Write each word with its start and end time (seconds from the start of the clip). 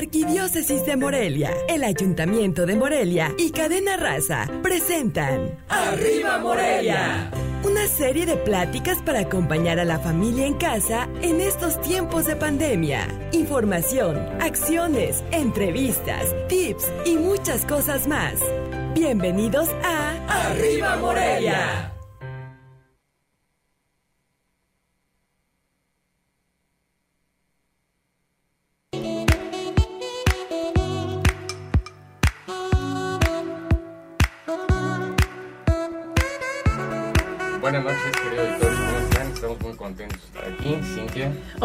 Arquidiócesis 0.00 0.86
de 0.86 0.96
Morelia, 0.96 1.52
el 1.68 1.84
Ayuntamiento 1.84 2.64
de 2.64 2.74
Morelia 2.74 3.34
y 3.36 3.50
Cadena 3.50 3.98
Raza 3.98 4.48
presentan 4.62 5.58
¡Arriba 5.68 6.38
Morelia! 6.38 7.30
Una 7.64 7.86
serie 7.86 8.24
de 8.24 8.38
pláticas 8.38 9.02
para 9.02 9.20
acompañar 9.20 9.78
a 9.78 9.84
la 9.84 9.98
familia 9.98 10.46
en 10.46 10.54
casa 10.54 11.06
en 11.20 11.42
estos 11.42 11.78
tiempos 11.82 12.24
de 12.24 12.34
pandemia. 12.34 13.08
Información, 13.32 14.16
acciones, 14.40 15.22
entrevistas, 15.32 16.34
tips 16.48 16.90
y 17.04 17.16
muchas 17.16 17.66
cosas 17.66 18.08
más. 18.08 18.40
Bienvenidos 18.94 19.68
a 19.84 20.46
¡Arriba 20.46 20.96
Morelia! 20.96 21.92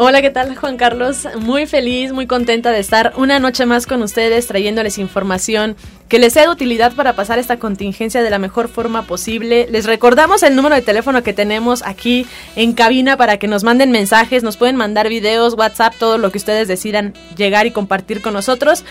Hola, 0.08 0.22
¿qué 0.22 0.30
tal, 0.30 0.54
Juan 0.54 0.76
Carlos? 0.76 1.26
Muy 1.40 1.66
feliz, 1.66 2.12
muy 2.12 2.28
contenta 2.28 2.70
de 2.70 2.78
estar 2.78 3.12
una 3.16 3.40
noche 3.40 3.66
más 3.66 3.88
con 3.88 4.02
ustedes, 4.02 4.46
trayéndoles 4.46 4.98
información 4.98 5.74
que 6.08 6.20
les 6.20 6.32
sea 6.32 6.44
de 6.44 6.48
utilidad 6.48 6.92
para 6.92 7.16
pasar 7.16 7.40
esta 7.40 7.58
contingencia 7.58 8.22
de 8.22 8.30
la 8.30 8.38
mejor 8.38 8.68
forma 8.68 9.02
posible. 9.02 9.66
Les 9.68 9.84
recordamos 9.84 10.44
el 10.44 10.54
número 10.54 10.76
de 10.76 10.82
teléfono 10.82 11.24
que 11.24 11.32
tenemos 11.32 11.82
aquí 11.84 12.24
en 12.54 12.72
cabina 12.72 13.16
para 13.16 13.40
que 13.40 13.48
nos 13.48 13.64
manden 13.64 13.90
mensajes, 13.90 14.44
nos 14.44 14.56
pueden 14.56 14.76
mandar 14.76 15.08
videos, 15.08 15.54
WhatsApp, 15.54 15.96
todo 15.98 16.18
lo 16.18 16.30
que 16.30 16.38
ustedes 16.38 16.68
decidan 16.68 17.12
llegar 17.36 17.66
y 17.66 17.72
compartir 17.72 18.22
con 18.22 18.32
nosotros. 18.32 18.84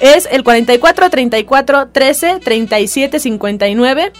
Es 0.00 0.28
el 0.32 0.42
44 0.42 1.10
34 1.10 1.90
13 1.92 2.40
37 2.40 3.20
59. 3.20 4.12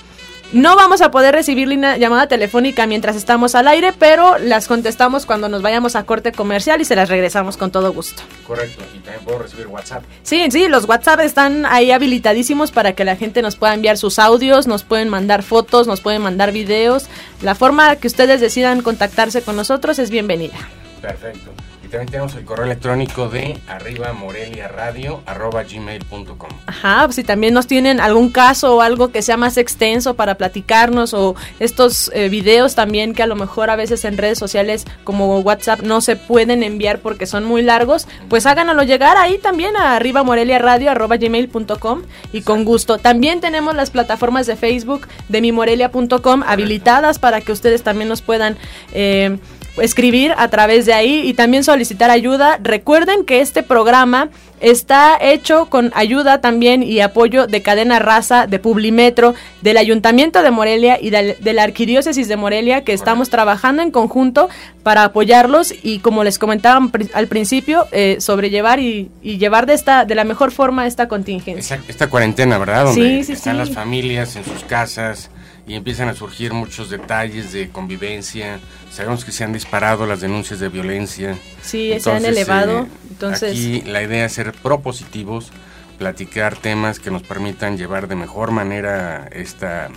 No 0.52 0.76
vamos 0.76 1.00
a 1.00 1.10
poder 1.10 1.34
recibir 1.34 1.66
línea, 1.66 1.96
llamada 1.96 2.28
telefónica 2.28 2.86
mientras 2.86 3.16
estamos 3.16 3.56
al 3.56 3.66
aire, 3.66 3.92
pero 3.92 4.38
las 4.38 4.68
contestamos 4.68 5.26
cuando 5.26 5.48
nos 5.48 5.60
vayamos 5.60 5.96
a 5.96 6.04
corte 6.04 6.30
comercial 6.30 6.80
y 6.80 6.84
se 6.84 6.94
las 6.94 7.08
regresamos 7.08 7.56
con 7.56 7.72
todo 7.72 7.92
gusto. 7.92 8.22
Correcto, 8.46 8.84
y 8.94 9.00
también 9.00 9.24
puedo 9.24 9.40
recibir 9.40 9.66
WhatsApp. 9.66 10.04
Sí, 10.22 10.46
sí, 10.50 10.68
los 10.68 10.88
WhatsApp 10.88 11.20
están 11.20 11.66
ahí 11.66 11.90
habilitadísimos 11.90 12.70
para 12.70 12.92
que 12.92 13.04
la 13.04 13.16
gente 13.16 13.42
nos 13.42 13.56
pueda 13.56 13.74
enviar 13.74 13.98
sus 13.98 14.20
audios, 14.20 14.68
nos 14.68 14.84
pueden 14.84 15.08
mandar 15.08 15.42
fotos, 15.42 15.88
nos 15.88 16.00
pueden 16.00 16.22
mandar 16.22 16.52
videos. 16.52 17.06
La 17.42 17.56
forma 17.56 17.96
que 17.96 18.06
ustedes 18.06 18.40
decidan 18.40 18.82
contactarse 18.82 19.42
con 19.42 19.56
nosotros 19.56 19.98
es 19.98 20.10
bienvenida. 20.10 20.56
Perfecto. 21.02 21.50
Y 21.86 21.88
también 21.88 22.10
tenemos 22.10 22.34
el 22.34 22.44
correo 22.44 22.64
electrónico 22.64 23.28
de 23.28 23.60
arriba 23.68 24.12
morelia 24.12 24.66
radio 24.66 25.22
arroba 25.24 25.62
gmail.com. 25.62 26.50
Ajá, 26.66 27.02
pues 27.04 27.14
si 27.14 27.22
también 27.22 27.54
nos 27.54 27.68
tienen 27.68 28.00
algún 28.00 28.30
caso 28.30 28.74
o 28.74 28.80
algo 28.80 29.12
que 29.12 29.22
sea 29.22 29.36
más 29.36 29.56
extenso 29.56 30.14
para 30.14 30.34
platicarnos 30.34 31.14
o 31.14 31.36
estos 31.60 32.10
eh, 32.12 32.28
videos 32.28 32.74
también 32.74 33.14
que 33.14 33.22
a 33.22 33.28
lo 33.28 33.36
mejor 33.36 33.70
a 33.70 33.76
veces 33.76 34.04
en 34.04 34.18
redes 34.18 34.36
sociales 34.36 34.84
como 35.04 35.38
WhatsApp 35.38 35.82
no 35.82 36.00
se 36.00 36.16
pueden 36.16 36.64
enviar 36.64 36.98
porque 36.98 37.24
son 37.24 37.44
muy 37.44 37.62
largos, 37.62 38.08
pues 38.28 38.46
háganoslo 38.46 38.82
llegar 38.82 39.16
ahí 39.16 39.38
también 39.38 39.76
a 39.76 39.94
arriba 39.94 40.24
morelia 40.24 40.58
radio 40.58 40.90
arroba 40.90 41.18
gmail.com 41.18 42.02
y 42.32 42.40
con 42.40 42.64
gusto. 42.64 42.98
También 42.98 43.40
tenemos 43.40 43.76
las 43.76 43.90
plataformas 43.90 44.48
de 44.48 44.56
Facebook 44.56 45.06
de 45.28 45.40
mimorelia.com 45.40 46.42
habilitadas 46.44 47.20
para 47.20 47.42
que 47.42 47.52
ustedes 47.52 47.84
también 47.84 48.08
nos 48.08 48.22
puedan... 48.22 48.58
Eh, 48.92 49.38
escribir 49.78 50.34
a 50.36 50.48
través 50.48 50.86
de 50.86 50.92
ahí 50.92 51.22
y 51.26 51.34
también 51.34 51.64
solicitar 51.64 52.10
ayuda. 52.10 52.58
Recuerden 52.62 53.24
que 53.24 53.40
este 53.40 53.62
programa 53.62 54.30
está 54.60 55.18
hecho 55.20 55.66
con 55.66 55.92
ayuda 55.94 56.40
también 56.40 56.82
y 56.82 57.00
apoyo 57.00 57.46
de 57.46 57.62
Cadena 57.62 57.98
Raza, 57.98 58.46
de 58.46 58.58
Publimetro, 58.58 59.34
del 59.60 59.76
Ayuntamiento 59.76 60.42
de 60.42 60.50
Morelia 60.50 60.98
y 61.00 61.10
de, 61.10 61.52
la 61.52 61.62
Arquidiócesis 61.62 62.28
de 62.28 62.36
Morelia, 62.36 62.84
que 62.84 62.92
estamos 62.92 63.28
trabajando 63.28 63.82
en 63.82 63.90
conjunto 63.90 64.48
para 64.82 65.04
apoyarlos 65.04 65.74
y 65.82 65.98
como 65.98 66.24
les 66.24 66.38
comentaba 66.38 66.88
al 67.12 67.26
principio, 67.26 67.86
eh, 67.92 68.16
sobrellevar 68.20 68.80
y, 68.80 69.10
llevar 69.22 69.66
de 69.66 69.74
esta 69.74 70.04
de 70.04 70.14
la 70.14 70.24
mejor 70.24 70.52
forma 70.52 70.86
esta 70.86 71.08
contingencia. 71.08 71.80
Esta, 71.88 72.08
cuarentena, 72.08 72.58
¿verdad? 72.58 72.84
Donde 72.86 73.20
están 73.20 73.58
las 73.58 73.70
familias 73.70 74.36
en 74.36 74.44
sus 74.44 74.64
casas 74.64 75.30
y 75.66 75.74
empiezan 75.74 76.08
a 76.08 76.14
surgir 76.14 76.52
muchos 76.52 76.90
detalles 76.90 77.52
de 77.52 77.70
convivencia. 77.70 78.60
Sabemos 78.90 79.24
que 79.24 79.32
se 79.32 79.42
han 79.42 79.52
disparado 79.52 80.06
las 80.06 80.20
denuncias 80.20 80.60
de 80.60 80.68
violencia. 80.68 81.36
Sí, 81.62 81.92
se 81.98 82.10
han 82.10 82.24
elevado. 82.24 82.82
Eh, 82.82 82.86
entonces, 83.10 83.50
aquí 83.50 83.82
la 83.82 84.02
idea 84.02 84.26
es 84.26 84.32
ser 84.32 84.52
propositivos, 84.52 85.50
platicar 85.98 86.56
temas 86.56 87.00
que 87.00 87.10
nos 87.10 87.22
permitan 87.22 87.76
llevar 87.76 88.06
de 88.06 88.14
mejor 88.14 88.52
manera 88.52 89.28
esta, 89.32 89.88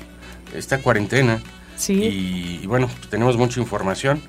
esta 0.56 0.80
cuarentena. 0.80 1.40
Sí. 1.78 2.60
Y, 2.64 2.68
bueno, 2.68 2.88
pues 2.88 3.10
tenemos 3.10 3.38
mucha 3.38 3.60
información. 3.60 4.22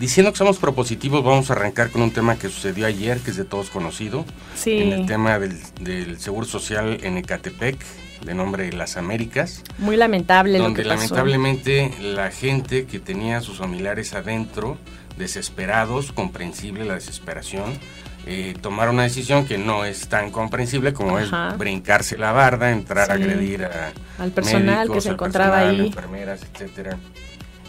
Diciendo 0.00 0.32
que 0.32 0.38
somos 0.38 0.58
propositivos, 0.58 1.24
vamos 1.24 1.48
a 1.48 1.54
arrancar 1.54 1.90
con 1.90 2.02
un 2.02 2.10
tema 2.10 2.36
que 2.36 2.48
sucedió 2.48 2.86
ayer, 2.86 3.20
que 3.20 3.30
es 3.30 3.36
de 3.36 3.44
todos 3.44 3.70
conocido. 3.70 4.26
Sí. 4.56 4.78
En 4.78 4.92
el 4.92 5.06
tema 5.06 5.38
del, 5.38 5.56
del 5.80 6.18
Seguro 6.18 6.44
Social 6.44 6.98
en 7.02 7.16
Ecatepec, 7.16 7.78
de 8.24 8.34
nombre 8.34 8.72
Las 8.72 8.96
Américas. 8.96 9.62
Muy 9.78 9.96
lamentable 9.96 10.58
donde 10.58 10.82
lo 10.82 10.88
que 10.88 10.88
lamentablemente 10.88 11.92
la 12.00 12.30
gente 12.30 12.86
que 12.86 12.98
tenía 12.98 13.38
a 13.38 13.40
sus 13.40 13.58
familiares 13.58 14.14
adentro, 14.14 14.78
desesperados, 15.16 16.12
comprensible 16.12 16.84
la 16.84 16.94
desesperación, 16.94 17.72
eh, 18.26 18.54
tomaron 18.60 18.96
una 18.96 19.04
decisión 19.04 19.46
que 19.46 19.56
no 19.56 19.84
es 19.84 20.08
tan 20.08 20.30
comprensible 20.30 20.92
como 20.92 21.18
es 21.18 21.30
brincarse 21.56 22.18
la 22.18 22.32
barda, 22.32 22.72
entrar 22.72 23.10
a 23.10 23.14
agredir 23.14 23.64
a 23.64 23.92
al 24.18 24.32
personal 24.32 24.90
que 24.90 25.00
se 25.00 25.10
encontraba 25.10 25.58
ahí, 25.60 25.86
enfermeras, 25.86 26.40
etcétera. 26.52 26.98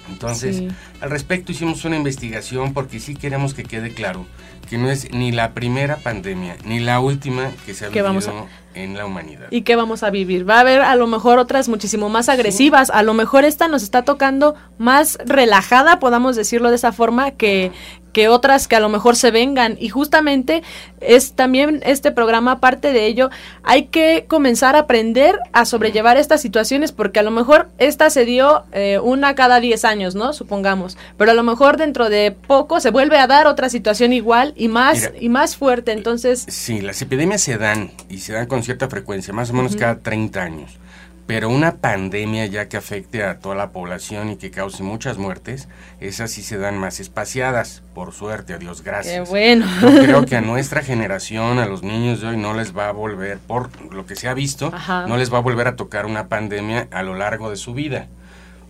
Entonces, 0.10 0.64
al 1.02 1.10
respecto 1.10 1.52
hicimos 1.52 1.86
una 1.86 1.96
investigación 1.96 2.74
porque 2.74 3.00
sí 3.00 3.16
queremos 3.16 3.54
que 3.54 3.64
quede 3.64 3.94
claro 3.94 4.26
que 4.70 4.78
no 4.78 4.90
es 4.90 5.12
ni 5.12 5.32
la 5.32 5.54
primera 5.54 5.98
pandemia 5.98 6.58
ni 6.66 6.80
la 6.80 7.00
última 7.00 7.52
que 7.66 7.74
se 7.74 7.86
ha 7.86 7.90
vivido 7.90 8.48
en 8.74 8.96
la 8.96 9.06
humanidad. 9.06 9.48
¿Y 9.50 9.62
qué 9.62 9.76
vamos 9.76 10.04
a 10.04 10.10
vivir? 10.10 10.48
Va 10.48 10.58
a 10.58 10.60
haber 10.60 10.82
a 10.82 10.96
lo 10.96 11.08
mejor 11.08 11.40
otras 11.40 11.68
muchísimo 11.68 12.10
más 12.10 12.30
agresivas, 12.30 12.90
a 12.92 13.02
lo 13.02 13.14
mejor 13.14 13.44
esta 13.44 13.68
nos 13.68 13.84
está 13.84 14.04
tocando 14.04 14.56
más 14.78 15.18
relajada, 15.26 16.00
podamos 16.00 16.36
decirlo 16.36 16.70
de 16.70 16.76
esa 16.76 16.92
forma, 16.92 17.32
que, 17.32 17.72
que 18.14 18.30
otras 18.30 18.68
que 18.68 18.76
a 18.76 18.80
lo 18.80 18.90
mejor 18.90 19.16
se 19.16 19.32
vengan. 19.32 19.78
Y 19.80 19.90
justamente 19.90 20.62
es 21.02 21.34
también 21.34 21.82
este 21.86 22.12
programa, 22.12 22.60
parte 22.60 22.94
de 22.94 23.08
ello, 23.08 23.30
hay 23.64 23.86
que 23.86 24.26
comenzar 24.28 24.76
a 24.76 24.80
aprender 24.80 25.40
a 25.54 25.66
sobrellevar 25.66 26.18
estas 26.18 26.42
situaciones, 26.42 26.92
porque 26.92 27.20
a 27.20 27.24
lo 27.24 27.32
mejor 27.32 27.70
esta 27.80 28.12
se 28.12 28.26
dio 28.26 28.64
eh, 28.74 29.00
una 29.02 29.34
cada 29.34 29.60
10 29.60 29.86
años, 29.86 30.14
¿no? 30.14 30.34
Supongamos. 30.34 30.87
Pero 31.18 31.32
a 31.32 31.34
lo 31.34 31.44
mejor 31.44 31.78
dentro 31.78 32.10
de 32.10 32.32
poco 32.32 32.80
se 32.80 32.92
vuelve 32.92 33.18
a 33.18 33.28
dar 33.28 33.48
otra 33.48 33.70
situación 33.70 34.14
igual 34.14 34.54
y 34.56 34.68
más, 34.68 35.12
y 35.20 35.30
más 35.30 35.58
fuerte. 35.58 35.92
Entonces. 35.92 36.46
Sí, 36.48 36.82
las 36.82 37.02
epidemias 37.02 37.42
se 37.42 37.58
dan 37.58 37.92
y 38.10 38.20
se 38.20 38.34
dan 38.34 38.46
con 38.46 38.64
cierta 38.64 38.88
frecuencia, 38.88 39.34
más 39.34 39.50
o 39.50 39.54
menos 39.54 39.76
cada 39.76 40.00
30 40.00 40.42
años. 40.42 40.80
Pero 41.28 41.50
una 41.50 41.76
pandemia 41.76 42.46
ya 42.46 42.70
que 42.70 42.78
afecte 42.78 43.22
a 43.22 43.40
toda 43.40 43.54
la 43.54 43.72
población 43.72 44.30
y 44.30 44.38
que 44.38 44.50
cause 44.50 44.82
muchas 44.82 45.18
muertes, 45.18 45.68
esas 46.00 46.32
sí 46.32 46.42
se 46.42 46.58
dan 46.58 46.78
más 46.78 47.02
espaciadas, 47.02 47.84
por 47.94 48.14
suerte, 48.14 48.54
a 48.54 48.58
Dios 48.58 48.82
gracias. 48.82 49.28
Qué 49.28 49.30
bueno. 49.30 49.66
Yo 49.82 49.90
creo 49.90 50.26
que 50.26 50.38
a 50.38 50.42
nuestra 50.42 50.82
generación, 50.84 51.60
a 51.60 51.66
los 51.66 51.84
niños 51.84 52.22
de 52.22 52.28
hoy, 52.28 52.38
no 52.38 52.54
les 52.54 52.76
va 52.76 52.88
a 52.88 52.94
volver, 52.94 53.40
por 53.40 53.70
lo 53.94 54.06
que 54.06 54.16
se 54.16 54.30
ha 54.30 54.34
visto, 54.34 54.72
no 55.08 55.18
les 55.18 55.32
va 55.32 55.40
a 55.40 55.42
volver 55.42 55.68
a 55.68 55.76
tocar 55.76 56.06
una 56.06 56.30
pandemia 56.30 56.88
a 56.92 57.04
lo 57.04 57.14
largo 57.14 57.50
de 57.50 57.58
su 57.58 57.74
vida 57.74 58.08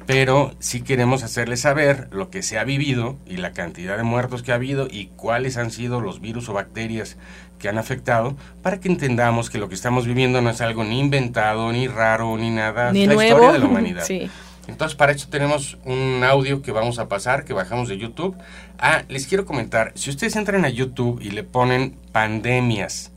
pero 0.08 0.56
sí 0.60 0.82
queremos 0.82 1.22
hacerles 1.22 1.60
saber 1.60 2.08
lo 2.12 2.30
que 2.30 2.42
se 2.42 2.58
ha 2.58 2.64
vivido 2.64 3.18
y 3.28 3.38
la 3.38 3.52
cantidad 3.52 3.98
de 3.98 4.04
muertos 4.04 4.42
que 4.42 4.54
ha 4.54 4.56
habido 4.56 4.88
y 4.90 5.08
cuáles 5.18 5.58
han 5.58 5.70
sido 5.70 6.00
los 6.00 6.22
virus 6.22 6.48
o 6.48 6.54
bacterias 6.54 7.18
que 7.60 7.68
han 7.68 7.78
afectado 7.78 8.36
para 8.64 8.80
que 8.80 8.88
entendamos 8.88 9.50
que 9.50 9.58
lo 9.58 9.68
que 9.68 9.76
estamos 9.76 10.08
viviendo 10.08 10.42
no 10.42 10.50
es 10.50 10.62
algo 10.62 10.86
ni 10.86 11.00
inventado, 11.00 11.72
ni 11.74 11.88
raro, 11.88 12.38
ni 12.38 12.50
nada, 12.50 12.94
ni 12.94 13.04
es 13.04 13.10
la 13.10 13.26
historia 13.26 13.52
de 13.52 13.60
la 13.60 13.66
humanidad. 13.66 14.04
Sí. 14.08 14.30
Entonces, 14.68 14.96
para 14.96 15.14
eso 15.14 15.28
tenemos 15.30 15.78
un 15.86 16.24
audio 16.26 16.62
que 16.62 16.72
vamos 16.72 17.00
a 17.00 17.08
pasar, 17.08 17.46
que 17.46 17.54
bajamos 17.54 17.88
de 17.88 17.98
YouTube. 17.98 18.36
Ah, 18.78 19.04
les 19.08 19.26
quiero 19.26 19.46
comentar, 19.46 19.94
si 19.96 20.10
ustedes 20.10 20.36
entran 20.36 20.66
a 20.66 20.70
YouTube 20.70 21.22
y 21.22 21.32
le 21.32 21.44
ponen 21.44 21.96
pandemias 22.12 23.12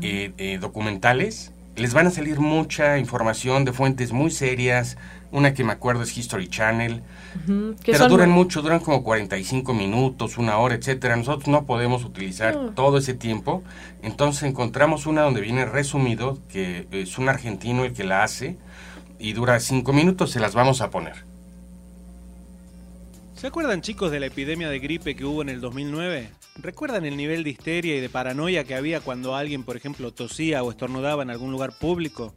eh, 0.00 0.32
eh, 0.38 0.58
documentales, 0.60 1.52
les 1.76 1.92
van 1.92 2.06
a 2.06 2.10
salir 2.10 2.40
mucha 2.40 2.98
información 2.98 3.64
de 3.64 3.72
fuentes 3.72 4.12
muy 4.12 4.30
serias. 4.30 4.96
Una 5.32 5.54
que 5.54 5.64
me 5.64 5.72
acuerdo 5.72 6.02
es 6.02 6.16
History 6.16 6.48
Channel. 6.48 7.02
Pero 7.84 8.08
duran 8.08 8.30
mucho, 8.30 8.62
duran 8.62 8.80
como 8.80 9.02
45 9.02 9.74
minutos, 9.74 10.38
una 10.38 10.58
hora, 10.58 10.74
etcétera. 10.74 11.16
Nosotros 11.16 11.48
no 11.48 11.66
podemos 11.66 12.04
utilizar 12.04 12.72
todo 12.74 12.98
ese 12.98 13.14
tiempo. 13.14 13.62
Entonces 14.02 14.44
encontramos 14.44 15.06
una 15.06 15.22
donde 15.22 15.40
viene 15.40 15.64
resumido, 15.64 16.38
que 16.48 16.86
es 16.90 17.18
un 17.18 17.28
argentino 17.28 17.84
el 17.84 17.92
que 17.92 18.04
la 18.04 18.22
hace, 18.22 18.56
y 19.18 19.32
dura 19.32 19.58
5 19.60 19.92
minutos, 19.92 20.30
se 20.30 20.40
las 20.40 20.54
vamos 20.54 20.80
a 20.80 20.90
poner. 20.90 21.24
¿Se 23.34 23.48
acuerdan 23.48 23.82
chicos 23.82 24.10
de 24.10 24.20
la 24.20 24.26
epidemia 24.26 24.70
de 24.70 24.78
gripe 24.78 25.14
que 25.14 25.24
hubo 25.26 25.42
en 25.42 25.50
el 25.50 25.60
2009? 25.60 26.30
¿Recuerdan 26.56 27.04
el 27.04 27.18
nivel 27.18 27.44
de 27.44 27.50
histeria 27.50 27.94
y 27.94 28.00
de 28.00 28.08
paranoia 28.08 28.64
que 28.64 28.74
había 28.74 29.00
cuando 29.00 29.36
alguien, 29.36 29.62
por 29.62 29.76
ejemplo, 29.76 30.10
tosía 30.10 30.62
o 30.62 30.70
estornudaba 30.70 31.22
en 31.22 31.28
algún 31.28 31.50
lugar 31.50 31.72
público? 31.78 32.32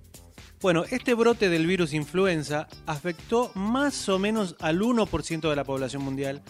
Bueno, 0.61 0.83
este 0.89 1.13
brote 1.13 1.47
del 1.47 1.65
virus 1.65 1.93
influenza 1.93 2.67
afectó 2.85 3.51
más 3.55 4.09
o 4.09 4.19
menos 4.19 4.57
al 4.59 4.81
1% 4.81 5.49
de 5.49 5.55
la 5.55 5.63
población 5.63 6.03
mundial 6.03 6.41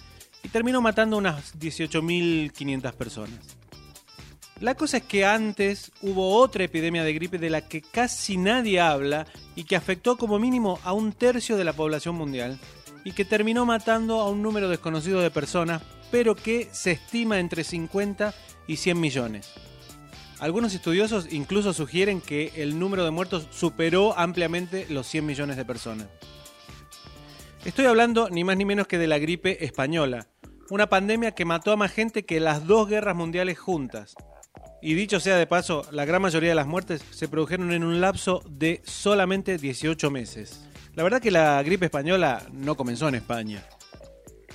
y 0.42 0.50
terminó 0.50 0.82
matando 0.82 1.18
unas 1.18 1.58
18.500 1.60 2.94
personas. 2.94 3.40
La 4.60 4.74
cosa 4.74 4.98
es 4.98 5.04
que 5.04 5.26
antes 5.26 5.92
hubo 6.02 6.36
otra 6.38 6.64
epidemia 6.64 7.04
de 7.04 7.14
gripe 7.14 7.38
de 7.38 7.52
la 7.52 7.62
que 7.62 7.82
casi 7.82 8.36
nadie 8.36 8.80
habla 8.80 9.28
y 9.56 9.64
que 9.66 9.76
afectó 9.76 10.18
como 10.18 10.40
mínimo 10.40 10.80
a 10.84 10.92
un 10.92 11.14
tercio 11.14 11.56
de 11.56 11.64
la 11.64 11.74
población 11.74 12.16
mundial 12.16 12.60
y 13.06 13.12
que 13.12 13.26
terminó 13.26 13.66
matando 13.68 14.20
a 14.22 14.30
un 14.30 14.42
número 14.42 14.70
desconocido 14.70 15.22
de 15.22 15.32
personas, 15.32 15.84
pero 16.10 16.36
que 16.36 16.68
se 16.72 16.92
estima 16.92 17.40
entre 17.40 17.64
50 17.64 18.34
y 18.68 18.78
100 18.78 19.00
millones. 19.00 19.69
Algunos 20.39 20.74
estudiosos 20.74 21.27
incluso 21.31 21.74
sugieren 21.74 22.21
que 22.21 22.53
el 22.56 22.80
número 22.80 23.03
de 23.03 23.12
muertos 23.12 23.47
superó 23.51 24.18
ampliamente 24.18 24.86
los 24.89 25.06
100 25.07 25.25
millones 25.25 25.57
de 25.57 25.65
personas. 25.65 26.07
Estoy 27.65 27.86
hablando 27.86 28.30
ni 28.30 28.45
más 28.45 28.56
ni 28.56 28.63
menos 28.63 28.88
que 28.88 28.97
de 28.97 29.07
la 29.07 29.19
gripe 29.19 29.65
española, 29.65 30.27
una 30.69 30.88
pandemia 30.88 31.33
que 31.33 31.44
mató 31.44 31.74
a 31.74 31.75
más 31.75 31.91
gente 31.91 32.24
que 32.24 32.39
las 32.39 32.65
dos 32.65 32.88
guerras 32.88 33.18
mundiales 33.18 33.59
juntas. 33.59 34.15
Y 34.81 34.94
dicho 34.94 35.19
sea 35.19 35.36
de 35.36 35.45
paso, 35.45 35.86
la 35.91 36.06
gran 36.06 36.21
mayoría 36.21 36.50
de 36.50 36.56
las 36.56 36.68
muertes 36.68 37.03
se 37.12 37.27
produjeron 37.27 37.74
en 37.74 37.83
un 37.83 38.00
lapso 38.00 38.41
de 38.50 38.81
solamente 38.86 39.57
18 39.57 40.09
meses. 40.09 40.62
La 40.95 41.03
verdad 41.03 41.21
que 41.21 41.31
la 41.31 41.62
gripe 41.63 41.86
española 41.86 42.44
no 42.53 42.75
comenzó 42.75 43.09
en 43.09 43.15
España. 43.15 43.62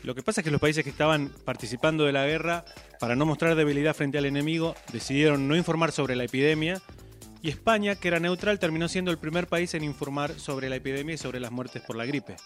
Lo 0.04 0.14
que 0.14 0.22
pasa 0.22 0.42
es 0.42 0.44
que 0.44 0.50
los 0.50 0.60
países 0.60 0.84
que 0.84 0.90
estaban 0.90 1.30
participando 1.46 2.04
de 2.04 2.12
la 2.12 2.26
guerra, 2.26 2.66
para 3.00 3.16
no 3.16 3.24
mostrar 3.24 3.56
debilidad 3.56 3.96
frente 3.96 4.18
al 4.18 4.26
enemigo, 4.26 4.74
decidieron 4.92 5.48
no 5.48 5.56
informar 5.56 5.92
sobre 5.92 6.14
la 6.14 6.24
epidemia 6.24 6.82
y 7.40 7.48
España, 7.48 7.94
que 7.94 8.08
era 8.08 8.20
neutral, 8.20 8.58
terminó 8.58 8.86
siendo 8.86 9.10
el 9.10 9.16
primer 9.16 9.46
país 9.46 9.72
en 9.72 9.82
informar 9.82 10.38
sobre 10.38 10.68
la 10.68 10.76
epidemia 10.76 11.14
y 11.14 11.18
sobre 11.18 11.40
las 11.40 11.52
muertes 11.52 11.80
por 11.82 11.96
la 11.96 12.04
gripe. 12.04 12.36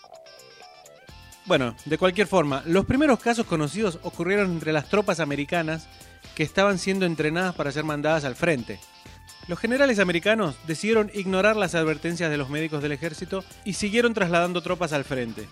Bueno, 1.46 1.74
de 1.84 1.98
cualquier 1.98 2.28
forma, 2.28 2.62
los 2.64 2.86
primeros 2.86 3.18
casos 3.18 3.44
conocidos 3.44 3.98
ocurrieron 4.04 4.52
entre 4.52 4.72
las 4.72 4.88
tropas 4.88 5.18
americanas 5.18 5.88
que 6.36 6.44
estaban 6.44 6.78
siendo 6.78 7.06
entrenadas 7.06 7.56
para 7.56 7.72
ser 7.72 7.82
mandadas 7.82 8.24
al 8.24 8.36
frente. 8.36 8.78
Los 9.48 9.58
generales 9.58 9.98
americanos 9.98 10.56
decidieron 10.68 11.10
ignorar 11.12 11.56
las 11.56 11.74
advertencias 11.74 12.30
de 12.30 12.36
los 12.36 12.50
médicos 12.50 12.82
del 12.82 12.92
ejército 12.92 13.42
y 13.64 13.72
siguieron 13.72 14.14
trasladando 14.14 14.62
tropas 14.62 14.92
al 14.92 15.04
frente, 15.04 15.48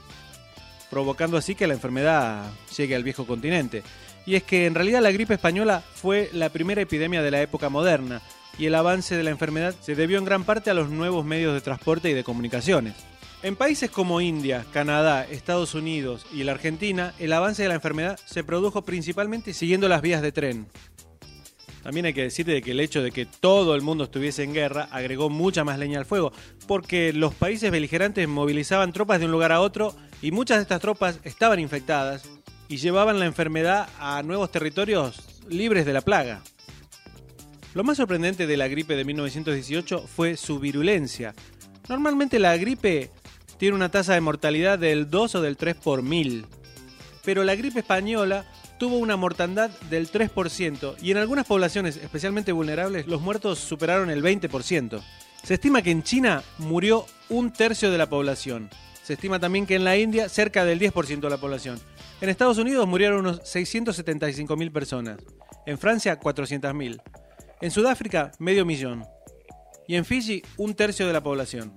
provocando 0.91 1.37
así 1.37 1.55
que 1.55 1.67
la 1.67 1.75
enfermedad 1.75 2.51
llegue 2.77 2.95
al 2.95 3.05
viejo 3.05 3.27
continente. 3.27 3.83
Y 4.25 4.35
es 4.35 4.43
que 4.43 4.67
en 4.67 4.75
realidad 4.75 5.03
la 5.03 5.13
gripe 5.13 5.35
española 5.35 5.83
fue 5.95 6.31
la 6.33 6.49
primera 6.49 6.83
epidemia 6.83 7.23
de 7.23 7.31
la 7.31 7.43
época 7.43 7.69
moderna, 7.69 8.23
y 8.59 8.67
el 8.67 8.75
avance 8.75 9.17
de 9.17 9.23
la 9.23 9.31
enfermedad 9.31 9.75
se 9.81 9.95
debió 9.95 10.19
en 10.19 10.25
gran 10.25 10.45
parte 10.45 10.71
a 10.71 10.75
los 10.75 10.89
nuevos 10.89 11.25
medios 11.25 11.55
de 11.55 11.61
transporte 11.61 12.11
y 12.11 12.15
de 12.15 12.25
comunicaciones. 12.25 12.95
En 13.43 13.55
países 13.55 13.91
como 13.91 14.21
India, 14.21 14.65
Canadá, 14.73 15.25
Estados 15.25 15.75
Unidos 15.75 16.27
y 16.33 16.43
la 16.43 16.53
Argentina, 16.53 17.15
el 17.19 17.33
avance 17.33 17.63
de 17.63 17.69
la 17.69 17.75
enfermedad 17.75 18.19
se 18.25 18.43
produjo 18.43 18.83
principalmente 18.83 19.53
siguiendo 19.53 19.89
las 19.89 20.03
vías 20.03 20.23
de 20.23 20.33
tren, 20.33 20.67
también 21.87 22.07
hay 22.07 22.15
que 22.15 22.25
decirte 22.25 22.61
que 22.63 22.73
el 22.73 22.81
hecho 22.81 23.01
de 23.01 23.13
que 23.13 23.27
todo 23.27 23.77
el 23.77 23.81
mundo 23.81 24.03
estuviese 24.03 24.43
en 24.43 24.53
guerra 24.53 24.89
agregó 24.91 25.31
mucha 25.31 25.63
más 25.63 25.79
leña 25.79 26.01
al 26.01 26.05
fuego, 26.05 26.33
porque 26.67 27.13
los 27.13 27.33
países 27.33 27.71
beligerantes 27.71 28.27
movilizaban 28.27 28.93
tropas 28.93 29.21
de 29.21 29.27
un 29.27 29.31
lugar 29.31 29.53
a 29.53 29.61
otro 29.61 29.95
y 30.21 30.33
muchas 30.33 30.57
de 30.57 30.63
estas 30.63 30.81
tropas 30.81 31.21
estaban 31.23 31.61
infectadas 31.61 32.29
y 32.67 32.79
llevaban 32.79 33.21
la 33.21 33.27
enfermedad 33.27 33.89
a 34.01 34.21
nuevos 34.25 34.51
territorios 34.51 35.41
libres 35.49 35.87
de 35.87 35.93
la 35.93 36.01
plaga. 36.01 36.43
Lo 37.73 37.85
más 37.85 37.99
sorprendente 37.99 38.49
de 38.49 38.57
la 38.57 38.67
gripe 38.67 38.97
de 38.97 39.05
1918 39.05 40.09
fue 40.09 40.37
su 40.37 40.59
virulencia. 40.59 41.37
Normalmente 41.89 42.41
la 42.41 42.57
gripe 42.57 43.13
tiene 43.59 43.77
una 43.77 43.93
tasa 43.93 44.15
de 44.15 44.21
mortalidad 44.21 44.77
del 44.77 45.09
2 45.09 45.37
o 45.37 45.41
del 45.41 45.57
3 45.57 45.77
por 45.77 46.03
mil, 46.03 46.47
pero 47.25 47.45
la 47.45 47.55
gripe 47.55 47.79
española 47.79 48.45
tuvo 48.79 48.99
una 48.99 49.17
mortandad 49.17 49.71
del 49.91 50.11
3% 50.11 50.97
y 51.01 51.11
en 51.11 51.17
algunas 51.17 51.47
poblaciones 51.47 51.97
especialmente 51.97 52.53
vulnerables 52.53 53.07
los 53.07 53.21
muertos 53.21 53.59
superaron 53.59 54.11
el 54.11 54.23
20%. 54.23 55.03
Se 55.43 55.55
estima 55.55 55.83
que 55.83 55.91
en 55.91 56.03
China 56.03 56.43
murió 56.59 57.07
un 57.29 57.53
tercio 57.53 57.91
de 57.91 57.99
la 57.99 58.09
población. 58.09 58.69
Se 59.03 59.13
estima 59.13 59.39
también 59.39 59.67
que 59.67 59.77
en 59.77 59.85
la 59.85 59.97
India 59.97 60.29
cerca 60.29 60.65
del 60.65 60.81
10% 60.81 61.21
de 61.21 61.31
la 61.31 61.39
población. 61.39 61.79
En 62.21 62.29
Estados 62.29 62.59
Unidos 62.59 62.89
murieron 62.89 63.21
unos 63.21 63.41
675.000 63.43 64.73
personas. 64.73 65.19
En 65.67 65.79
Francia 65.79 66.19
400.000. 66.19 67.01
En 67.61 67.71
Sudáfrica 67.71 68.33
medio 68.39 68.65
millón. 68.65 69.05
Y 69.87 69.95
en 69.95 70.05
Fiji 70.05 70.43
un 70.57 70.75
tercio 70.75 71.07
de 71.07 71.13
la 71.13 71.23
población. 71.23 71.73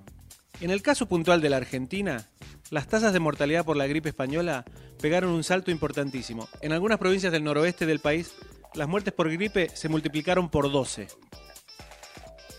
En 0.62 0.72
el 0.72 0.82
caso 0.82 1.08
puntual 1.08 1.40
de 1.40 1.50
la 1.50 1.58
Argentina, 1.58 2.28
las 2.72 2.88
tasas 2.88 3.14
de 3.14 3.20
mortalidad 3.20 3.66
por 3.66 3.78
la 3.78 3.88
gripe 3.88 4.10
española 4.10 4.66
pegaron 5.02 5.32
un 5.32 5.44
salto 5.44 5.72
importantísimo. 5.72 6.48
En 6.62 6.72
algunas 6.72 7.00
provincias 7.00 7.32
del 7.32 7.44
noroeste 7.44 7.86
del 7.86 8.00
país, 8.00 8.34
las 8.74 8.88
muertes 8.88 9.14
por 9.14 9.32
gripe 9.32 9.70
se 9.74 9.90
multiplicaron 9.90 10.50
por 10.50 10.72
12. 10.72 11.08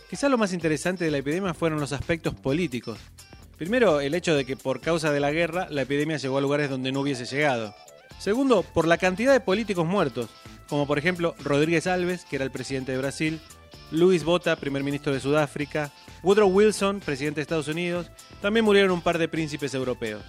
Quizá 0.09 0.29
lo 0.29 0.39
más 0.39 0.53
interesante 0.53 1.05
de 1.05 1.11
la 1.11 1.19
epidemia 1.19 1.55
fueron 1.55 1.79
los 1.79 1.93
aspectos 1.93 2.35
políticos. 2.35 2.99
Primero, 3.57 4.01
el 4.01 4.15
hecho 4.15 4.35
de 4.35 4.45
que 4.45 4.57
por 4.57 4.81
causa 4.81 5.13
de 5.13 5.21
la 5.21 5.31
guerra 5.31 5.69
la 5.71 5.83
epidemia 5.83 6.17
llegó 6.17 6.39
a 6.39 6.41
lugares 6.41 6.71
donde 6.71 6.91
no 6.91 7.01
hubiese 7.01 7.27
llegado. 7.27 7.75
Segundo, 8.19 8.63
por 8.63 8.89
la 8.89 8.99
cantidad 8.99 9.33
de 9.33 9.41
políticos 9.41 9.87
muertos, 9.87 10.29
como 10.69 10.87
por 10.87 10.99
ejemplo 10.99 11.35
Rodríguez 11.45 11.87
Alves, 11.87 12.25
que 12.25 12.37
era 12.37 12.45
el 12.45 12.51
presidente 12.51 12.93
de 12.93 12.99
Brasil, 12.99 13.41
Luis 13.91 14.25
Bota, 14.25 14.57
primer 14.57 14.85
ministro 14.85 15.13
de 15.13 15.21
Sudáfrica, 15.21 15.91
Woodrow 16.23 16.49
Wilson, 16.49 17.01
presidente 17.01 17.37
de 17.37 17.43
Estados 17.43 17.69
Unidos, 17.69 18.11
también 18.41 18.65
murieron 18.65 18.93
un 18.93 19.03
par 19.03 19.19
de 19.19 19.29
príncipes 19.29 19.75
europeos. 19.75 20.23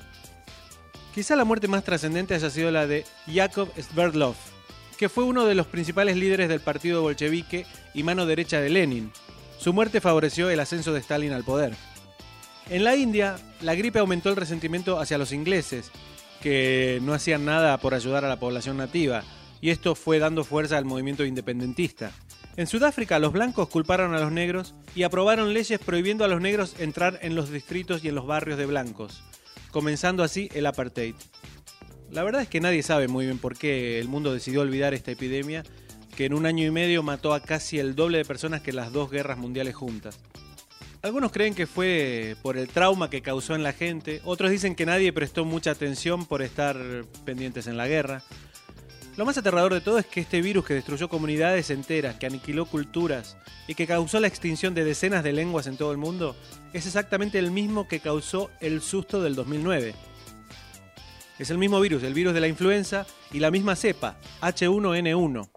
Quizá 1.13 1.35
la 1.35 1.45
muerte 1.45 1.67
más 1.67 1.83
trascendente 1.83 2.33
haya 2.33 2.49
sido 2.49 2.71
la 2.71 2.87
de 2.87 3.05
Yakov 3.27 3.69
Sverdlov, 3.77 4.35
que 4.97 5.09
fue 5.09 5.25
uno 5.25 5.45
de 5.45 5.55
los 5.55 5.67
principales 5.67 6.15
líderes 6.15 6.47
del 6.49 6.61
partido 6.61 7.01
bolchevique 7.01 7.65
y 7.93 8.03
mano 8.03 8.25
derecha 8.25 8.61
de 8.61 8.69
Lenin. 8.69 9.11
Su 9.59 9.73
muerte 9.73 10.01
favoreció 10.01 10.49
el 10.49 10.59
ascenso 10.59 10.93
de 10.93 11.01
Stalin 11.01 11.33
al 11.33 11.43
poder. 11.43 11.75
En 12.69 12.83
la 12.83 12.95
India, 12.95 13.35
la 13.61 13.75
gripe 13.75 13.99
aumentó 13.99 14.29
el 14.29 14.37
resentimiento 14.37 14.99
hacia 14.99 15.17
los 15.17 15.33
ingleses, 15.33 15.91
que 16.41 16.99
no 17.03 17.13
hacían 17.13 17.45
nada 17.45 17.77
por 17.77 17.93
ayudar 17.93 18.25
a 18.25 18.29
la 18.29 18.39
población 18.39 18.77
nativa, 18.77 19.23
y 19.59 19.69
esto 19.69 19.93
fue 19.93 20.17
dando 20.17 20.43
fuerza 20.43 20.77
al 20.77 20.85
movimiento 20.85 21.25
independentista. 21.25 22.11
En 22.57 22.67
Sudáfrica 22.67 23.17
los 23.19 23.31
blancos 23.31 23.69
culparon 23.69 24.13
a 24.13 24.19
los 24.19 24.31
negros 24.31 24.75
y 24.93 25.03
aprobaron 25.03 25.53
leyes 25.53 25.79
prohibiendo 25.79 26.25
a 26.25 26.27
los 26.27 26.41
negros 26.41 26.75
entrar 26.79 27.17
en 27.21 27.35
los 27.35 27.49
distritos 27.49 28.03
y 28.03 28.09
en 28.09 28.15
los 28.15 28.27
barrios 28.27 28.57
de 28.57 28.65
blancos, 28.65 29.23
comenzando 29.71 30.23
así 30.23 30.49
el 30.53 30.65
apartheid. 30.65 31.15
La 32.11 32.23
verdad 32.23 32.41
es 32.41 32.49
que 32.49 32.59
nadie 32.59 32.83
sabe 32.83 33.07
muy 33.07 33.25
bien 33.25 33.37
por 33.37 33.57
qué 33.57 33.99
el 33.99 34.09
mundo 34.09 34.33
decidió 34.33 34.61
olvidar 34.61 34.93
esta 34.93 35.11
epidemia 35.11 35.63
que 36.17 36.25
en 36.25 36.33
un 36.33 36.45
año 36.45 36.65
y 36.65 36.71
medio 36.71 37.03
mató 37.03 37.33
a 37.33 37.39
casi 37.39 37.79
el 37.79 37.95
doble 37.95 38.17
de 38.17 38.25
personas 38.25 38.61
que 38.61 38.73
las 38.73 38.91
dos 38.91 39.09
guerras 39.09 39.37
mundiales 39.37 39.75
juntas. 39.75 40.19
Algunos 41.03 41.31
creen 41.31 41.55
que 41.55 41.67
fue 41.67 42.35
por 42.43 42.57
el 42.57 42.67
trauma 42.67 43.09
que 43.09 43.21
causó 43.21 43.55
en 43.55 43.63
la 43.63 43.73
gente, 43.73 44.21
otros 44.25 44.51
dicen 44.51 44.75
que 44.75 44.85
nadie 44.85 45.13
prestó 45.13 45.45
mucha 45.45 45.71
atención 45.71 46.25
por 46.25 46.41
estar 46.41 46.77
pendientes 47.25 47.65
en 47.65 47.77
la 47.77 47.87
guerra, 47.87 48.21
lo 49.21 49.25
más 49.25 49.37
aterrador 49.37 49.71
de 49.71 49.81
todo 49.81 49.99
es 49.99 50.07
que 50.07 50.19
este 50.19 50.41
virus 50.41 50.65
que 50.65 50.73
destruyó 50.73 51.07
comunidades 51.07 51.69
enteras, 51.69 52.15
que 52.15 52.25
aniquiló 52.25 52.65
culturas 52.65 53.37
y 53.67 53.75
que 53.75 53.85
causó 53.85 54.19
la 54.19 54.25
extinción 54.25 54.73
de 54.73 54.83
decenas 54.83 55.23
de 55.23 55.31
lenguas 55.31 55.67
en 55.67 55.77
todo 55.77 55.91
el 55.91 55.99
mundo, 55.99 56.35
es 56.73 56.87
exactamente 56.87 57.37
el 57.37 57.51
mismo 57.51 57.87
que 57.87 57.99
causó 57.99 58.49
el 58.61 58.81
susto 58.81 59.21
del 59.21 59.35
2009. 59.35 59.93
Es 61.37 61.51
el 61.51 61.59
mismo 61.59 61.79
virus, 61.79 62.01
el 62.01 62.15
virus 62.15 62.33
de 62.33 62.39
la 62.39 62.47
influenza 62.47 63.05
y 63.31 63.37
la 63.37 63.51
misma 63.51 63.75
cepa, 63.75 64.17
H1N1. 64.41 65.49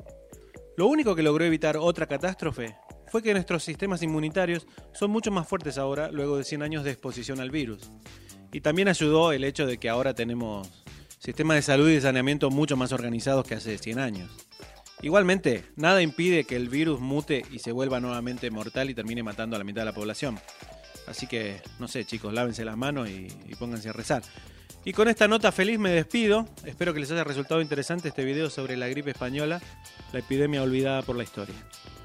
Lo 0.77 0.87
único 0.87 1.17
que 1.17 1.23
logró 1.23 1.47
evitar 1.47 1.79
otra 1.79 2.07
catástrofe 2.07 2.77
fue 3.11 3.23
que 3.23 3.33
nuestros 3.33 3.65
sistemas 3.65 4.03
inmunitarios 4.03 4.67
son 4.93 5.11
mucho 5.11 5.31
más 5.31 5.49
fuertes 5.49 5.79
ahora 5.79 6.11
luego 6.11 6.37
de 6.37 6.45
100 6.45 6.65
años 6.65 6.85
de 6.85 6.91
exposición 6.91 7.41
al 7.41 7.51
virus. 7.51 7.91
Y 8.53 8.61
también 8.61 8.89
ayudó 8.89 9.33
el 9.33 9.43
hecho 9.43 9.65
de 9.65 9.79
que 9.79 9.89
ahora 9.89 10.13
tenemos 10.13 10.84
sistemas 11.25 11.57
de 11.57 11.63
salud 11.63 11.89
y 11.89 11.95
de 11.95 12.01
saneamiento 12.03 12.51
mucho 12.51 12.77
más 12.77 12.93
organizados 12.93 13.47
que 13.47 13.55
hace 13.55 13.79
100 13.79 13.99
años. 13.99 14.31
Igualmente, 15.01 15.65
nada 15.75 16.03
impide 16.03 16.45
que 16.45 16.55
el 16.55 16.69
virus 16.69 17.01
mute 17.01 17.45
y 17.51 17.61
se 17.61 17.73
vuelva 17.73 17.99
nuevamente 17.99 18.51
mortal 18.51 18.91
y 18.91 18.95
termine 18.95 19.23
matando 19.23 19.57
a 19.57 19.59
la 19.59 19.65
mitad 19.65 19.81
de 19.81 19.87
la 19.87 19.95
población. 19.95 20.39
Así 21.07 21.27
que, 21.27 21.63
no 21.79 21.89
sé, 21.89 22.05
chicos, 22.05 22.33
lávense 22.33 22.65
las 22.65 22.77
manos 22.77 23.09
y, 23.09 23.29
pónganse 23.59 23.89
a 23.89 23.93
rezar. 23.93 24.23
Y 24.85 24.93
con 24.93 25.09
esta 25.09 25.27
nota 25.27 25.51
feliz 25.51 25.79
me 25.79 25.91
despido. 25.91 26.47
Espero 26.67 26.93
que 26.93 27.01
les 27.01 27.11
haya 27.11 27.25
resultado 27.25 27.63
interesante 27.63 28.09
este 28.09 28.23
video 28.23 28.51
sobre 28.51 28.77
la 28.77 28.87
gripe 28.89 29.11
española, 29.11 29.63
la 30.13 30.19
epidemia 30.19 30.63
olvidada 30.63 31.03
por 31.03 31.17
la 31.17 31.23
historia. 31.23 31.55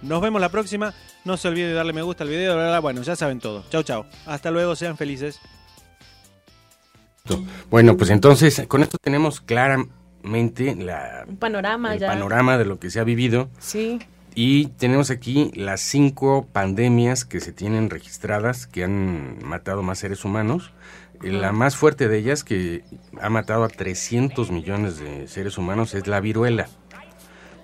Nos 0.02 0.22
vemos 0.22 0.40
la 0.40 0.48
próxima. 0.48 0.94
No 1.26 1.36
se 1.36 1.50
olviden 1.50 1.70
de 1.70 1.76
darle 1.76 1.92
me 1.92 2.02
gusta 2.02 2.24
al 2.24 2.30
video. 2.30 2.82
Bueno, 2.82 3.02
ya 3.02 3.18
saben 3.18 3.40
todo. 3.40 3.66
Chau, 3.70 3.84
chau. 3.84 4.06
Hasta 4.26 4.50
luego, 4.50 4.78
sean 4.78 4.96
felices. 4.96 5.42
Perfecto. 7.38 7.68
Bueno, 7.70 7.98
pues 7.98 8.10
entonces 8.10 8.64
con 8.68 8.82
esto 8.82 8.98
tenemos 8.98 9.42
claramente 9.42 10.76
la, 10.76 11.26
panorama, 11.40 11.94
el 11.94 12.00
panorama 12.00 12.58
de 12.58 12.66
lo 12.66 12.80
que 12.80 12.90
se 12.90 13.00
ha 13.00 13.04
vivido. 13.04 13.50
Sí. 13.60 14.00
Y 14.36 14.68
tenemos 14.78 15.10
aquí 15.10 15.52
las 15.56 15.82
cinco 15.82 16.48
pandemias 16.52 17.26
que 17.26 17.40
se 17.40 17.52
tienen 17.52 17.90
registradas 17.90 18.68
que 18.68 18.84
han 18.84 19.44
matado 19.44 19.82
más 19.84 20.00
seres 20.00 20.24
humanos. 20.24 20.72
La 21.22 21.52
más 21.52 21.76
fuerte 21.76 22.08
de 22.08 22.18
ellas, 22.18 22.46
que 22.46 22.84
ha 23.20 23.30
matado 23.30 23.66
a 23.66 23.68
300 23.68 24.52
millones 24.52 25.00
de 25.00 25.28
seres 25.28 25.58
humanos, 25.58 25.94
es 25.94 26.08
la 26.08 26.22
viruela. 26.22 26.70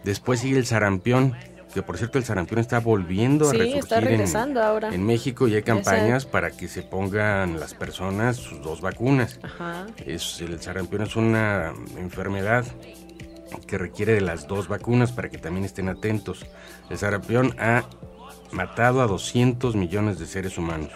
Después 0.03 0.41
sigue 0.41 0.57
el 0.57 0.65
sarampión, 0.65 1.35
que 1.75 1.83
por 1.83 1.97
cierto 1.97 2.17
el 2.17 2.23
sarampión 2.23 2.61
está 2.61 2.79
volviendo 2.79 3.49
a 3.49 3.51
resurgir 3.51 3.75
está 3.75 3.99
regresando 3.99 4.61
en, 4.61 4.65
ahora. 4.65 4.95
en 4.95 5.05
México 5.05 5.45
y 5.49 5.55
hay 5.55 5.61
campañas 5.61 6.25
para 6.25 6.49
que 6.51 6.69
se 6.69 6.83
pongan 6.83 7.59
las 7.59 7.73
personas 7.73 8.37
sus 8.37 8.63
dos 8.63 8.79
vacunas. 8.79 9.41
Ajá. 9.43 9.85
Es, 10.05 10.39
el 10.39 10.61
sarampión 10.61 11.01
es 11.01 11.17
una 11.17 11.73
enfermedad 11.97 12.63
que 13.67 13.77
requiere 13.77 14.13
de 14.13 14.21
las 14.21 14.47
dos 14.47 14.69
vacunas 14.69 15.11
para 15.11 15.29
que 15.29 15.37
también 15.37 15.65
estén 15.65 15.89
atentos. 15.89 16.45
El 16.89 16.97
sarampión 16.97 17.53
ha 17.59 17.83
matado 18.53 19.01
a 19.01 19.07
200 19.07 19.75
millones 19.75 20.17
de 20.17 20.27
seres 20.27 20.57
humanos. 20.57 20.91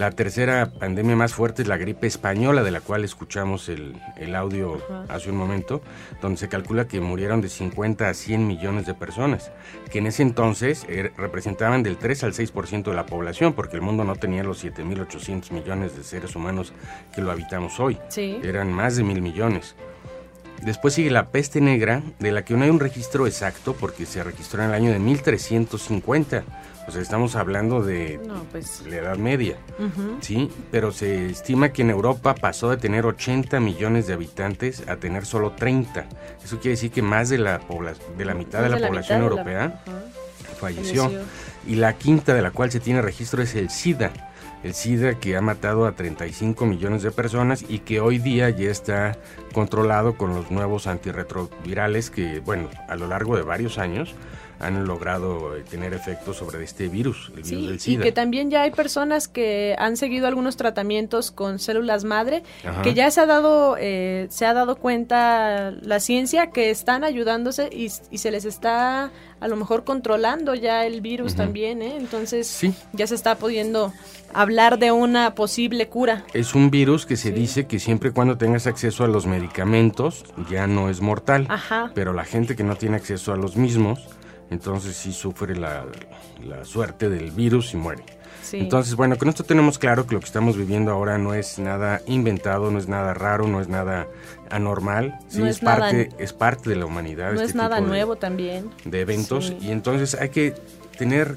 La 0.00 0.12
tercera 0.12 0.72
pandemia 0.78 1.14
más 1.14 1.34
fuerte 1.34 1.60
es 1.60 1.68
la 1.68 1.76
gripe 1.76 2.06
española, 2.06 2.62
de 2.62 2.70
la 2.70 2.80
cual 2.80 3.04
escuchamos 3.04 3.68
el, 3.68 4.00
el 4.16 4.34
audio 4.34 4.80
hace 5.10 5.28
un 5.28 5.36
momento, 5.36 5.82
donde 6.22 6.38
se 6.38 6.48
calcula 6.48 6.88
que 6.88 7.02
murieron 7.02 7.42
de 7.42 7.50
50 7.50 8.08
a 8.08 8.14
100 8.14 8.46
millones 8.46 8.86
de 8.86 8.94
personas, 8.94 9.52
que 9.90 9.98
en 9.98 10.06
ese 10.06 10.22
entonces 10.22 10.86
er, 10.88 11.12
representaban 11.18 11.82
del 11.82 11.98
3 11.98 12.24
al 12.24 12.32
6% 12.32 12.84
de 12.84 12.94
la 12.94 13.04
población, 13.04 13.52
porque 13.52 13.76
el 13.76 13.82
mundo 13.82 14.02
no 14.04 14.16
tenía 14.16 14.42
los 14.42 14.64
7.800 14.64 15.50
millones 15.50 15.94
de 15.94 16.02
seres 16.02 16.34
humanos 16.34 16.72
que 17.14 17.20
lo 17.20 17.30
habitamos 17.30 17.78
hoy. 17.78 17.98
Sí. 18.08 18.40
Eran 18.42 18.72
más 18.72 18.96
de 18.96 19.02
mil 19.02 19.20
millones. 19.20 19.76
Después 20.62 20.92
sigue 20.92 21.10
la 21.10 21.28
peste 21.28 21.60
negra, 21.60 22.02
de 22.18 22.32
la 22.32 22.44
que 22.44 22.54
no 22.54 22.64
hay 22.64 22.70
un 22.70 22.80
registro 22.80 23.26
exacto 23.26 23.74
porque 23.74 24.04
se 24.06 24.22
registró 24.22 24.62
en 24.62 24.70
el 24.70 24.74
año 24.74 24.92
de 24.92 24.98
1350. 24.98 26.44
Sea, 26.90 27.02
estamos 27.02 27.36
hablando 27.36 27.82
de 27.82 28.20
no, 28.26 28.44
pues. 28.50 28.82
la 28.86 28.96
Edad 28.96 29.16
Media, 29.16 29.56
uh 29.78 29.82
-huh. 29.84 30.16
¿sí? 30.20 30.50
Pero 30.70 30.92
se 30.92 31.30
estima 31.30 31.70
que 31.70 31.82
en 31.82 31.90
Europa 31.90 32.34
pasó 32.34 32.70
de 32.70 32.76
tener 32.76 33.06
80 33.06 33.60
millones 33.60 34.06
de 34.06 34.14
habitantes 34.14 34.82
a 34.88 34.96
tener 34.96 35.24
solo 35.26 35.52
30. 35.52 36.06
Eso 36.44 36.58
quiere 36.58 36.70
decir 36.70 36.90
que 36.90 37.02
más 37.02 37.28
de 37.28 37.38
la, 37.38 37.60
de 38.16 38.24
la 38.24 38.34
mitad 38.34 38.62
de 38.62 38.68
la 38.68 38.76
de 38.76 38.86
población 38.86 39.20
la 39.20 39.24
europea 39.26 39.82
uh 39.86 39.90
-huh. 39.90 40.56
falleció. 40.58 41.04
falleció. 41.04 41.26
Y 41.66 41.76
la 41.76 41.92
quinta 41.94 42.34
de 42.34 42.42
la 42.42 42.50
cual 42.50 42.70
se 42.70 42.80
tiene 42.80 43.02
registro 43.02 43.42
es 43.42 43.54
el 43.54 43.70
SIDA. 43.70 44.10
El 44.62 44.74
SIDA 44.74 45.14
que 45.14 45.36
ha 45.36 45.40
matado 45.40 45.86
a 45.86 45.92
35 45.92 46.66
millones 46.66 47.02
de 47.02 47.10
personas 47.10 47.64
y 47.66 47.78
que 47.78 48.00
hoy 48.00 48.18
día 48.18 48.50
ya 48.50 48.70
está 48.70 49.16
controlado 49.52 50.16
con 50.16 50.34
los 50.34 50.50
nuevos 50.50 50.86
antirretrovirales 50.86 52.10
que, 52.10 52.40
bueno, 52.40 52.68
a 52.88 52.96
lo 52.96 53.06
largo 53.06 53.36
de 53.36 53.42
varios 53.42 53.78
años 53.78 54.14
han 54.60 54.86
logrado 54.86 55.56
eh, 55.56 55.64
tener 55.68 55.94
efectos 55.94 56.36
sobre 56.36 56.62
este 56.62 56.88
virus, 56.88 57.32
el 57.36 57.44
sí, 57.44 57.56
virus 57.56 57.68
del 57.70 57.80
SIDA. 57.80 58.00
Y 58.00 58.04
que 58.04 58.12
también 58.12 58.50
ya 58.50 58.62
hay 58.62 58.70
personas 58.70 59.26
que 59.26 59.74
han 59.78 59.96
seguido 59.96 60.26
algunos 60.26 60.56
tratamientos 60.56 61.30
con 61.30 61.58
células 61.58 62.04
madre, 62.04 62.42
Ajá. 62.64 62.82
que 62.82 62.94
ya 62.94 63.10
se 63.10 63.20
ha 63.22 63.26
dado 63.26 63.76
eh, 63.78 64.26
se 64.30 64.44
ha 64.46 64.52
dado 64.52 64.76
cuenta 64.76 65.70
la 65.70 65.98
ciencia 65.98 66.50
que 66.50 66.70
están 66.70 67.04
ayudándose 67.04 67.70
y, 67.72 67.90
y 68.10 68.18
se 68.18 68.30
les 68.30 68.44
está 68.44 69.10
a 69.40 69.48
lo 69.48 69.56
mejor 69.56 69.84
controlando 69.84 70.54
ya 70.54 70.84
el 70.84 71.00
virus 71.00 71.32
uh 71.32 71.34
-huh. 71.34 71.38
también, 71.38 71.82
¿eh? 71.82 71.96
entonces 71.96 72.46
sí. 72.46 72.74
ya 72.92 73.06
se 73.06 73.14
está 73.14 73.36
pudiendo 73.36 73.92
hablar 74.34 74.78
de 74.78 74.92
una 74.92 75.34
posible 75.34 75.88
cura. 75.88 76.24
Es 76.34 76.54
un 76.54 76.70
virus 76.70 77.06
que 77.06 77.16
se 77.16 77.28
sí. 77.28 77.34
dice 77.34 77.66
que 77.66 77.78
siempre 77.78 78.10
y 78.10 78.12
cuando 78.12 78.36
tengas 78.36 78.66
acceso 78.66 79.04
a 79.04 79.08
los 79.08 79.26
medicamentos 79.26 80.24
ya 80.50 80.66
no 80.66 80.90
es 80.90 81.00
mortal, 81.00 81.46
Ajá. 81.48 81.90
pero 81.94 82.12
la 82.12 82.24
gente 82.24 82.54
que 82.56 82.62
no 82.62 82.76
tiene 82.76 82.96
acceso 82.96 83.32
a 83.32 83.36
los 83.36 83.56
mismos 83.56 84.00
entonces 84.50 84.96
sí 84.96 85.12
sufre 85.12 85.56
la, 85.56 85.86
la 86.44 86.64
suerte 86.64 87.08
del 87.08 87.30
virus 87.30 87.72
y 87.72 87.76
muere. 87.76 88.04
Sí. 88.42 88.58
Entonces, 88.58 88.96
bueno, 88.96 89.16
con 89.16 89.28
esto 89.28 89.44
tenemos 89.44 89.78
claro 89.78 90.06
que 90.06 90.14
lo 90.14 90.20
que 90.20 90.26
estamos 90.26 90.56
viviendo 90.56 90.90
ahora 90.90 91.18
no 91.18 91.34
es 91.34 91.58
nada 91.58 92.00
inventado, 92.06 92.70
no 92.70 92.78
es 92.78 92.88
nada 92.88 93.14
raro, 93.14 93.46
no 93.46 93.60
es 93.60 93.68
nada 93.68 94.08
anormal, 94.50 95.18
sí, 95.28 95.38
no 95.38 95.46
es, 95.46 95.56
es, 95.56 95.60
parte, 95.60 96.08
nada, 96.08 96.22
es 96.22 96.32
parte 96.32 96.70
de 96.70 96.76
la 96.76 96.86
humanidad. 96.86 97.28
No 97.32 97.34
este 97.34 97.44
es 97.44 97.54
nada 97.54 97.76
tipo 97.76 97.88
nuevo 97.88 98.14
de, 98.14 98.20
también. 98.20 98.70
De 98.84 99.00
eventos, 99.02 99.48
sí. 99.48 99.58
y 99.60 99.70
entonces 99.70 100.14
hay 100.14 100.30
que 100.30 100.54
tener 100.98 101.36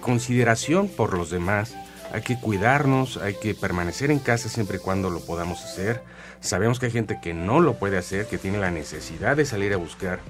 consideración 0.00 0.88
por 0.88 1.16
los 1.16 1.30
demás, 1.30 1.74
hay 2.12 2.22
que 2.22 2.40
cuidarnos, 2.40 3.18
hay 3.18 3.34
que 3.34 3.54
permanecer 3.54 4.10
en 4.10 4.18
casa 4.18 4.48
siempre 4.48 4.78
y 4.78 4.80
cuando 4.80 5.10
lo 5.10 5.20
podamos 5.20 5.62
hacer. 5.64 6.02
Sabemos 6.40 6.78
que 6.78 6.86
hay 6.86 6.92
gente 6.92 7.18
que 7.20 7.34
no 7.34 7.60
lo 7.60 7.74
puede 7.74 7.98
hacer, 7.98 8.26
que 8.26 8.38
tiene 8.38 8.58
la 8.58 8.70
necesidad 8.70 9.36
de 9.36 9.44
salir 9.44 9.74
a 9.74 9.76
buscar 9.76 10.20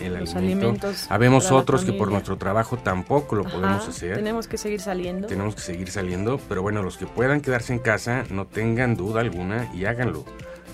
el 0.00 0.14
los 0.14 0.34
alimento. 0.34 0.66
alimentos. 0.68 1.06
Habemos 1.10 1.50
otros 1.50 1.84
que 1.84 1.92
por 1.92 2.10
nuestro 2.10 2.36
trabajo 2.36 2.76
tampoco 2.76 3.36
lo 3.36 3.46
Ajá, 3.46 3.56
podemos 3.56 3.88
hacer. 3.88 4.16
Tenemos 4.16 4.46
que 4.48 4.58
seguir 4.58 4.80
saliendo. 4.80 5.26
Tenemos 5.28 5.54
que 5.54 5.60
seguir 5.60 5.90
saliendo, 5.90 6.40
pero 6.48 6.62
bueno, 6.62 6.82
los 6.82 6.96
que 6.96 7.06
puedan 7.06 7.40
quedarse 7.40 7.72
en 7.72 7.78
casa, 7.78 8.24
no 8.30 8.46
tengan 8.46 8.96
duda 8.96 9.20
alguna 9.20 9.70
y 9.74 9.84
háganlo. 9.84 10.24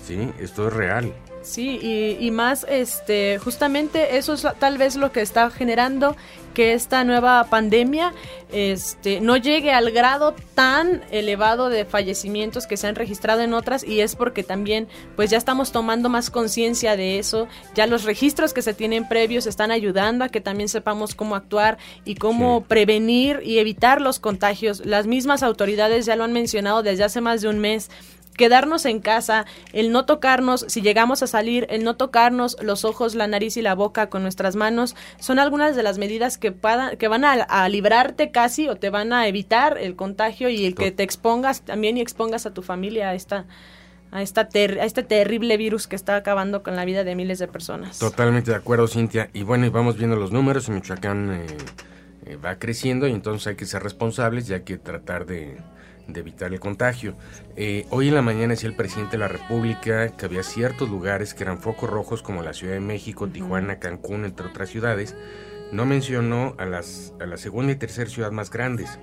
Sí, 0.05 0.29
esto 0.39 0.67
es 0.67 0.73
real. 0.73 1.13
Sí, 1.41 1.77
y, 1.81 2.25
y, 2.25 2.31
más, 2.31 2.65
este, 2.69 3.37
justamente 3.37 4.17
eso 4.17 4.33
es 4.33 4.47
tal 4.59 4.77
vez 4.77 4.95
lo 4.95 5.11
que 5.11 5.21
está 5.21 5.49
generando 5.49 6.15
que 6.53 6.73
esta 6.73 7.03
nueva 7.03 7.43
pandemia 7.49 8.13
este, 8.51 9.19
no 9.19 9.37
llegue 9.37 9.71
al 9.71 9.91
grado 9.91 10.35
tan 10.53 11.01
elevado 11.11 11.69
de 11.69 11.85
fallecimientos 11.85 12.67
que 12.67 12.77
se 12.77 12.87
han 12.87 12.95
registrado 12.95 13.41
en 13.41 13.53
otras 13.53 13.83
y 13.83 14.01
es 14.01 14.15
porque 14.15 14.43
también 14.43 14.87
pues 15.15 15.31
ya 15.31 15.37
estamos 15.37 15.71
tomando 15.71 16.09
más 16.09 16.29
conciencia 16.29 16.95
de 16.95 17.17
eso, 17.19 17.47
ya 17.73 17.87
los 17.87 18.03
registros 18.03 18.53
que 18.53 18.61
se 18.61 18.73
tienen 18.73 19.07
previos 19.07 19.47
están 19.47 19.71
ayudando 19.71 20.23
a 20.23 20.29
que 20.29 20.41
también 20.41 20.69
sepamos 20.69 21.15
cómo 21.15 21.35
actuar 21.35 21.77
y 22.05 22.15
cómo 22.15 22.59
sí. 22.59 22.65
prevenir 22.67 23.41
y 23.43 23.57
evitar 23.57 24.01
los 24.01 24.19
contagios. 24.19 24.85
Las 24.85 25.07
mismas 25.07 25.43
autoridades 25.43 26.05
ya 26.05 26.15
lo 26.15 26.23
han 26.23 26.33
mencionado 26.33 26.83
desde 26.83 27.03
hace 27.03 27.21
más 27.21 27.41
de 27.41 27.49
un 27.49 27.59
mes 27.59 27.89
quedarnos 28.33 28.85
en 28.85 28.99
casa, 28.99 29.45
el 29.71 29.91
no 29.91 30.05
tocarnos, 30.05 30.65
si 30.67 30.81
llegamos 30.81 31.23
a 31.23 31.27
salir, 31.27 31.67
el 31.69 31.83
no 31.83 31.95
tocarnos 31.95 32.57
los 32.61 32.85
ojos, 32.85 33.15
la 33.15 33.27
nariz 33.27 33.57
y 33.57 33.61
la 33.61 33.75
boca 33.75 34.09
con 34.09 34.23
nuestras 34.23 34.55
manos, 34.55 34.95
son 35.19 35.39
algunas 35.39 35.75
de 35.75 35.83
las 35.83 35.97
medidas 35.97 36.37
que, 36.37 36.51
para, 36.51 36.95
que 36.95 37.07
van 37.07 37.25
a, 37.25 37.33
a, 37.33 37.69
librarte 37.69 38.31
casi 38.31 38.67
o 38.67 38.75
te 38.75 38.89
van 38.89 39.13
a 39.13 39.27
evitar 39.27 39.77
el 39.77 39.95
contagio 39.95 40.49
y 40.49 40.65
el 40.65 40.75
que 40.75 40.91
te 40.91 41.03
expongas 41.03 41.61
también 41.61 41.97
y 41.97 42.01
expongas 42.01 42.45
a 42.45 42.53
tu 42.53 42.61
familia 42.61 43.09
a 43.09 43.15
esta 43.15 43.45
a, 44.13 44.21
esta 44.21 44.47
ter 44.47 44.79
a 44.79 44.85
este 44.85 45.03
terrible 45.03 45.57
virus 45.57 45.87
que 45.87 45.95
está 45.95 46.15
acabando 46.15 46.61
con 46.61 46.75
la 46.75 46.85
vida 46.85 47.03
de 47.03 47.15
miles 47.15 47.39
de 47.39 47.47
personas. 47.47 47.97
Totalmente 47.97 48.51
de 48.51 48.57
acuerdo, 48.57 48.87
Cintia. 48.87 49.29
Y 49.33 49.43
bueno, 49.43 49.65
y 49.65 49.69
vamos 49.69 49.97
viendo 49.97 50.15
los 50.15 50.31
números. 50.31 50.69
En 50.69 50.75
Michoacán 50.75 51.31
eh, 51.33 51.47
eh, 52.27 52.35
va 52.35 52.59
creciendo 52.59 53.07
y 53.07 53.11
entonces 53.11 53.47
hay 53.47 53.55
que 53.55 53.65
ser 53.65 53.81
responsables 53.81 54.49
y 54.49 54.53
hay 54.53 54.61
que 54.61 54.77
tratar 54.77 55.25
de, 55.25 55.57
de 56.07 56.19
evitar 56.19 56.51
el 56.53 56.59
contagio. 56.59 57.15
Eh, 57.55 57.85
hoy 57.89 58.09
en 58.09 58.15
la 58.15 58.21
mañana 58.21 58.49
decía 58.49 58.69
el 58.69 58.75
presidente 58.75 59.13
de 59.13 59.19
la 59.19 59.27
República 59.27 60.09
que 60.09 60.25
había 60.25 60.43
ciertos 60.43 60.89
lugares 60.89 61.33
que 61.33 61.43
eran 61.43 61.59
focos 61.59 61.89
rojos 61.89 62.21
como 62.21 62.43
la 62.43 62.53
Ciudad 62.53 62.73
de 62.73 62.79
México. 62.79 63.27
Tijuana, 63.27 63.79
Cancún, 63.79 64.25
entre 64.25 64.47
otras 64.47 64.69
ciudades. 64.69 65.15
No 65.71 65.85
mencionó 65.85 66.55
a, 66.57 66.65
las, 66.65 67.13
a 67.19 67.25
la 67.25 67.37
segunda 67.37 67.71
y 67.71 67.75
tercera 67.75 68.09
ciudad 68.09 68.31
más 68.31 68.51
grandes, 68.51 68.99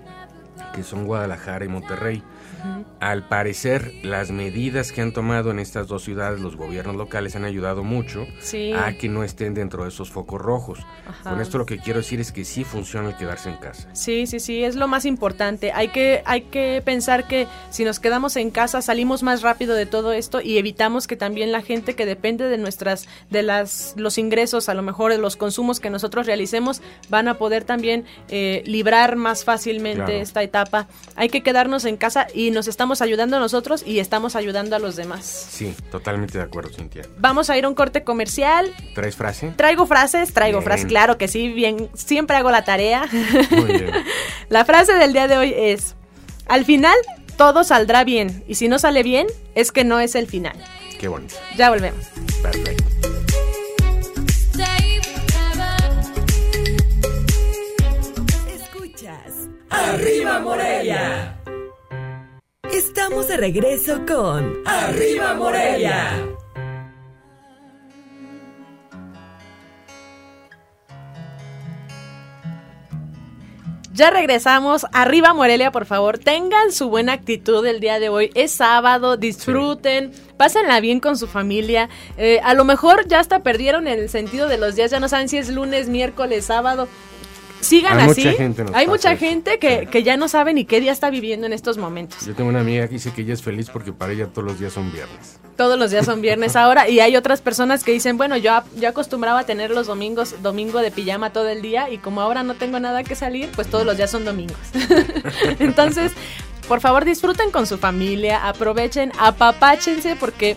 que 0.75 0.83
son 0.83 1.04
Guadalajara 1.04 1.64
y 1.64 1.69
Monterrey. 1.69 2.23
-huh. 2.62 2.85
Al 3.00 3.26
parecer, 3.29 3.93
las 4.02 4.31
medidas 4.31 4.93
que 4.93 5.00
han 5.00 5.12
tomado 5.12 5.50
en 5.50 5.59
estas 5.59 5.87
dos 5.88 6.02
ciudades 6.05 6.40
los 6.40 6.57
gobiernos 6.57 6.97
locales 6.97 7.35
han 7.37 7.45
ayudado 7.45 7.83
mucho 7.83 8.26
sí. 8.40 8.73
a 8.73 8.93
que 8.99 9.09
no 9.09 9.25
estén 9.25 9.55
dentro 9.55 9.85
de 9.85 9.88
esos 9.88 10.11
focos 10.11 10.40
rojos. 10.40 10.81
Ajá. 11.07 11.31
Con 11.31 11.40
esto 11.40 11.59
lo 11.59 11.67
que 11.67 11.79
quiero 11.79 12.00
decir 12.00 12.21
es 12.21 12.33
que 12.33 12.45
sí 12.45 12.64
funciona 12.64 13.09
el 13.09 13.17
quedarse 13.17 13.49
en 13.49 13.57
casa. 13.57 13.88
Sí, 13.95 14.26
sí, 14.26 14.40
sí, 14.40 14.64
es 14.64 14.76
lo 14.76 14.88
más 14.88 15.05
importante. 15.05 15.73
Hay 15.73 15.88
que, 15.88 16.23
hay 16.25 16.43
que 16.43 16.83
pensar 16.85 17.26
que 17.26 17.47
si 17.71 17.85
nos 17.85 18.00
quedamos 18.00 18.37
en 18.37 18.50
casa 18.50 18.83
salimos 18.83 19.23
más 19.23 19.43
rápido 19.43 19.75
de 19.75 19.87
todo 19.87 20.12
esto 20.12 20.40
y 20.40 20.59
evitamos 20.59 21.07
que 21.07 21.17
también 21.17 21.52
la 21.52 21.62
gente 21.62 21.95
que 21.95 22.07
depende 22.07 22.49
de 22.49 22.59
nuestras, 22.59 23.09
de 23.31 23.43
las, 23.43 23.95
los 23.97 24.19
ingresos, 24.19 24.69
a 24.69 24.75
lo 24.75 24.83
mejor 24.83 25.12
de 25.12 25.19
los 25.19 25.37
consumos 25.37 25.81
que 25.81 25.90
nosotros 25.90 26.26
realicemos, 26.26 26.83
van 27.09 27.29
a 27.29 27.35
poder 27.35 27.64
también 27.64 28.05
eh, 28.29 28.62
librar 28.67 29.17
más 29.17 29.45
fácilmente 29.45 30.05
claro. 30.05 30.21
esta 30.21 30.43
etapa. 30.43 30.88
Hay 31.17 31.29
que 31.29 31.43
quedarnos 31.43 31.85
en 31.85 31.97
casa 31.97 32.26
y 32.35 32.50
nos 32.50 32.69
estamos 32.69 33.02
ayudando 33.02 33.37
a 33.37 33.40
nosotros 33.40 33.83
y 33.87 33.99
estamos 33.99 34.37
ayudando 34.37 34.76
a 34.76 34.78
los 34.78 34.97
demás. 34.97 35.25
Sí, 35.50 35.75
totalmente 35.90 36.38
de 36.38 36.45
acuerdo, 36.45 36.71
Cintia. 36.71 37.02
Vamos 37.19 37.50
a 37.50 37.59
ir 37.59 37.64
a 37.64 37.69
un 37.69 37.75
corte 37.75 38.04
comercial. 38.04 38.73
¿Traes 38.95 39.16
frase? 39.16 39.52
Traigo 39.57 39.87
frases, 39.87 40.33
traigo 40.33 40.62
frases, 40.62 40.87
claro 40.87 41.19
que 41.19 41.28
sí, 41.28 41.49
bien, 41.52 41.88
siempre 41.95 42.37
hago 42.37 42.50
la 42.50 42.64
tarea. 42.64 43.09
Muy 43.50 43.73
bien. 43.73 43.90
la 44.49 44.64
frase 44.64 44.95
del 44.95 45.12
día 45.12 45.28
de 45.28 45.38
hoy 45.38 45.54
es, 45.57 45.95
al 46.47 46.64
final 46.64 46.97
todo 47.37 47.64
saldrá 47.64 48.04
bien 48.04 48.45
y 48.47 48.57
si 48.57 48.69
no 48.69 48.78
sale 48.78 49.02
bien 49.02 49.26
es 49.54 49.73
que 49.73 49.85
no 49.85 49.99
es 49.99 50.14
el 50.14 50.26
final. 50.26 50.57
Qué 50.99 51.09
bonito. 51.09 51.37
Ya 51.57 51.71
volvemos. 51.71 52.04
Perfecto. 52.42 52.85
Escuchas. 58.47 59.49
Arriba 59.71 60.40
Morelia. 60.40 61.40
Estamos 62.81 63.29
de 63.29 63.37
regreso 63.37 64.07
con 64.07 64.55
Arriba 64.65 65.35
Morelia. 65.35 66.27
Ya 73.93 74.09
regresamos. 74.09 74.87
Arriba 74.93 75.35
Morelia, 75.35 75.71
por 75.71 75.85
favor, 75.85 76.17
tengan 76.17 76.73
su 76.73 76.89
buena 76.89 77.13
actitud 77.13 77.67
el 77.67 77.81
día 77.81 78.01
de 78.01 78.09
hoy. 78.09 78.31
Es 78.35 78.53
sábado, 78.53 79.19
disfruten, 79.19 80.13
pásenla 80.39 80.81
bien 80.81 81.01
con 81.01 81.19
su 81.19 81.27
familia. 81.27 81.91
Eh, 82.17 82.41
a 82.43 82.55
lo 82.55 82.65
mejor 82.65 83.07
ya 83.07 83.21
hasta 83.21 83.43
perdieron 83.43 83.89
el 83.89 84.09
sentido 84.09 84.49
de 84.49 84.57
los 84.57 84.75
días, 84.75 84.91
ya 84.91 85.01
no 85.01 85.11
saben 85.11 85.29
si 85.29 85.37
es 85.37 85.51
lunes, 85.51 85.91
miércoles, 85.91 86.47
sábado 86.47 86.89
sigan 87.61 88.00
así. 88.00 88.29
Hay 88.75 88.87
mucha 88.87 89.17
gente 89.17 89.59
que, 89.59 89.87
que, 89.90 90.02
ya 90.02 90.17
no 90.17 90.29
sabe 90.29 90.55
ni 90.55 90.64
qué 90.64 90.81
día 90.81 90.93
está 90.93 91.11
viviendo 91.11 91.47
en 91.47 91.52
estos 91.52 91.79
momentos. 91.79 92.26
Yo 92.26 92.35
tengo 92.35 92.50
una 92.50 92.61
amiga 92.61 92.87
que 92.87 92.95
dice 92.95 93.12
que 93.12 93.23
ella 93.23 93.35
es 93.35 93.43
feliz 93.43 93.71
porque 93.71 93.93
para 93.93 94.12
ella 94.12 94.26
todos 94.26 94.47
los 94.47 94.59
días 94.59 94.73
son 94.73 94.90
viernes. 94.93 95.38
Todos 95.57 95.79
los 95.79 95.90
días 95.90 96.07
son 96.07 96.21
viernes 96.21 96.57
ahora. 96.57 96.88
Y 96.88 97.00
hay 97.00 97.17
otras 97.17 97.40
personas 97.40 97.85
que 97.85 97.93
dicen, 97.93 98.17
bueno, 98.17 98.37
yo, 98.37 98.52
yo 98.76 98.88
acostumbraba 98.88 99.40
a 99.40 99.45
tener 99.45 99.71
los 99.71 99.87
domingos, 99.87 100.43
domingo 100.43 100.81
de 100.81 100.90
pijama 100.90 101.33
todo 101.33 101.49
el 101.49 101.62
día 101.62 101.90
y 101.90 101.99
como 101.99 102.21
ahora 102.21 102.43
no 102.43 102.55
tengo 102.55 102.81
nada 102.81 103.05
que 103.05 103.14
salir, 103.14 103.50
pues 103.55 103.69
todos 103.69 103.85
los 103.85 103.97
días 103.97 104.11
son 104.11 104.25
domingos. 104.25 104.59
Entonces, 105.59 106.12
por 106.69 106.81
favor 106.81 107.05
disfruten 107.05 107.50
con 107.50 107.67
su 107.67 107.79
familia, 107.79 108.49
aprovechen, 108.49 109.12
apapáchense 109.19 110.17
porque 110.17 110.57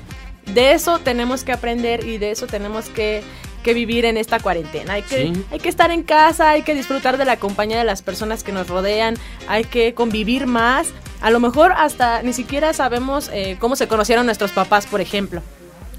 de 0.53 0.73
eso 0.73 0.99
tenemos 0.99 1.43
que 1.43 1.51
aprender 1.51 2.05
y 2.05 2.17
de 2.17 2.31
eso 2.31 2.47
tenemos 2.47 2.89
que 2.89 3.23
que 3.63 3.73
vivir 3.73 4.05
en 4.05 4.17
esta 4.17 4.39
cuarentena. 4.39 4.93
Hay 4.93 5.01
que, 5.01 5.33
hay 5.51 5.59
que 5.59 5.69
estar 5.69 5.89
en 5.89 6.03
casa, 6.03 6.51
hay 6.51 6.61
que 6.61 6.75
disfrutar 6.75 7.17
de 7.17 7.25
la 7.25 7.37
compañía 7.37 7.79
de 7.79 7.83
las 7.83 8.03
personas 8.03 8.43
que 8.43 8.51
nos 8.51 8.67
rodean, 8.67 9.15
hay 9.47 9.63
que 9.63 9.95
convivir 9.95 10.45
más. 10.45 10.89
A 11.21 11.31
lo 11.31 11.39
mejor 11.39 11.71
hasta 11.75 12.21
ni 12.21 12.33
siquiera 12.33 12.73
sabemos 12.73 13.29
eh, 13.33 13.57
cómo 13.59 13.75
se 13.75 13.87
conocieron 13.87 14.25
nuestros 14.25 14.51
papás, 14.51 14.85
por 14.85 15.01
ejemplo 15.01 15.41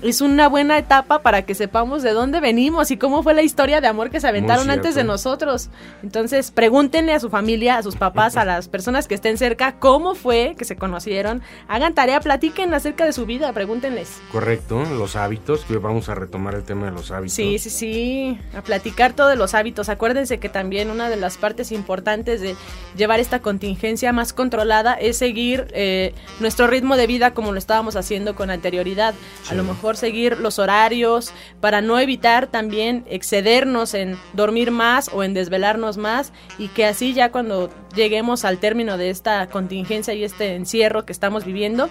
es 0.05 0.21
una 0.21 0.49
buena 0.49 0.77
etapa 0.77 1.21
para 1.21 1.43
que 1.43 1.55
sepamos 1.55 2.03
de 2.03 2.13
dónde 2.13 2.41
venimos 2.41 2.91
y 2.91 2.99
cómo 2.99 3.23
fue 3.23 3.33
la 3.33 3.43
historia 3.43 3.81
de 3.81 3.87
amor 3.87 4.11
que 4.11 4.21
se 4.21 4.29
aventaron 4.29 4.69
antes 4.69 4.95
de 4.95 5.03
nosotros. 5.03 5.71
Entonces, 6.03 6.51
pregúntenle 6.51 7.15
a 7.15 7.21
su 7.21 7.31
familia, 7.31 7.79
a 7.79 7.83
sus 7.83 7.97
papás, 7.97 8.37
a 8.37 8.45
las 8.45 8.69
personas 8.69 9.09
que 9.09 9.15
estén 9.15 9.39
cerca, 9.39 9.79
cómo 9.79 10.15
fue 10.15 10.57
que 10.59 10.67
se 10.67 10.77
conocieron. 10.77 11.43
Hagan 11.69 11.95
tarea, 11.95 12.21
platiquen 12.21 12.75
acerca 12.75 13.07
de 13.07 13.15
su 13.15 13.25
vida, 13.25 13.53
pregúntenles. 13.55 14.21
Correcto, 14.31 14.85
los 14.85 15.17
hábitos, 15.17 15.65
que 15.65 15.79
vamos 15.79 16.11
a 16.11 16.15
retomar 16.15 16.55
el 16.55 16.65
tema 16.65 16.87
de 16.87 16.93
los 16.93 17.11
hábitos. 17.11 17.35
Sí, 17.35 17.59
sí, 17.59 17.71
sí, 17.71 18.39
a 18.55 18.61
platicar 18.61 19.15
todos 19.15 19.39
los 19.39 19.55
hábitos. 19.55 19.89
Acuérdense 19.89 20.39
que 20.39 20.51
también 20.51 20.91
una 20.91 21.09
de 21.09 21.17
las 21.17 21.39
partes 21.39 21.73
importantes 21.73 22.43
de 22.43 22.57
llevar 22.95 23.21
esta 23.21 23.41
contingencia 23.41 24.13
más 24.13 24.35
controlada 24.35 24.93
es 24.93 25.17
seguir 25.17 25.69
eh, 25.73 26.15
nuestro 26.41 26.67
ritmo 26.67 26.97
de 26.97 27.07
vida 27.07 27.33
como 27.33 27.53
lo 27.53 27.59
estábamos 27.59 27.97
haciendo 27.97 28.35
con 28.35 28.51
anterioridad. 28.51 29.15
A 29.49 29.55
lo 29.55 29.65
mejor 29.65 29.94
seguir 29.97 30.39
los 30.39 30.59
horarios, 30.59 31.33
para 31.61 31.81
no 31.81 31.99
evitar 31.99 32.47
también 32.47 33.05
excedernos 33.09 33.95
en 33.95 34.19
dormir 34.33 34.71
más 34.71 35.09
o 35.13 35.23
en 35.23 35.35
desvelarnos 35.35 35.97
más 35.97 36.33
y 36.59 36.69
que 36.69 36.87
así 36.87 37.15
ya 37.15 37.31
cuando 37.31 37.71
lleguemos 37.95 38.45
al 38.45 38.59
término 38.59 38.99
de 38.99 39.11
esta 39.11 39.47
contingencia 39.49 40.15
y 40.15 40.25
este 40.25 40.55
encierro 40.55 41.05
que 41.05 41.13
estamos 41.13 41.45
viviendo, 41.45 41.89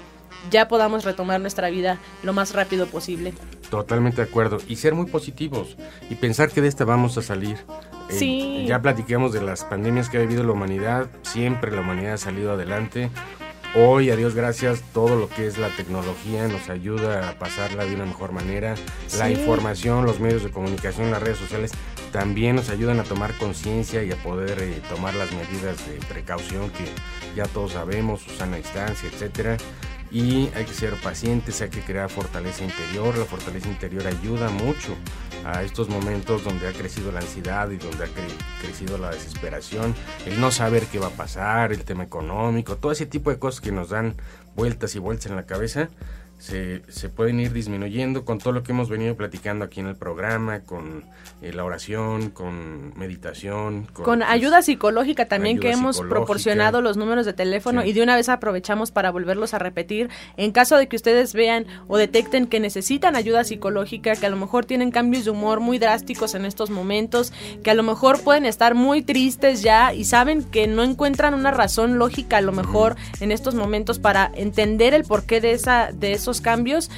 ya 0.50 0.68
podamos 0.68 1.04
retomar 1.06 1.40
nuestra 1.40 1.70
vida 1.70 2.00
lo 2.24 2.34
más 2.34 2.54
rápido 2.54 2.88
posible. 2.88 3.34
Totalmente 3.70 4.18
de 4.22 4.28
acuerdo. 4.28 4.60
Y 4.68 4.76
ser 4.76 4.94
muy 4.94 5.08
positivos 5.08 5.78
y 6.10 6.16
pensar 6.16 6.52
que 6.52 6.62
de 6.62 6.68
esta 6.68 6.86
vamos 6.86 7.18
a 7.18 7.22
salir. 7.22 7.58
Eh, 8.10 8.14
sí. 8.14 8.66
ya 8.68 8.82
platicamos 8.82 9.34
de 9.34 9.42
las 9.42 9.64
pandemias 9.64 10.10
que 10.10 10.18
ha 10.18 10.22
vivido 10.22 10.44
la 10.44 10.52
humanidad. 10.52 11.08
Siempre 11.24 11.72
la 11.72 11.82
humanidad 11.82 12.14
ha 12.14 12.18
salido 12.18 12.54
adelante. 12.54 13.10
Hoy, 13.76 14.12
a 14.12 14.16
Dios 14.16 14.36
gracias, 14.36 14.84
todo 14.94 15.16
lo 15.16 15.28
que 15.28 15.48
es 15.48 15.58
la 15.58 15.70
tecnología 15.70 16.48
nos 16.48 16.70
ayuda 16.70 17.28
a 17.28 17.40
pasarla 17.40 17.86
de 17.86 17.96
una 17.96 18.06
mejor 18.06 18.32
manera. 18.32 18.76
La 19.18 19.32
información, 19.32 20.06
los 20.06 20.20
medios 20.20 20.44
de 20.44 20.52
comunicación, 20.52 21.10
las 21.10 21.24
redes 21.24 21.40
sociales 21.40 21.72
también 22.12 22.56
nos 22.56 22.70
ayudan 22.70 23.00
a 23.00 23.04
tomar 23.04 23.36
conciencia 23.40 24.04
y 24.04 24.12
a 24.12 24.16
poder 24.18 24.62
eh, 24.62 24.80
tomar 24.90 25.16
las 25.16 25.32
medidas 25.32 25.88
de 25.88 25.96
precaución 26.08 26.70
que 26.70 26.86
ya 27.36 27.46
todos 27.46 27.72
sabemos, 27.72 28.22
Susana 28.22 28.58
distancia, 28.58 29.10
etcétera 29.12 29.58
y 30.14 30.52
hay 30.54 30.66
que 30.66 30.74
ser 30.74 30.94
pacientes, 31.02 31.60
hay 31.62 31.70
que 31.70 31.82
crear 31.82 32.08
fortaleza 32.08 32.64
interior. 32.64 33.18
La 33.18 33.26
fortaleza 33.26 33.68
interior 33.68 34.06
ayuda 34.06 34.50
mucho 34.50 34.96
a 35.44 35.64
estos 35.64 35.90
momentos 35.90 36.44
donde 36.44 36.68
ha 36.68 36.72
crecido 36.72 37.12
la 37.12 37.20
ansiedad 37.20 37.70
y 37.72 37.78
donde 37.78 38.06
ha 38.06 38.08
crecido 38.62 39.00
la 39.00 39.10
desesperación, 39.10 39.94
el 40.26 40.40
no 40.40 40.52
saber 40.52 40.86
qué 40.86 41.00
va 41.00 41.08
a 41.08 41.10
pasar, 41.10 41.74
el 41.74 41.84
tema 41.84 42.04
económico, 42.04 42.78
todo 42.78 42.92
ese 42.92 43.08
tipo 43.08 43.32
de 43.32 43.40
cosas 43.40 43.60
que 43.60 43.72
nos 43.72 43.90
dan 43.90 44.16
vueltas 44.56 44.96
y 44.96 45.00
vueltas 45.00 45.26
en 45.26 45.36
la 45.36 45.46
cabeza 45.48 45.90
se, 46.44 46.82
se, 46.90 47.08
pueden 47.08 47.40
ir 47.40 47.54
disminuyendo 47.54 48.26
con 48.26 48.38
todo 48.38 48.52
lo 48.52 48.64
que 48.64 48.74
hemos 48.74 48.90
venido 48.90 49.16
platicando 49.16 49.64
aquí 49.64 49.80
en 49.80 49.88
el 49.88 49.96
programa, 49.96 50.60
con 50.60 51.06
eh, 51.42 51.54
la 51.54 51.64
oración, 51.64 52.32
con 52.32 52.94
meditación. 53.00 53.84
Con, 53.94 54.04
con 54.04 54.20
pues, 54.20 54.30
ayuda 54.30 54.62
psicológica 54.62 55.26
también 55.26 55.58
que 55.58 55.72
hemos 55.72 56.02
proporcionado 56.02 56.82
los 56.82 56.98
números 56.98 57.26
de 57.26 57.32
teléfono 57.32 57.86
y 57.86 57.94
de 57.94 58.04
una 58.04 58.18
vez 58.18 58.28
aprovechamos 58.28 58.92
para 58.92 59.10
volverlos 59.10 59.54
a 59.54 59.60
repetir. 59.60 60.10
En 60.36 60.52
caso 60.52 60.76
de 60.76 60.88
que 60.90 60.98
ustedes 60.98 61.34
vean 61.34 61.66
o 61.88 61.96
detecten 61.96 62.48
que 62.48 62.60
necesitan 62.60 63.16
ayuda 63.16 63.46
psicológica, 63.46 64.14
que 64.18 64.26
a 64.26 64.30
lo 64.30 64.36
mejor 64.36 64.66
tienen 64.66 64.92
cambios 64.92 65.24
de 65.24 65.32
humor 65.32 65.62
muy 65.62 65.80
drásticos 65.80 66.36
en 66.36 66.44
estos 66.44 66.70
momentos, 66.70 67.32
que 67.64 67.72
a 67.72 67.74
lo 67.74 67.84
mejor 67.84 68.22
pueden 68.22 68.46
estar 68.46 68.76
muy 68.76 69.02
tristes 69.02 69.62
ya 69.62 69.94
y 69.94 70.04
saben 70.04 70.44
que 70.44 70.68
no 70.68 70.84
encuentran 70.84 71.36
una 71.36 71.52
razón 71.52 71.98
lógica 71.98 72.36
a 72.36 72.42
lo 72.42 72.52
mejor 72.52 72.98
en 73.22 73.32
estos 73.32 73.56
momentos 73.56 73.98
para 73.98 74.30
entender 74.36 74.94
el 74.94 75.06
porqué 75.06 75.40
de, 75.40 75.54
esa, 75.54 75.90
de 75.94 76.12
esos 76.12 76.33
cambios, 76.42 76.90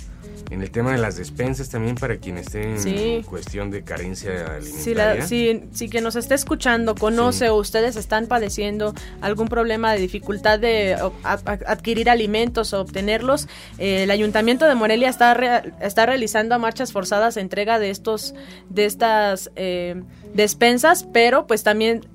en 0.51 0.63
el 0.63 0.71
tema 0.71 0.93
de 0.93 0.99
las 0.99 1.17
despensas 1.17 1.69
también 1.71 1.97
para 1.97 2.17
quien 2.17 2.39
esté 2.39 2.77
en 2.77 3.23
cuestión 3.23 3.71
de 3.71 3.83
carencia 3.83 4.57
alimentaria. 4.57 5.27
Si, 5.27 5.63
si, 5.73 5.89
quien 5.89 6.05
nos 6.05 6.17
esté 6.17 6.35
escuchando 6.35 6.95
conoce 6.95 7.49
o 7.49 7.57
ustedes 7.57 7.97
están 7.97 8.27
padeciendo 8.27 8.95
algún 9.21 9.49
problema 9.49 9.93
de 9.93 9.99
dificultad 9.99 10.59
de 10.59 10.97
adquirir 11.23 12.11
alimentos 12.11 12.73
o 12.73 12.81
obtenerlos, 12.81 13.49
eh, 13.79 14.05
el 14.05 14.11
Ayuntamiento 14.11 14.67
de 14.67 14.75
Morelia 14.75 15.09
está, 15.09 15.35
está 15.81 16.07
realizando 16.07 16.59
marchas 16.59 16.93
forzadas 16.93 17.37
entrega 17.37 17.79
de 17.79 17.91
estos 17.91 18.35
de 18.69 18.85
estas 18.85 19.51
eh, 19.57 20.03
despensas, 20.35 21.07
pero 21.13 21.47
pues 21.47 21.63
también 21.63 22.07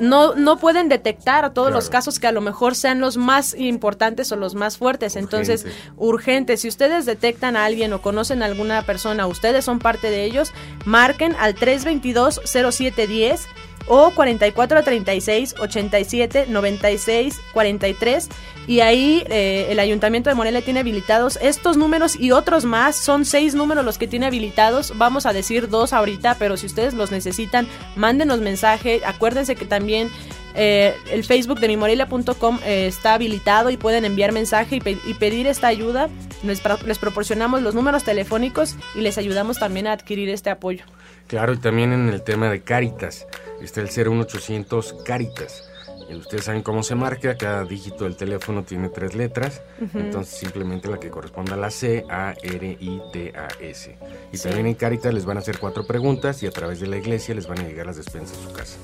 no, 0.00 0.34
no 0.34 0.58
pueden 0.58 0.88
detectar 0.88 1.52
todos 1.52 1.70
los 1.70 1.90
casos 1.90 2.18
que 2.18 2.26
a 2.26 2.32
lo 2.32 2.40
mejor 2.40 2.74
sean 2.74 3.00
los 3.00 3.16
más 3.16 3.54
importantes 3.54 4.32
o 4.32 4.36
los 4.36 4.54
más 4.54 4.78
fuertes. 4.78 5.14
Entonces, 5.14 5.66
urgente. 5.96 6.56
Si 6.56 6.68
ustedes 6.68 7.06
detectan 7.06 7.56
a 7.56 7.66
alguien 7.66 7.92
o 7.92 8.02
conocen 8.02 8.42
a 8.42 8.46
alguna 8.46 8.82
persona, 8.82 9.26
ustedes 9.26 9.64
son 9.64 9.78
parte 9.78 10.10
de 10.10 10.24
ellos, 10.24 10.52
marquen 10.84 11.36
al 11.38 11.54
322 11.54 12.40
0710 12.44 13.46
o 13.86 14.10
44 14.10 14.82
36 14.82 15.54
87 15.58 16.46
96 16.48 17.40
43 17.52 18.28
y 18.66 18.80
ahí 18.80 19.24
eh, 19.28 19.68
el 19.70 19.80
ayuntamiento 19.80 20.30
de 20.30 20.36
Morelia 20.36 20.62
tiene 20.62 20.80
habilitados 20.80 21.38
estos 21.42 21.76
números 21.76 22.14
y 22.18 22.32
otros 22.32 22.64
más 22.64 22.96
son 22.96 23.24
seis 23.24 23.54
números 23.54 23.84
los 23.84 23.98
que 23.98 24.06
tiene 24.06 24.26
habilitados 24.26 24.96
vamos 24.96 25.26
a 25.26 25.32
decir 25.32 25.68
dos 25.68 25.92
ahorita 25.92 26.36
pero 26.38 26.56
si 26.56 26.66
ustedes 26.66 26.94
los 26.94 27.10
necesitan 27.10 27.66
mándenos 27.96 28.40
mensaje 28.40 29.00
acuérdense 29.04 29.56
que 29.56 29.64
también 29.64 30.10
eh, 30.54 30.94
el 31.10 31.24
Facebook 31.24 31.60
de 31.60 31.68
mimorelia.com 31.68 32.58
eh, 32.64 32.86
está 32.86 33.14
habilitado 33.14 33.70
y 33.70 33.76
pueden 33.76 34.04
enviar 34.04 34.32
mensaje 34.32 34.76
y, 34.76 35.14
pedir 35.14 35.46
esta 35.46 35.68
ayuda. 35.68 36.08
Les, 36.42 36.62
les, 36.86 36.98
proporcionamos 36.98 37.62
los 37.62 37.74
números 37.74 38.04
telefónicos 38.04 38.76
y 38.94 39.00
les 39.00 39.18
ayudamos 39.18 39.58
también 39.58 39.86
a 39.86 39.92
adquirir 39.92 40.28
este 40.28 40.50
apoyo. 40.50 40.84
Claro, 41.28 41.52
y 41.52 41.58
también 41.58 41.92
en 41.92 42.08
el 42.08 42.22
tema 42.22 42.50
de 42.50 42.62
Cáritas. 42.62 43.26
Está 43.60 43.80
el 43.80 43.88
01800 43.88 44.96
Caritas. 45.04 45.70
Ustedes 46.16 46.44
saben 46.44 46.62
cómo 46.62 46.82
se 46.82 46.94
marca, 46.94 47.36
cada 47.36 47.64
dígito 47.64 48.04
del 48.04 48.16
teléfono 48.16 48.64
tiene 48.64 48.88
tres 48.88 49.14
letras, 49.14 49.62
entonces 49.94 50.34
simplemente 50.34 50.88
la 50.88 50.98
que 50.98 51.08
corresponda 51.08 51.54
a 51.54 51.56
la 51.56 51.70
C, 51.70 52.04
A, 52.08 52.34
R, 52.42 52.76
I, 52.80 53.00
T, 53.12 53.32
A, 53.36 53.48
S. 53.60 53.96
Y 54.32 54.38
también 54.38 54.66
en 54.66 54.74
Caritas 54.74 55.14
les 55.14 55.24
van 55.24 55.36
a 55.36 55.40
hacer 55.40 55.58
cuatro 55.58 55.86
preguntas 55.86 56.42
y 56.42 56.46
a 56.46 56.50
través 56.50 56.80
de 56.80 56.88
la 56.88 56.96
iglesia 56.96 57.34
les 57.34 57.46
van 57.46 57.60
a 57.60 57.62
llegar 57.62 57.86
las 57.86 57.96
despensas 57.96 58.38
a 58.38 58.42
su 58.42 58.52
casa. 58.52 58.76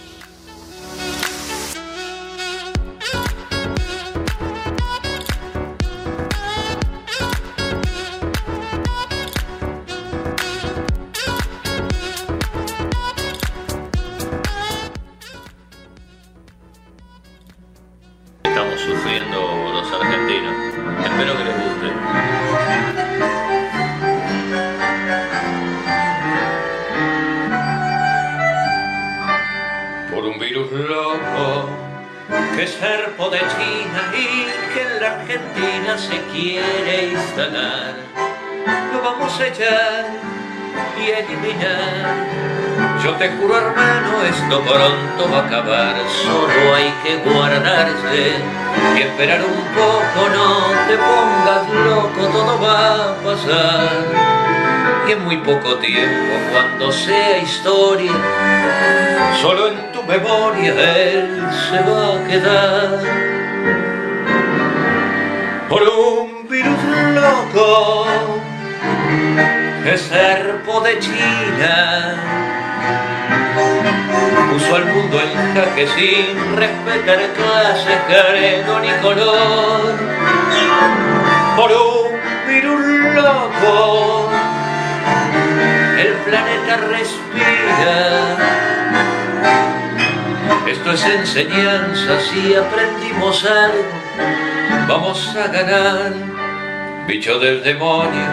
Estamos 18.43 18.79
sufriendo 18.79 19.37
los 19.73 19.91
argentinos. 19.91 20.55
Espero 21.05 21.37
que 21.37 21.43
les 21.43 21.54
que 32.55 32.63
es 32.63 32.71
serpo 32.71 33.29
de 33.29 33.39
China 33.39 34.13
y 34.13 34.73
que 34.73 34.81
en 34.81 35.01
la 35.01 35.11
Argentina 35.19 35.97
se 35.97 36.21
quiere 36.31 37.11
instalar. 37.11 37.95
Lo 38.93 39.01
vamos 39.01 39.39
a 39.39 39.47
echar 39.47 40.05
y 40.97 41.09
eliminar. 41.09 42.15
Yo 43.03 43.13
te 43.15 43.29
juro 43.31 43.57
hermano, 43.57 44.23
esto 44.23 44.61
pronto 44.61 45.31
va 45.31 45.39
a 45.39 45.45
acabar, 45.47 45.95
solo 46.23 46.75
hay 46.75 46.93
que 47.03 47.17
guardarse 47.29 48.35
y 48.95 49.01
esperar 49.01 49.41
un 49.41 49.63
poco, 49.75 50.29
no 50.29 50.69
te 50.87 50.97
pongas 50.97 51.69
loco, 51.85 52.27
todo 52.31 52.61
va 52.61 53.11
a 53.11 53.15
pasar. 53.23 54.34
Y 55.07 55.11
en 55.11 55.23
muy 55.23 55.37
poco 55.37 55.75
tiempo, 55.75 56.33
cuando 56.51 56.91
sea 56.91 57.37
historia, 57.37 58.11
solo 59.41 59.67
en 59.67 59.91
tu 59.91 60.01
memoria 60.03 60.73
él 60.95 61.47
se 61.69 61.79
va 61.81 62.15
a 62.15 62.27
quedar. 62.27 62.99
Por 65.69 65.83
un 65.83 66.47
virus 66.49 66.83
loco, 67.13 68.07
que 69.83 69.97
serpo 69.97 70.81
de 70.81 70.99
China 70.99 72.15
puso 74.51 74.75
al 74.75 74.85
mundo 74.85 75.21
en 75.21 75.53
jaque 75.53 75.87
sin 75.87 76.55
respetar 76.55 77.19
clase, 77.33 77.99
credo 78.07 78.79
ni 78.79 78.89
color. 79.03 79.93
Por 81.55 81.71
un 81.71 82.47
virus 82.47 82.85
loco, 83.15 84.29
el 84.31 84.34
planeta 86.25 86.77
respira. 86.77 88.37
Esto 90.67 90.91
es 90.91 91.05
enseñanza, 91.05 92.19
si 92.19 92.55
aprendimos 92.55 93.45
algo, 93.45 93.85
vamos 94.87 95.35
a 95.35 95.47
ganar. 95.47 96.13
Bicho 97.07 97.37
del 97.37 97.63
demonio, 97.63 98.27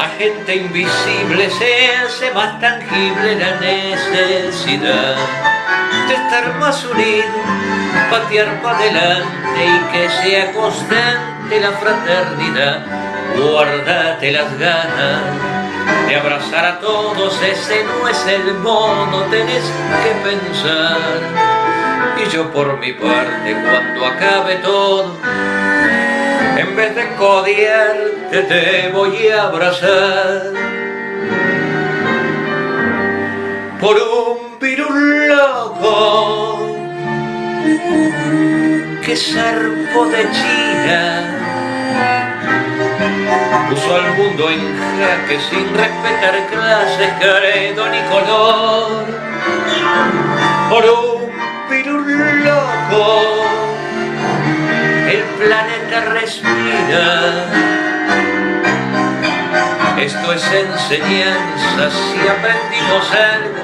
agente 0.00 0.56
invisible, 0.56 1.50
se 1.50 1.96
hace 1.96 2.32
más 2.32 2.58
tangible 2.58 3.36
la 3.36 3.60
necesidad 3.60 5.16
de 6.08 6.14
estar 6.14 6.58
más 6.58 6.82
unido, 6.86 7.38
patear 8.10 8.62
para 8.62 8.78
adelante 8.78 9.60
y 9.66 9.92
que 9.92 10.08
sea 10.08 10.52
constante 10.52 11.60
la 11.60 11.72
fraternidad. 11.72 12.86
Guardate 13.36 14.32
las 14.32 14.58
ganas 14.58 15.67
de 16.08 16.16
abrazar 16.16 16.64
a 16.64 16.80
todos, 16.80 17.42
ese 17.42 17.84
no 17.84 18.08
es 18.08 18.26
el 18.26 18.54
modo, 18.54 19.22
tenés 19.30 19.64
que 20.02 20.30
pensar. 20.30 20.96
Y 22.16 22.30
yo 22.30 22.50
por 22.50 22.78
mi 22.78 22.92
parte, 22.92 23.56
cuando 23.62 24.06
acabe 24.06 24.56
todo, 24.56 25.14
en 26.56 26.76
vez 26.76 26.94
de 26.96 27.14
codiarte 27.16 28.42
te 28.42 28.90
voy 28.92 29.28
a 29.28 29.42
abrazar. 29.44 30.42
Por 33.80 33.96
un 33.96 34.58
virus 34.58 35.08
que 39.04 39.16
zarpo 39.16 40.06
de 40.06 40.30
China 40.32 41.47
puso 43.68 43.94
al 43.94 44.14
mundo 44.14 44.50
en 44.50 44.78
jaque 44.98 45.38
sin 45.50 45.74
respetar 45.74 46.46
clases, 46.50 47.12
credo 47.18 47.88
ni 47.88 48.00
color. 48.10 49.06
Por 50.70 50.84
un 50.84 51.30
virus 51.70 52.06
loco, 52.44 53.44
el 55.08 55.22
planeta 55.38 56.00
respira. 56.12 57.44
Esto 59.98 60.32
es 60.32 60.44
enseñanza, 60.52 61.90
si 61.90 62.28
aprendimos 62.28 63.12
algo, 63.12 63.62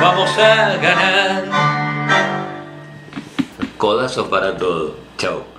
vamos 0.00 0.38
a 0.38 0.76
ganar. 0.76 1.44
Codazos 3.78 4.28
para 4.28 4.56
todo. 4.56 4.96
Chao. 5.16 5.53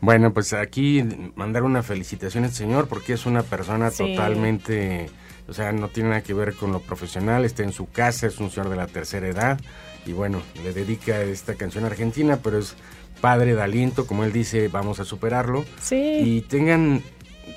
Bueno, 0.00 0.32
pues 0.32 0.52
aquí 0.52 1.02
mandar 1.34 1.64
una 1.64 1.82
felicitación 1.82 2.44
al 2.44 2.52
señor 2.52 2.86
porque 2.88 3.14
es 3.14 3.26
una 3.26 3.42
persona 3.42 3.90
Sí. 3.90 4.14
totalmente, 4.14 5.10
o 5.48 5.52
sea, 5.52 5.72
no 5.72 5.88
tiene 5.88 6.10
nada 6.10 6.22
que 6.22 6.34
ver 6.34 6.54
con 6.54 6.70
lo 6.72 6.80
profesional, 6.80 7.44
está 7.44 7.64
en 7.64 7.72
su 7.72 7.86
casa, 7.90 8.26
es 8.28 8.38
un 8.38 8.50
señor 8.50 8.70
de 8.70 8.76
la 8.76 8.86
tercera 8.86 9.26
edad 9.26 9.60
y 10.06 10.12
bueno, 10.12 10.40
le 10.62 10.72
dedica 10.72 11.20
esta 11.22 11.54
canción 11.56 11.84
argentina, 11.84 12.38
pero 12.42 12.58
es 12.58 12.76
padre 13.20 13.56
de 13.56 13.62
aliento, 13.62 14.06
como 14.06 14.22
él 14.22 14.32
dice, 14.32 14.68
vamos 14.68 15.00
a 15.00 15.04
superarlo 15.04 15.64
Sí. 15.80 15.96
y 16.22 16.40
tengan, 16.42 17.02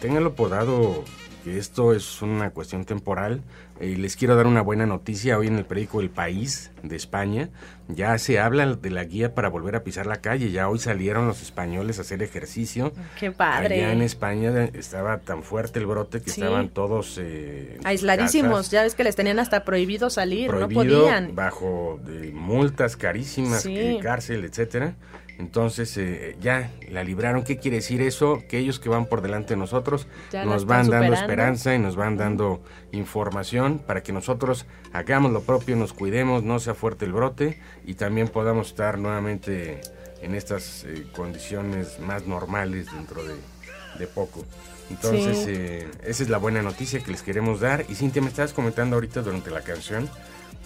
ténganlo 0.01 0.33
por 0.33 0.49
dado 0.49 1.03
que 1.43 1.57
esto 1.57 1.93
es 1.93 2.21
una 2.21 2.51
cuestión 2.51 2.85
temporal. 2.85 3.41
Eh, 3.79 3.95
les 3.97 4.15
quiero 4.15 4.35
dar 4.35 4.45
una 4.45 4.61
buena 4.61 4.85
noticia. 4.85 5.37
Hoy 5.37 5.47
en 5.47 5.57
el 5.57 5.65
periódico 5.65 6.01
El 6.01 6.09
País 6.09 6.71
de 6.83 6.95
España 6.95 7.49
ya 7.87 8.17
se 8.17 8.39
habla 8.39 8.65
de 8.75 8.89
la 8.91 9.03
guía 9.03 9.33
para 9.33 9.49
volver 9.49 9.75
a 9.75 9.83
pisar 9.83 10.05
la 10.05 10.21
calle. 10.21 10.51
Ya 10.51 10.69
hoy 10.69 10.79
salieron 10.79 11.27
los 11.27 11.41
españoles 11.41 11.97
a 11.97 12.01
hacer 12.01 12.21
ejercicio. 12.21 12.93
Qué 13.19 13.31
padre. 13.31 13.75
Allá 13.75 13.93
en 13.93 14.01
España 14.01 14.65
estaba 14.73 15.17
tan 15.19 15.43
fuerte 15.43 15.79
el 15.79 15.87
brote 15.87 16.21
que 16.21 16.29
estaban 16.29 16.69
todos 16.69 17.17
eh, 17.19 17.79
aisladísimos. 17.83 18.69
Ya 18.69 18.83
ves 18.83 18.95
que 18.95 19.03
les 19.03 19.15
tenían 19.15 19.39
hasta 19.39 19.63
prohibido 19.65 20.09
salir, 20.09 20.53
no 20.53 20.69
podían. 20.69 21.33
Bajo 21.35 21.99
de 22.05 22.31
multas 22.31 22.95
carísimas, 22.95 23.67
cárcel, 24.01 24.45
etcétera. 24.45 24.95
Entonces 25.41 25.97
eh, 25.97 26.37
ya 26.39 26.71
la 26.87 27.03
libraron. 27.03 27.43
¿Qué 27.43 27.57
quiere 27.57 27.77
decir 27.77 27.99
eso? 28.01 28.43
Que 28.47 28.59
ellos 28.59 28.79
que 28.79 28.89
van 28.89 29.07
por 29.07 29.23
delante 29.23 29.55
de 29.55 29.57
nosotros 29.57 30.07
nos 30.31 30.65
van 30.65 30.87
dando 30.87 31.13
esperanza 31.15 31.73
y 31.73 31.79
nos 31.79 31.95
van 31.95 32.15
dando 32.15 32.61
información 32.91 33.79
para 33.79 34.03
que 34.03 34.13
nosotros 34.13 34.67
hagamos 34.93 35.31
lo 35.31 35.41
propio, 35.41 35.75
nos 35.75 35.93
cuidemos, 35.93 36.43
no 36.43 36.59
sea 36.59 36.75
fuerte 36.75 37.05
el 37.05 37.13
brote 37.13 37.59
y 37.83 37.95
también 37.95 38.27
podamos 38.27 38.67
estar 38.67 38.99
nuevamente 38.99 39.81
en 40.21 40.35
estas 40.35 40.83
eh, 40.83 41.07
condiciones 41.15 41.99
más 41.99 42.27
normales 42.27 42.85
dentro 42.93 43.23
de, 43.23 44.07
poco. 44.13 44.45
Entonces, 44.89 45.45
eh, 45.47 45.87
esa 46.03 46.23
es 46.23 46.29
la 46.29 46.37
buena 46.37 46.61
noticia 46.61 46.99
que 47.03 47.11
les 47.11 47.21
queremos 47.21 47.59
dar. 47.59 47.85
Y 47.87 47.95
Cintia, 47.95 48.21
me 48.21 48.29
estabas 48.29 48.51
comentando 48.51 48.95
ahorita 48.95 49.21
durante 49.21 49.49
la 49.49 49.61
canción 49.61 50.09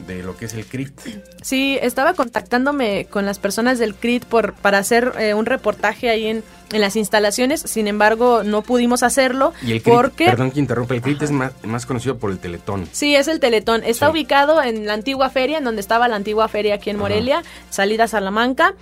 de 0.07 0.23
lo 0.23 0.37
que 0.37 0.45
es 0.45 0.53
el 0.53 0.65
CRIT. 0.65 0.99
Sí, 1.41 1.77
estaba 1.81 2.13
contactándome 2.13 3.05
con 3.05 3.25
las 3.25 3.39
personas 3.39 3.79
del 3.79 3.95
CRIT 3.95 4.25
por, 4.25 4.53
para 4.53 4.77
hacer 4.77 5.13
eh, 5.19 5.33
un 5.33 5.45
reportaje 5.45 6.09
ahí 6.09 6.27
en, 6.27 6.43
en, 6.71 6.81
las 6.81 6.95
instalaciones, 6.95 7.61
sin 7.61 7.87
embargo 7.87 8.43
no 8.43 8.61
pudimos 8.61 9.03
hacerlo 9.03 9.53
¿Y 9.61 9.71
el 9.71 9.81
porque... 9.81 10.25
Perdón 10.25 10.51
que 10.51 10.59
interrumpa, 10.59 10.95
el 10.95 11.01
CRIT 11.01 11.21
es 11.21 11.31
más, 11.31 11.53
más, 11.63 11.85
conocido 11.85 12.17
por 12.17 12.31
el 12.31 12.39
Teletón. 12.39 12.87
Sí, 12.91 13.15
es 13.15 13.27
el 13.27 13.39
Teletón. 13.39 13.83
Está 13.83 14.09
ubicado 14.09 14.61
en 14.61 14.85
la 14.85 14.93
antigua 14.93 15.29
feria, 15.29 15.57
en 15.57 15.63
donde 15.63 15.81
estaba 15.81 16.07
la 16.07 16.15
antigua 16.15 16.47
feria 16.47 16.75
aquí 16.75 16.89
en 16.89 16.97
Morelia, 16.97 17.43
salida 17.69 18.05
a 18.05 18.07
Salamanca. 18.07 18.75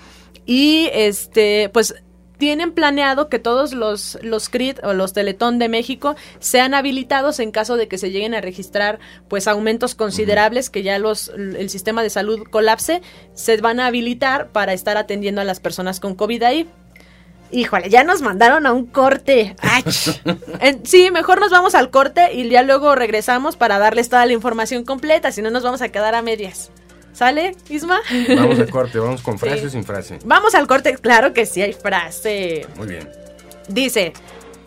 Y 0.46 0.90
este, 0.94 1.70
pues 1.74 1.96
tienen 2.38 2.72
planeado 2.74 3.30
que 3.30 3.40
todos 3.40 3.74
los, 3.74 4.18
los 4.22 4.50
CRIT 4.50 4.84
o 4.84 4.94
los 4.94 5.14
Teletón 5.14 5.60
de 5.60 5.70
México 5.70 6.16
sean 6.40 6.74
habilitados 6.74 7.40
en 7.40 7.52
caso 7.52 7.78
de 7.78 7.88
que 7.88 7.98
se 7.98 8.12
lleguen 8.12 8.34
a 8.34 8.42
registrar 8.42 9.00
pues 9.28 9.48
aumentos 9.48 9.96
considerables, 9.96 10.70
que 10.70 10.84
ya 10.84 11.00
los, 11.00 11.30
el 11.30 11.70
sistema 11.70 12.04
de 12.04 12.10
salud 12.10 12.44
colapse, 12.50 13.02
se 13.34 13.58
van 13.58 13.80
a 13.80 13.88
habilitar 13.88 14.50
para 14.50 14.74
estar 14.74 14.98
atendiendo 14.98 15.42
a 15.42 15.46
las 15.46 15.60
personas 15.60 16.00
con 16.00 16.16
COVID 16.16 16.44
ahí. 16.44 16.70
Híjole, 17.52 17.90
ya 17.90 18.04
nos 18.04 18.24
mandaron 18.24 18.66
a 18.66 18.74
un 18.74 18.88
corte. 18.88 19.56
sí, 20.84 21.12
mejor 21.12 21.40
nos 21.40 21.52
vamos 21.52 21.76
al 21.76 21.92
corte 21.92 22.34
y 22.34 22.50
ya 22.50 22.64
luego 22.64 22.96
regresamos 22.96 23.58
para 23.58 23.78
darles 23.78 24.10
toda 24.10 24.26
la 24.26 24.34
información 24.34 24.84
completa, 24.84 25.32
si 25.32 25.44
no 25.44 25.52
nos 25.52 25.62
vamos 25.62 25.84
a 25.84 25.90
quedar 25.90 26.16
a 26.16 26.24
medias. 26.24 26.72
¿Sale, 27.14 27.56
Isma? 27.70 28.02
Vamos 28.36 28.60
al 28.60 28.70
corte, 28.72 29.00
vamos 29.00 29.22
con 29.22 29.38
frase 29.40 29.68
o 29.68 29.70
sin 29.70 29.84
frase. 29.84 30.20
Vamos 30.26 30.56
al 30.56 30.68
corte, 30.68 30.96
claro 30.98 31.34
que 31.34 31.46
sí 31.46 31.62
hay 31.62 31.74
frase. 31.74 32.68
Muy 32.76 32.88
bien. 32.88 33.10
Dice, 33.68 34.14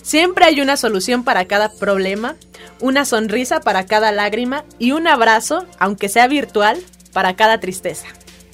siempre 0.02 0.44
hay 0.44 0.60
una 0.60 0.76
solución 0.76 1.24
para 1.24 1.46
cada 1.46 1.72
problema, 1.72 2.36
una 2.80 3.04
sonrisa 3.04 3.60
para 3.60 3.84
cada 3.86 4.12
lágrima 4.12 4.64
y 4.78 4.92
un 4.92 5.08
abrazo, 5.08 5.66
aunque 5.78 6.08
sea 6.08 6.28
virtual, 6.28 6.78
para 7.12 7.34
cada 7.34 7.58
tristeza. 7.60 8.06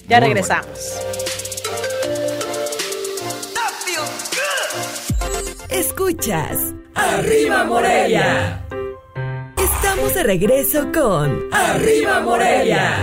Ya 0.08 0.20
regresamos. 0.20 1.00
Escuchas. 5.68 6.56
Arriba 6.94 7.64
Morelia. 7.64 8.64
Estamos 9.56 10.14
de 10.14 10.22
regreso 10.22 10.90
con 10.92 11.48
Arriba 11.52 12.20
Morelia. 12.20 12.96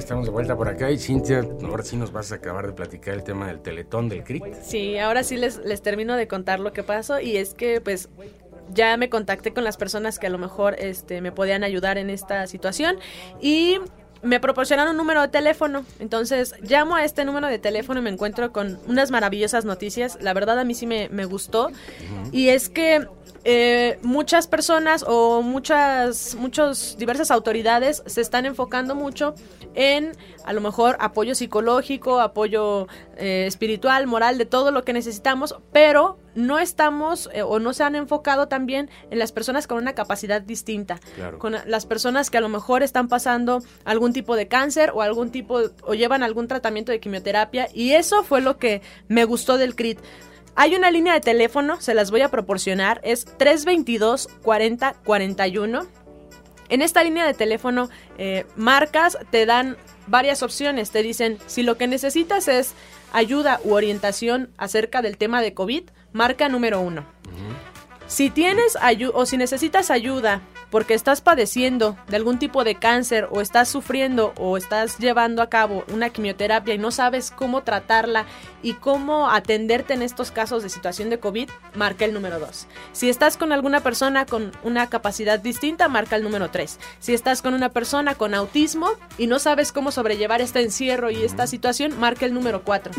Estamos 0.00 0.26
de 0.26 0.32
vuelta 0.32 0.56
por 0.56 0.68
acá. 0.68 0.90
Y 0.90 0.98
Cintia, 0.98 1.46
ahora 1.62 1.84
sí 1.84 1.96
nos 1.96 2.12
vas 2.12 2.32
a 2.32 2.36
acabar 2.36 2.66
de 2.66 2.72
platicar 2.72 3.14
el 3.14 3.22
tema 3.22 3.46
del 3.46 3.60
teletón 3.60 4.08
del 4.08 4.24
CRIT. 4.24 4.44
Sí, 4.62 4.98
ahora 4.98 5.22
sí 5.22 5.36
les, 5.36 5.58
les 5.58 5.82
termino 5.82 6.16
de 6.16 6.26
contar 6.26 6.60
lo 6.60 6.72
que 6.72 6.82
pasó. 6.82 7.20
Y 7.20 7.36
es 7.36 7.54
que 7.54 7.80
pues 7.80 8.08
ya 8.72 8.96
me 8.96 9.08
contacté 9.08 9.52
con 9.52 9.64
las 9.64 9.76
personas 9.76 10.18
que 10.18 10.26
a 10.26 10.30
lo 10.30 10.38
mejor 10.38 10.76
este, 10.78 11.20
me 11.20 11.32
podían 11.32 11.64
ayudar 11.64 11.98
en 11.98 12.10
esta 12.10 12.46
situación. 12.46 12.96
Y 13.40 13.78
me 14.22 14.40
proporcionaron 14.40 14.92
un 14.92 14.96
número 14.96 15.22
de 15.22 15.28
teléfono. 15.28 15.84
Entonces 15.98 16.54
llamo 16.62 16.96
a 16.96 17.04
este 17.04 17.24
número 17.24 17.46
de 17.48 17.58
teléfono 17.58 18.00
y 18.00 18.02
me 18.02 18.10
encuentro 18.10 18.52
con 18.52 18.78
unas 18.86 19.10
maravillosas 19.10 19.64
noticias. 19.64 20.18
La 20.20 20.34
verdad 20.34 20.58
a 20.58 20.64
mí 20.64 20.74
sí 20.74 20.86
me, 20.86 21.08
me 21.08 21.24
gustó. 21.24 21.70
Y 22.32 22.48
es 22.48 22.68
que 22.68 23.06
eh, 23.44 23.98
muchas 24.02 24.46
personas 24.46 25.02
o 25.06 25.40
muchas 25.40 26.34
muchos 26.34 26.96
diversas 26.98 27.30
autoridades 27.30 28.02
se 28.04 28.20
están 28.20 28.44
enfocando 28.44 28.94
mucho 28.94 29.34
en 29.74 30.12
a 30.44 30.52
lo 30.52 30.60
mejor 30.60 30.98
apoyo 31.00 31.34
psicológico, 31.34 32.20
apoyo 32.20 32.86
eh, 33.16 33.44
espiritual, 33.46 34.06
moral, 34.06 34.36
de 34.36 34.44
todo 34.44 34.72
lo 34.72 34.84
que 34.84 34.92
necesitamos, 34.92 35.56
pero 35.72 36.18
no 36.46 36.58
estamos 36.58 37.28
eh, 37.32 37.42
o 37.42 37.58
no 37.58 37.72
se 37.72 37.84
han 37.84 37.94
enfocado 37.94 38.48
también 38.48 38.90
en 39.10 39.18
las 39.18 39.32
personas 39.32 39.66
con 39.66 39.78
una 39.78 39.94
capacidad 39.94 40.40
distinta, 40.40 41.00
con 41.38 41.56
las 41.66 41.86
personas 41.86 42.30
que 42.30 42.38
a 42.38 42.40
lo 42.40 42.48
mejor 42.48 42.82
están 42.82 43.08
pasando 43.08 43.62
algún 43.84 44.12
tipo 44.12 44.36
de 44.36 44.48
cáncer 44.48 44.90
o 44.94 45.02
algún 45.02 45.30
tipo 45.30 45.60
o 45.82 45.94
llevan 45.94 46.22
algún 46.22 46.48
tratamiento 46.48 46.92
de 46.92 47.00
quimioterapia 47.00 47.68
y 47.72 47.92
eso 47.92 48.24
fue 48.24 48.40
lo 48.40 48.58
que 48.58 48.82
me 49.08 49.24
gustó 49.24 49.58
del 49.58 49.74
CRIT 49.74 49.98
hay 50.56 50.74
una 50.74 50.90
línea 50.90 51.14
de 51.14 51.20
teléfono, 51.20 51.80
se 51.80 51.94
las 51.94 52.10
voy 52.10 52.22
a 52.22 52.28
proporcionar, 52.28 53.00
es 53.04 53.24
322 53.24 54.28
40 54.42 54.94
41. 55.04 55.86
En 56.68 56.82
esta 56.82 57.02
línea 57.02 57.26
de 57.26 57.34
teléfono, 57.34 57.88
eh, 58.18 58.44
marcas 58.56 59.16
te 59.30 59.46
dan 59.46 59.76
varias 60.06 60.42
opciones. 60.42 60.90
Te 60.90 61.02
dicen, 61.02 61.38
si 61.46 61.62
lo 61.62 61.76
que 61.76 61.86
necesitas 61.86 62.46
es 62.48 62.74
ayuda 63.12 63.60
u 63.64 63.72
orientación 63.72 64.50
acerca 64.56 65.02
del 65.02 65.16
tema 65.16 65.40
de 65.40 65.54
COVID, 65.54 65.84
marca 66.12 66.48
número 66.48 66.80
uno. 66.80 67.04
Si 68.06 68.30
tienes 68.30 68.76
ayuda 68.76 69.12
o 69.16 69.26
si 69.26 69.36
necesitas 69.36 69.90
ayuda 69.90 70.42
porque 70.70 70.94
estás 70.94 71.20
padeciendo 71.20 71.96
de 72.08 72.16
algún 72.16 72.38
tipo 72.38 72.64
de 72.64 72.76
cáncer 72.76 73.28
o 73.30 73.40
estás 73.40 73.68
sufriendo 73.68 74.32
o 74.36 74.56
estás 74.56 74.98
llevando 74.98 75.42
a 75.42 75.48
cabo 75.48 75.84
una 75.92 76.10
quimioterapia 76.10 76.74
y 76.74 76.78
no 76.78 76.90
sabes 76.90 77.30
cómo 77.30 77.62
tratarla 77.62 78.26
y 78.62 78.74
cómo 78.74 79.30
atenderte 79.30 79.94
en 79.94 80.02
estos 80.02 80.30
casos 80.30 80.62
de 80.62 80.68
situación 80.68 81.10
de 81.10 81.18
COVID, 81.18 81.48
marca 81.74 82.04
el 82.04 82.12
número 82.12 82.38
2. 82.38 82.66
Si 82.92 83.08
estás 83.08 83.36
con 83.36 83.52
alguna 83.52 83.80
persona 83.80 84.26
con 84.26 84.52
una 84.62 84.88
capacidad 84.88 85.38
distinta, 85.38 85.88
marca 85.88 86.16
el 86.16 86.22
número 86.22 86.50
3. 86.50 86.78
Si 86.98 87.14
estás 87.14 87.42
con 87.42 87.54
una 87.54 87.70
persona 87.70 88.14
con 88.14 88.34
autismo 88.34 88.90
y 89.18 89.26
no 89.26 89.38
sabes 89.38 89.72
cómo 89.72 89.90
sobrellevar 89.90 90.40
este 90.40 90.60
encierro 90.60 91.10
y 91.10 91.22
esta 91.22 91.46
situación, 91.46 91.98
marca 91.98 92.26
el 92.26 92.34
número 92.34 92.62
4. 92.62 92.92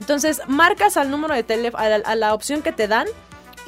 Entonces, 0.00 0.40
marcas 0.46 0.96
al 0.96 1.10
número 1.10 1.34
de 1.34 1.42
teléfono, 1.42 1.82
a 1.82 2.14
la 2.14 2.34
opción 2.34 2.62
que 2.62 2.72
te 2.72 2.88
dan 2.88 3.06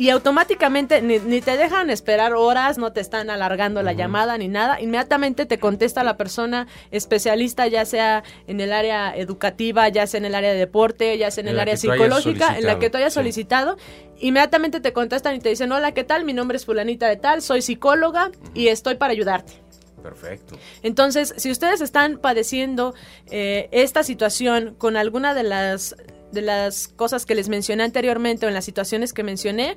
y 0.01 0.09
automáticamente 0.09 1.03
ni, 1.03 1.43
te 1.43 1.59
dejan 1.59 1.91
esperar 1.91 2.33
horas, 2.33 2.79
no 2.79 2.91
te 2.91 3.03
están 3.03 3.29
alargando 3.29 3.83
la 3.83 3.93
llamada 3.93 4.39
ni 4.39 4.49
nada, 4.49 4.81
inmediatamente 4.81 5.45
te 5.45 5.59
contesta 5.59 6.03
la 6.03 6.17
persona 6.17 6.69
especialista, 6.91 7.67
ya 7.67 7.85
sea 7.85 8.25
en 8.47 8.63
el 8.63 8.73
área 8.73 9.15
educativa, 9.15 9.87
ya 9.91 10.07
sea 10.07 10.17
en 10.17 10.25
el 10.25 10.35
área 10.35 10.55
de 10.55 10.59
deporte, 10.59 11.19
ya 11.19 11.31
sea 11.31 11.43
en, 11.43 11.49
el 11.49 11.61
área 11.61 11.77
psicológica, 11.77 12.57
en 12.57 12.65
la 12.65 12.79
que 12.79 12.89
tú 12.89 12.97
hayas 12.97 13.13
solicitado, 13.13 13.77
inmediatamente 14.19 14.81
te 14.81 14.95
contestan 14.95 15.35
y 15.35 15.41
te 15.41 15.51
dicen, 15.51 15.71
hola, 15.71 15.93
¿qué 15.93 16.03
tal? 16.03 16.25
Mi 16.25 16.33
nombre 16.33 16.57
es 16.57 16.65
fulanita 16.65 17.07
de 17.07 17.17
tal, 17.17 17.43
soy 17.43 17.61
psicóloga 17.61 18.31
y 18.55 18.69
estoy 18.69 18.95
para 18.95 19.13
ayudarte. 19.13 19.53
Perfecto. 20.03 20.57
Entonces, 20.83 21.35
si 21.37 21.51
ustedes 21.51 21.83
están 21.83 22.17
padeciendo 22.17 22.95
eh, 23.31 23.69
esta 23.71 24.03
situación 24.03 24.77
con 24.79 24.97
alguna 24.97 25.35
de 25.35 25.43
las 25.43 25.95
de 26.33 26.43
las 26.43 26.89
cosas 26.89 27.27
que 27.27 27.35
les 27.35 27.49
mencioné 27.49 27.85
anteriormente 27.85 28.47
o 28.47 28.49
en 28.49 28.55
las 28.55 28.65
situaciones 28.65 29.13
que 29.13 29.23
mencioné, 29.23 29.77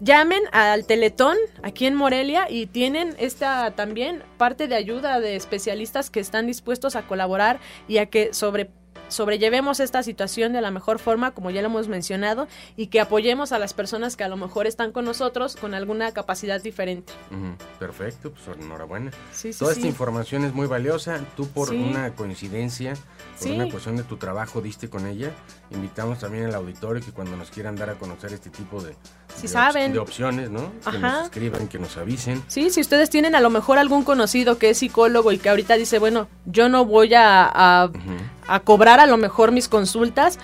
llamen 0.00 0.42
al 0.52 0.86
Teletón 0.86 1.36
aquí 1.62 1.86
en 1.86 1.94
Morelia 1.94 2.46
y 2.50 2.66
tienen 2.66 3.14
esta 3.18 3.72
también 3.72 4.22
parte 4.38 4.66
de 4.66 4.74
ayuda 4.74 5.20
de 5.20 5.36
especialistas 5.36 6.10
que 6.10 6.20
están 6.20 6.46
dispuestos 6.46 6.96
a 6.96 7.06
colaborar 7.06 7.60
y 7.86 7.98
a 7.98 8.06
que 8.06 8.32
sobre 8.32 8.70
sobrellevemos 9.10 9.80
esta 9.80 10.02
situación 10.02 10.52
de 10.52 10.60
la 10.60 10.70
mejor 10.70 10.98
forma, 10.98 11.32
como 11.32 11.50
ya 11.50 11.60
lo 11.60 11.68
hemos 11.68 11.88
mencionado, 11.88 12.48
y 12.76 12.86
que 12.86 13.00
apoyemos 13.00 13.52
a 13.52 13.58
las 13.58 13.74
personas 13.74 14.16
que 14.16 14.24
a 14.24 14.28
lo 14.28 14.36
mejor 14.36 14.66
están 14.66 14.92
con 14.92 15.04
nosotros 15.04 15.56
con 15.56 15.74
alguna 15.74 16.12
capacidad 16.12 16.62
diferente. 16.62 17.12
Perfecto, 17.78 18.32
pues 18.32 18.58
enhorabuena. 18.58 19.10
Toda 19.58 19.72
esta 19.72 19.86
información 19.86 20.44
es 20.44 20.54
muy 20.54 20.66
valiosa. 20.66 21.20
Tú 21.36 21.48
por 21.48 21.70
una 21.70 22.14
coincidencia, 22.14 22.94
por 23.38 23.50
una 23.50 23.70
cuestión 23.70 23.96
de 23.96 24.04
tu 24.04 24.16
trabajo 24.16 24.60
diste 24.60 24.88
con 24.88 25.06
ella. 25.06 25.32
Invitamos 25.70 26.20
también 26.20 26.46
al 26.46 26.54
auditorio 26.54 27.04
que 27.04 27.12
cuando 27.12 27.36
nos 27.36 27.50
quieran 27.50 27.76
dar 27.76 27.90
a 27.90 27.94
conocer 27.94 28.32
este 28.32 28.50
tipo 28.50 28.82
de, 28.82 28.94
saben. 29.48 29.92
de 29.92 29.98
opciones, 29.98 30.50
¿no? 30.50 30.72
Que 30.90 30.98
nos 30.98 31.24
escriban, 31.24 31.68
que 31.68 31.78
nos 31.78 31.96
avisen. 31.96 32.42
Sí, 32.48 32.70
si 32.70 32.80
ustedes 32.80 33.10
tienen 33.10 33.34
a 33.34 33.40
lo 33.40 33.50
mejor 33.50 33.78
algún 33.78 34.04
conocido 34.04 34.58
que 34.58 34.70
es 34.70 34.78
psicólogo 34.78 35.32
y 35.32 35.38
que 35.38 35.48
ahorita 35.48 35.74
dice, 35.74 35.98
bueno, 35.98 36.28
yo 36.46 36.68
no 36.68 36.84
voy 36.84 37.14
a, 37.14 37.90
a 38.48 38.60
cobrar 38.60 39.00
a 39.00 39.06
lo 39.06 39.16
mejor 39.16 39.52
mis 39.52 39.68
consultas, 39.68 40.38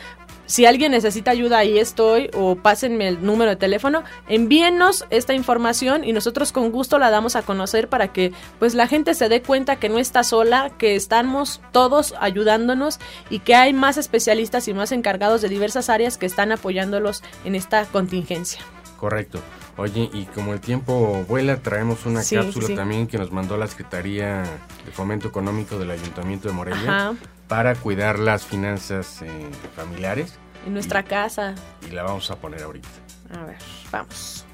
si 0.46 0.64
alguien 0.64 0.92
necesita 0.92 1.32
ayuda, 1.32 1.58
ahí 1.58 1.78
estoy, 1.78 2.30
o 2.34 2.54
pásenme 2.54 3.08
el 3.08 3.24
número 3.24 3.50
de 3.50 3.56
teléfono, 3.56 4.04
envíennos 4.28 5.04
esta 5.10 5.34
información 5.34 6.04
y 6.04 6.12
nosotros 6.12 6.52
con 6.52 6.70
gusto 6.70 6.98
la 6.98 7.10
damos 7.10 7.34
a 7.34 7.42
conocer 7.42 7.88
para 7.88 8.12
que 8.12 8.32
pues 8.60 8.74
la 8.74 8.86
gente 8.86 9.14
se 9.14 9.28
dé 9.28 9.42
cuenta 9.42 9.76
que 9.76 9.88
no 9.88 9.98
está 9.98 10.22
sola, 10.22 10.70
que 10.78 10.94
estamos 10.94 11.60
todos 11.72 12.14
ayudándonos 12.20 13.00
y 13.28 13.40
que 13.40 13.56
hay 13.56 13.72
más 13.72 13.96
especialistas 13.96 14.68
y 14.68 14.74
más 14.74 14.92
encargados 14.92 15.42
de 15.42 15.48
diversas 15.48 15.90
áreas 15.90 16.16
que 16.16 16.26
están 16.26 16.52
apoyándolos 16.52 17.24
en 17.44 17.56
esta 17.56 17.84
contingencia. 17.86 18.60
Correcto. 18.98 19.40
Oye, 19.76 20.08
y 20.12 20.24
como 20.24 20.54
el 20.54 20.60
tiempo 20.60 21.24
vuela, 21.28 21.58
traemos 21.58 22.06
una 22.06 22.22
cápsula 22.24 22.74
también 22.74 23.06
que 23.06 23.18
nos 23.18 23.30
mandó 23.30 23.56
la 23.58 23.66
Secretaría 23.66 24.42
de 24.84 24.92
Fomento 24.92 25.28
Económico 25.28 25.78
del 25.78 25.90
Ayuntamiento 25.90 26.48
de 26.48 26.54
Morelia 26.54 27.14
para 27.46 27.74
cuidar 27.74 28.18
las 28.18 28.44
finanzas 28.44 29.20
eh, 29.22 29.28
familiares. 29.74 30.38
En 30.66 30.72
nuestra 30.72 31.02
casa. 31.02 31.54
Y 31.86 31.92
la 31.92 32.02
vamos 32.02 32.30
a 32.30 32.36
poner 32.36 32.62
ahorita. 32.62 32.88
A 33.34 33.44
ver, 33.44 33.58
vamos. 33.92 34.45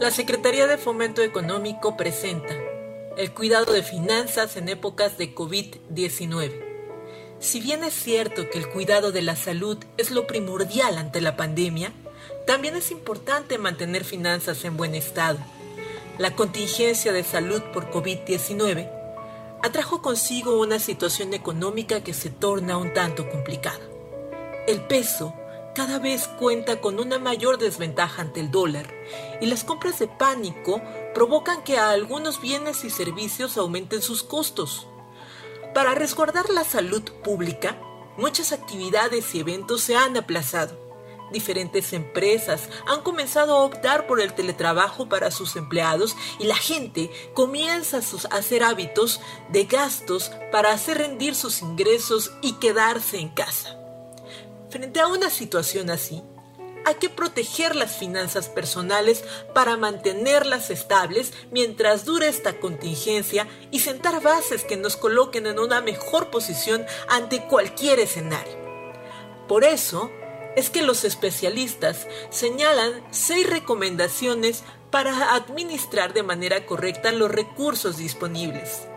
La 0.00 0.10
Secretaría 0.10 0.66
de 0.66 0.78
Fomento 0.78 1.20
Económico 1.20 1.94
presenta 1.94 2.56
el 3.18 3.34
cuidado 3.34 3.74
de 3.74 3.82
finanzas 3.82 4.56
en 4.56 4.70
épocas 4.70 5.18
de 5.18 5.34
COVID-19. 5.34 6.64
Si 7.38 7.60
bien 7.60 7.84
es 7.84 7.92
cierto 7.92 8.48
que 8.48 8.56
el 8.56 8.70
cuidado 8.70 9.12
de 9.12 9.20
la 9.20 9.36
salud 9.36 9.76
es 9.98 10.10
lo 10.10 10.26
primordial 10.26 10.96
ante 10.96 11.20
la 11.20 11.36
pandemia, 11.36 11.92
también 12.46 12.76
es 12.76 12.90
importante 12.90 13.58
mantener 13.58 14.04
finanzas 14.04 14.64
en 14.64 14.78
buen 14.78 14.94
estado. 14.94 15.38
La 16.16 16.34
contingencia 16.34 17.12
de 17.12 17.22
salud 17.22 17.60
por 17.70 17.90
COVID-19 17.90 18.90
atrajo 19.62 20.00
consigo 20.00 20.58
una 20.58 20.78
situación 20.78 21.34
económica 21.34 22.02
que 22.02 22.14
se 22.14 22.30
torna 22.30 22.78
un 22.78 22.94
tanto 22.94 23.28
complicada. 23.28 23.80
El 24.66 24.80
peso 24.80 25.34
cada 25.74 25.98
vez 25.98 26.26
cuenta 26.26 26.80
con 26.80 26.98
una 26.98 27.18
mayor 27.18 27.58
desventaja 27.58 28.22
ante 28.22 28.40
el 28.40 28.50
dólar 28.50 28.92
y 29.40 29.46
las 29.46 29.64
compras 29.64 29.98
de 29.98 30.08
pánico 30.08 30.82
provocan 31.14 31.62
que 31.62 31.78
a 31.78 31.90
algunos 31.90 32.40
bienes 32.40 32.84
y 32.84 32.90
servicios 32.90 33.56
aumenten 33.56 34.02
sus 34.02 34.22
costos. 34.22 34.86
Para 35.74 35.94
resguardar 35.94 36.50
la 36.50 36.64
salud 36.64 37.02
pública, 37.22 37.78
muchas 38.16 38.52
actividades 38.52 39.34
y 39.34 39.40
eventos 39.40 39.82
se 39.82 39.96
han 39.96 40.16
aplazado. 40.16 40.90
Diferentes 41.32 41.92
empresas 41.92 42.68
han 42.88 43.02
comenzado 43.02 43.54
a 43.54 43.64
optar 43.64 44.08
por 44.08 44.20
el 44.20 44.34
teletrabajo 44.34 45.08
para 45.08 45.30
sus 45.30 45.54
empleados 45.54 46.16
y 46.40 46.44
la 46.44 46.56
gente 46.56 47.10
comienza 47.34 47.98
a 47.98 48.36
hacer 48.36 48.64
hábitos 48.64 49.20
de 49.48 49.64
gastos 49.64 50.32
para 50.50 50.72
hacer 50.72 50.98
rendir 50.98 51.36
sus 51.36 51.62
ingresos 51.62 52.32
y 52.42 52.54
quedarse 52.54 53.20
en 53.20 53.28
casa. 53.28 53.79
Frente 54.70 55.00
a 55.00 55.08
una 55.08 55.30
situación 55.30 55.90
así, 55.90 56.22
hay 56.86 56.94
que 56.94 57.08
proteger 57.08 57.74
las 57.74 57.96
finanzas 57.96 58.48
personales 58.48 59.24
para 59.52 59.76
mantenerlas 59.76 60.70
estables 60.70 61.32
mientras 61.50 62.04
dure 62.04 62.28
esta 62.28 62.60
contingencia 62.60 63.48
y 63.72 63.80
sentar 63.80 64.22
bases 64.22 64.62
que 64.62 64.76
nos 64.76 64.96
coloquen 64.96 65.48
en 65.48 65.58
una 65.58 65.80
mejor 65.80 66.30
posición 66.30 66.86
ante 67.08 67.42
cualquier 67.48 67.98
escenario. 67.98 68.56
Por 69.48 69.64
eso 69.64 70.08
es 70.54 70.70
que 70.70 70.82
los 70.82 71.04
especialistas 71.04 72.06
señalan 72.30 73.02
seis 73.10 73.50
recomendaciones 73.50 74.62
para 74.92 75.34
administrar 75.34 76.12
de 76.12 76.22
manera 76.22 76.64
correcta 76.64 77.10
los 77.10 77.30
recursos 77.30 77.96
disponibles 77.96 78.89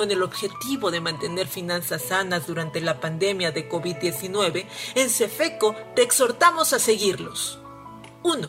con 0.00 0.10
el 0.10 0.22
objetivo 0.22 0.90
de 0.90 1.02
mantener 1.02 1.46
finanzas 1.46 2.00
sanas 2.08 2.46
durante 2.46 2.80
la 2.80 3.00
pandemia 3.00 3.52
de 3.52 3.68
COVID-19, 3.68 4.64
en 4.94 5.10
Cefeco 5.10 5.76
te 5.94 6.00
exhortamos 6.00 6.72
a 6.72 6.78
seguirlos. 6.78 7.58
1. 8.22 8.48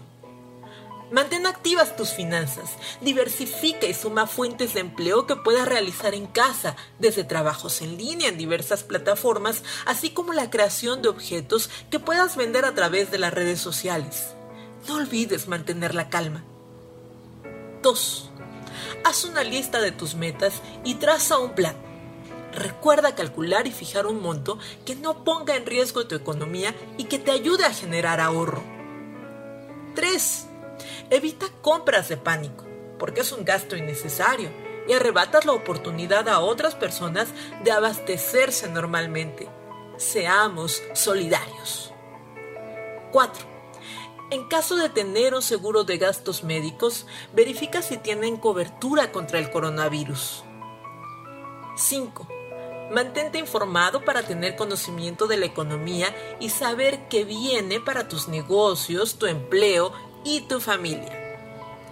Mantén 1.12 1.46
activas 1.46 1.98
tus 1.98 2.12
finanzas, 2.12 2.78
diversifica 3.02 3.86
y 3.86 3.94
suma 3.94 4.28
fuentes 4.28 4.76
de 4.76 4.80
empleo 4.80 5.28
que 5.28 5.36
puedas 5.36 5.68
realizar 5.68 6.14
en 6.14 6.26
casa, 6.26 6.78
desde 7.00 7.26
trabajos 7.26 7.82
en 7.82 7.98
línea 7.98 8.30
en 8.30 8.38
diversas 8.38 8.84
plataformas, 8.84 9.62
así 9.86 10.12
como 10.12 10.32
la 10.32 10.50
creación 10.50 11.02
de 11.02 11.10
objetos 11.10 11.70
que 11.90 12.00
puedas 12.00 12.38
vender 12.38 12.64
a 12.64 12.76
través 12.76 13.12
de 13.12 13.18
las 13.18 13.34
redes 13.34 13.60
sociales. 13.60 14.36
No 14.88 14.96
olvides 14.96 15.50
mantener 15.50 15.96
la 15.96 16.10
calma. 16.10 16.46
2. 17.84 18.32
Haz 19.04 19.26
una 19.26 19.44
lista 19.44 19.82
de 19.82 19.92
tus 19.92 20.16
metas 20.16 20.62
y 20.84 20.96
traza 20.96 21.38
un 21.38 21.52
plan. 21.52 21.76
Recuerda 22.54 23.16
calcular 23.16 23.68
y 23.68 23.72
fijar 23.72 24.08
un 24.08 24.22
monto 24.22 24.60
que 24.86 24.96
no 24.96 25.24
ponga 25.24 25.56
en 25.56 25.66
riesgo 25.66 26.08
tu 26.08 26.16
economía 26.16 26.76
y 26.98 27.06
que 27.06 27.20
te 27.20 27.32
ayude 27.32 27.66
a 27.66 27.74
generar 27.74 28.20
ahorro. 28.20 28.62
3. 29.96 30.48
Evita 31.10 31.48
compras 31.62 32.10
de 32.10 32.18
pánico, 32.18 32.66
porque 33.00 33.22
es 33.22 33.32
un 33.32 33.46
gasto 33.46 33.76
innecesario 33.76 34.50
y 34.88 34.94
arrebatas 34.94 35.46
la 35.46 35.54
oportunidad 35.54 36.28
a 36.28 36.40
otras 36.40 36.76
personas 36.76 37.30
de 37.64 37.72
abastecerse 37.72 38.70
normalmente. 38.70 39.48
Seamos 39.98 40.82
solidarios. 40.94 41.94
4. 43.12 43.51
En 44.32 44.46
caso 44.46 44.78
de 44.78 44.88
tener 44.88 45.34
un 45.34 45.42
seguro 45.42 45.84
de 45.84 45.98
gastos 45.98 46.46
médicos, 46.46 47.06
verifica 47.34 47.82
si 47.82 47.98
tienen 47.98 48.38
cobertura 48.38 49.12
contra 49.12 49.40
el 49.40 49.52
coronavirus. 49.52 50.46
5. 51.76 52.30
Mantente 52.94 53.40
informado 53.40 54.06
para 54.06 54.24
tener 54.24 54.56
conocimiento 54.56 55.28
de 55.28 55.36
la 55.36 55.48
economía 55.48 56.16
y 56.40 56.48
saber 56.48 57.10
qué 57.10 57.26
viene 57.26 57.82
para 57.82 58.08
tus 58.08 58.30
negocios, 58.30 59.16
tu 59.16 59.26
empleo 59.26 59.92
y 60.24 60.40
tu 60.48 60.62
familia. 60.62 61.12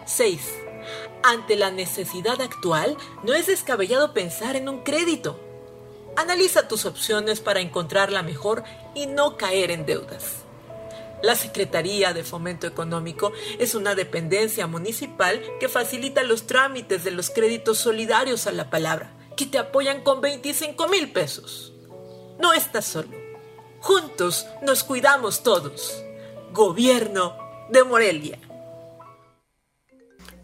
6. 0.06 0.40
Ante 1.24 1.58
la 1.58 1.72
necesidad 1.72 2.40
actual, 2.40 2.96
no 3.22 3.34
es 3.34 3.48
descabellado 3.48 4.14
pensar 4.14 4.56
en 4.56 4.70
un 4.70 4.84
crédito. 4.84 5.38
Analiza 6.16 6.70
tus 6.70 6.86
opciones 6.86 7.42
para 7.42 7.60
encontrar 7.60 8.14
la 8.14 8.24
mejor 8.24 8.64
y 8.96 9.08
no 9.08 9.36
caer 9.36 9.72
en 9.72 9.86
deudas. 9.86 10.39
La 11.22 11.36
Secretaría 11.36 12.14
de 12.14 12.24
Fomento 12.24 12.66
Económico 12.66 13.34
es 13.60 13.76
una 13.76 13.94
dependencia 13.96 14.68
municipal 14.68 15.42
que 15.60 15.68
facilita 15.68 16.24
los 16.24 16.48
trámites 16.48 17.04
de 17.04 17.12
los 17.12 17.30
créditos 17.30 17.78
solidarios 17.78 18.48
a 18.48 18.52
la 18.52 18.70
palabra, 18.70 19.12
que 19.36 19.46
te 19.46 19.58
apoyan 19.58 20.02
con 20.02 20.22
25 20.22 20.88
mil 20.88 21.12
pesos. 21.12 21.74
No 22.40 22.54
estás 22.54 22.86
solo. 22.86 23.10
Juntos 23.82 24.48
nos 24.62 24.84
cuidamos 24.84 25.44
todos. 25.44 26.04
Gobierno 26.54 27.38
de 27.70 27.84
Morelia. 27.84 28.40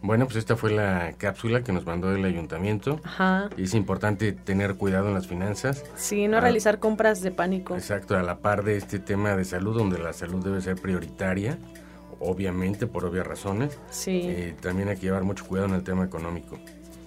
Bueno, 0.06 0.26
pues 0.26 0.36
esta 0.36 0.56
fue 0.56 0.72
la 0.72 1.14
cápsula 1.18 1.64
que 1.64 1.72
nos 1.72 1.88
mandó 1.88 2.14
el 2.14 2.24
ayuntamiento. 2.26 3.02
Ajá. 3.04 3.50
Es 3.58 3.74
importante 3.74 4.34
tener 4.34 4.76
cuidado 4.76 5.08
en 5.08 5.16
las 5.16 5.26
finanzas. 5.26 5.84
Sí, 5.96 6.28
no 6.28 6.40
realizar 6.40 6.78
compras 6.78 7.22
de 7.22 7.32
pánico. 7.32 7.76
Exacto, 7.76 8.16
a 8.16 8.22
la 8.22 8.38
par 8.38 8.64
de 8.64 8.78
este 8.78 9.00
tema 9.00 9.36
de 9.36 9.44
salud, 9.46 9.76
donde 9.76 9.98
la 9.98 10.14
salud 10.14 10.44
debe 10.44 10.62
ser 10.62 10.76
prioritaria, 10.76 11.58
obviamente, 12.20 12.86
por 12.86 13.04
obvias 13.04 13.26
razones. 13.26 13.80
Sí. 13.90 14.22
Eh, 14.24 14.56
también 14.62 14.90
hay 14.90 14.96
que 14.98 15.08
llevar 15.08 15.24
mucho 15.24 15.44
cuidado 15.48 15.70
en 15.70 15.74
el 15.74 15.84
tema 15.84 16.06
económico. 16.06 16.60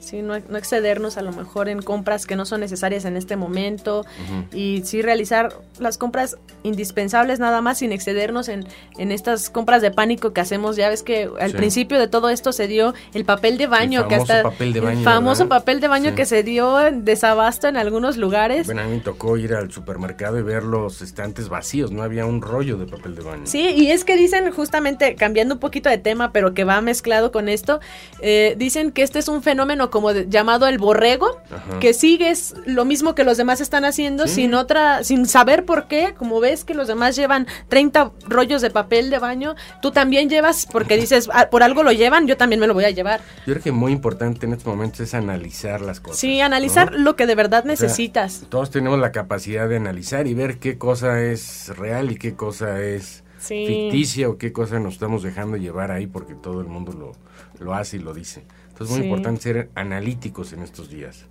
Sí, 0.08 0.22
no, 0.22 0.34
excedernos 0.34 1.18
a 1.18 1.22
lo 1.22 1.32
mejor 1.32 1.68
en 1.68 1.82
compras 1.82 2.24
que 2.24 2.34
no 2.34 2.46
son 2.46 2.60
necesarias 2.60 3.04
en 3.04 3.18
este 3.18 3.36
momento 3.36 4.06
y 4.54 4.80
sí 4.86 5.02
realizar 5.02 5.52
las 5.78 5.98
compras 5.98 6.38
indispensables 6.62 7.40
nada 7.40 7.60
más 7.60 7.78
sin 7.78 7.92
excedernos 7.92 8.48
en, 8.48 8.66
en 8.96 9.12
estas 9.12 9.50
compras 9.50 9.82
de 9.82 9.90
pánico 9.90 10.32
que 10.32 10.40
hacemos. 10.40 10.76
Ya 10.76 10.88
ves 10.88 11.02
que 11.02 11.28
al 11.38 11.52
principio 11.52 11.98
de 11.98 12.08
todo 12.08 12.30
esto 12.30 12.52
se 12.52 12.68
dio 12.68 12.94
el 13.12 13.26
papel 13.26 13.58
de 13.58 13.66
baño, 13.66 14.00
el 14.00 14.08
que 14.08 14.14
hasta 14.14 14.44
papel 14.44 14.72
de 14.72 14.80
baño, 14.80 14.98
el 14.98 15.04
famoso 15.04 15.46
papel 15.46 15.80
de 15.80 15.88
baño 15.88 16.14
que 16.14 16.24
se 16.24 16.42
dio 16.42 16.80
en 16.80 17.04
desabasto 17.04 17.68
en 17.68 17.76
algunos 17.76 18.16
lugares. 18.16 18.64
Bueno, 18.64 18.80
a 18.80 18.84
mí 18.84 18.96
me 18.96 19.00
tocó 19.00 19.36
ir 19.36 19.52
al 19.52 19.70
supermercado 19.70 20.38
y 20.38 20.42
ver 20.42 20.62
los 20.62 21.02
estantes 21.02 21.50
vacíos, 21.50 21.92
no 21.92 22.02
había 22.02 22.24
un 22.24 22.40
rollo 22.40 22.78
de 22.78 22.86
papel 22.86 23.14
de 23.14 23.22
baño. 23.22 23.42
Sí, 23.44 23.74
y 23.76 23.90
es 23.90 24.06
que 24.06 24.16
dicen 24.16 24.50
justamente, 24.52 25.16
cambiando 25.16 25.56
un 25.56 25.60
poquito 25.60 25.90
de 25.90 25.98
tema, 25.98 26.32
pero 26.32 26.54
que 26.54 26.64
va 26.64 26.80
mezclado 26.80 27.30
con 27.30 27.50
esto, 27.50 27.80
eh, 28.22 28.54
dicen 28.56 28.90
que 28.90 29.02
este 29.02 29.18
es 29.18 29.28
un 29.28 29.42
fenómeno 29.42 29.90
como 29.98 30.12
llamado 30.12 30.68
el 30.68 30.78
borrego, 30.78 31.40
que 31.80 31.92
sigues 31.92 32.54
lo 32.66 32.84
mismo 32.84 33.16
que 33.16 33.24
los 33.24 33.36
demás 33.36 33.60
están 33.60 33.84
haciendo 33.84 34.28
sin 34.28 34.54
otra, 34.54 35.02
sin 35.02 35.26
saber 35.26 35.64
por 35.64 35.88
qué, 35.88 36.14
como 36.16 36.38
ves 36.38 36.62
que 36.62 36.72
los 36.72 36.86
demás 36.86 37.16
llevan 37.16 37.48
30 37.68 38.12
rollos 38.28 38.62
de 38.62 38.70
papel 38.70 39.10
de 39.10 39.18
baño, 39.18 39.56
tú 39.82 39.90
también 39.90 40.30
llevas, 40.30 40.68
porque 40.70 40.96
dices, 40.96 41.28
ah, 41.32 41.48
por 41.50 41.64
algo 41.64 41.82
lo 41.82 41.90
llevan, 41.90 42.28
yo 42.28 42.36
también 42.36 42.60
me 42.60 42.68
lo 42.68 42.74
voy 42.74 42.84
a 42.84 42.90
llevar. 42.90 43.20
Yo 43.44 43.54
creo 43.54 43.62
que 43.64 43.72
muy 43.72 43.90
importante 43.90 44.46
en 44.46 44.52
estos 44.52 44.68
momentos 44.68 45.00
es 45.00 45.14
analizar 45.14 45.80
las 45.80 45.98
cosas. 45.98 46.20
Sí, 46.20 46.40
analizar 46.40 46.94
lo 46.94 47.16
que 47.16 47.26
de 47.26 47.34
verdad 47.34 47.64
necesitas. 47.64 48.44
todos 48.48 48.70
tenemos 48.70 49.00
la 49.00 49.10
capacidad 49.10 49.68
de 49.68 49.78
analizar 49.78 50.28
y 50.28 50.34
ver 50.34 50.58
qué 50.58 50.78
cosa 50.78 51.20
es 51.20 51.76
real 51.76 52.12
y 52.12 52.18
qué 52.18 52.36
cosa 52.36 52.80
es 52.80 53.24
ficticia 53.40 54.28
o 54.28 54.38
qué 54.38 54.52
cosa 54.52 54.78
nos 54.78 54.94
estamos 54.94 55.24
dejando 55.24 55.56
llevar 55.56 55.90
ahí 55.90 56.06
porque 56.06 56.36
todo 56.36 56.60
el 56.60 56.68
mundo 56.68 56.92
lo, 56.92 57.12
lo 57.58 57.74
hace 57.74 57.96
y 57.96 58.00
lo 58.00 58.14
dice. 58.14 58.44
Entonces 58.78 58.94
es 58.94 58.98
muy 59.00 59.08
importante 59.08 59.42
ser 59.42 59.70
analíticos 59.74 60.52
en 60.52 60.62
estos 60.62 60.88
días. 60.88 61.26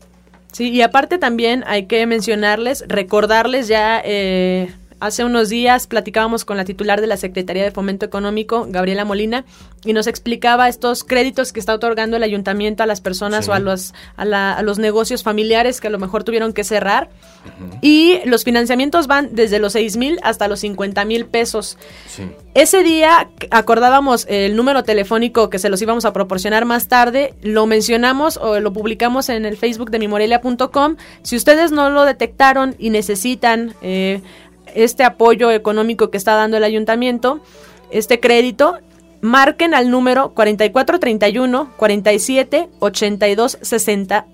Sí, 0.51 0.69
y 0.69 0.81
aparte 0.81 1.17
también 1.17 1.63
hay 1.65 1.85
que 1.85 2.05
mencionarles, 2.05 2.83
recordarles 2.89 3.69
ya... 3.69 4.01
Eh, 4.03 4.69
Hace 4.99 5.23
unos 5.23 5.49
días 5.49 5.85
platicábamos 5.85 6.43
con 6.43 6.57
la 6.57 6.65
titular 6.65 7.01
de 7.01 7.07
la 7.07 7.17
Secretaría 7.17 7.63
de 7.63 7.69
Fomento 7.69 8.03
Económico, 8.03 8.65
Gabriela 8.67 9.05
Molina, 9.05 9.45
y 9.85 9.93
nos 9.93 10.07
explicaba 10.07 10.67
estos 10.67 11.03
créditos 11.03 11.53
que 11.53 11.59
está 11.59 11.75
otorgando 11.75 12.17
el 12.17 12.23
ayuntamiento 12.23 12.81
a 12.81 12.87
las 12.87 12.99
personas 12.99 13.47
o 13.47 13.53
a 13.53 13.59
los, 13.59 13.93
a, 14.15 14.61
los 14.63 14.79
negocios 14.79 15.21
familiares 15.21 15.79
que 15.79 15.87
a 15.87 15.91
lo 15.91 15.99
mejor 15.99 16.23
tuvieron 16.23 16.51
que 16.51 16.63
cerrar. 16.63 17.09
Y 17.81 18.21
los 18.25 18.43
financiamientos 18.43 19.05
van 19.05 19.29
desde 19.33 19.59
los 19.59 19.73
6 19.73 19.97
mil 19.97 20.19
hasta 20.23 20.47
los 20.47 20.61
50 20.61 21.05
mil 21.05 21.27
pesos. 21.27 21.77
Ese 22.55 22.81
día 22.81 23.29
acordábamos 23.51 24.25
el 24.29 24.55
número 24.55 24.83
telefónico 24.83 25.51
que 25.51 25.59
se 25.59 25.69
los 25.69 25.79
íbamos 25.79 26.05
a 26.05 26.13
proporcionar 26.13 26.65
más 26.65 26.87
tarde, 26.87 27.35
lo 27.43 27.67
mencionamos 27.67 28.37
o 28.37 28.59
lo 28.59 28.73
publicamos 28.73 29.29
en 29.29 29.45
el 29.45 29.57
Facebook 29.57 29.91
de 29.91 29.99
mimorelia.com. 29.99 30.95
Si 31.21 31.35
ustedes 31.35 31.71
no 31.71 31.91
lo 31.91 32.03
detectaron 32.03 32.75
y 32.79 32.89
necesitan... 32.89 33.75
Eh, 33.83 34.21
este 34.75 35.03
apoyo 35.03 35.51
económico 35.51 36.09
que 36.09 36.17
está 36.17 36.35
dando 36.35 36.57
el 36.57 36.63
ayuntamiento, 36.63 37.41
este 37.91 38.19
crédito, 38.19 38.77
marquen 39.21 39.73
al 39.73 39.89
número 39.89 40.33
4431 40.33 41.73
47 41.77 42.69
82 42.79 43.57
60 43.61 44.25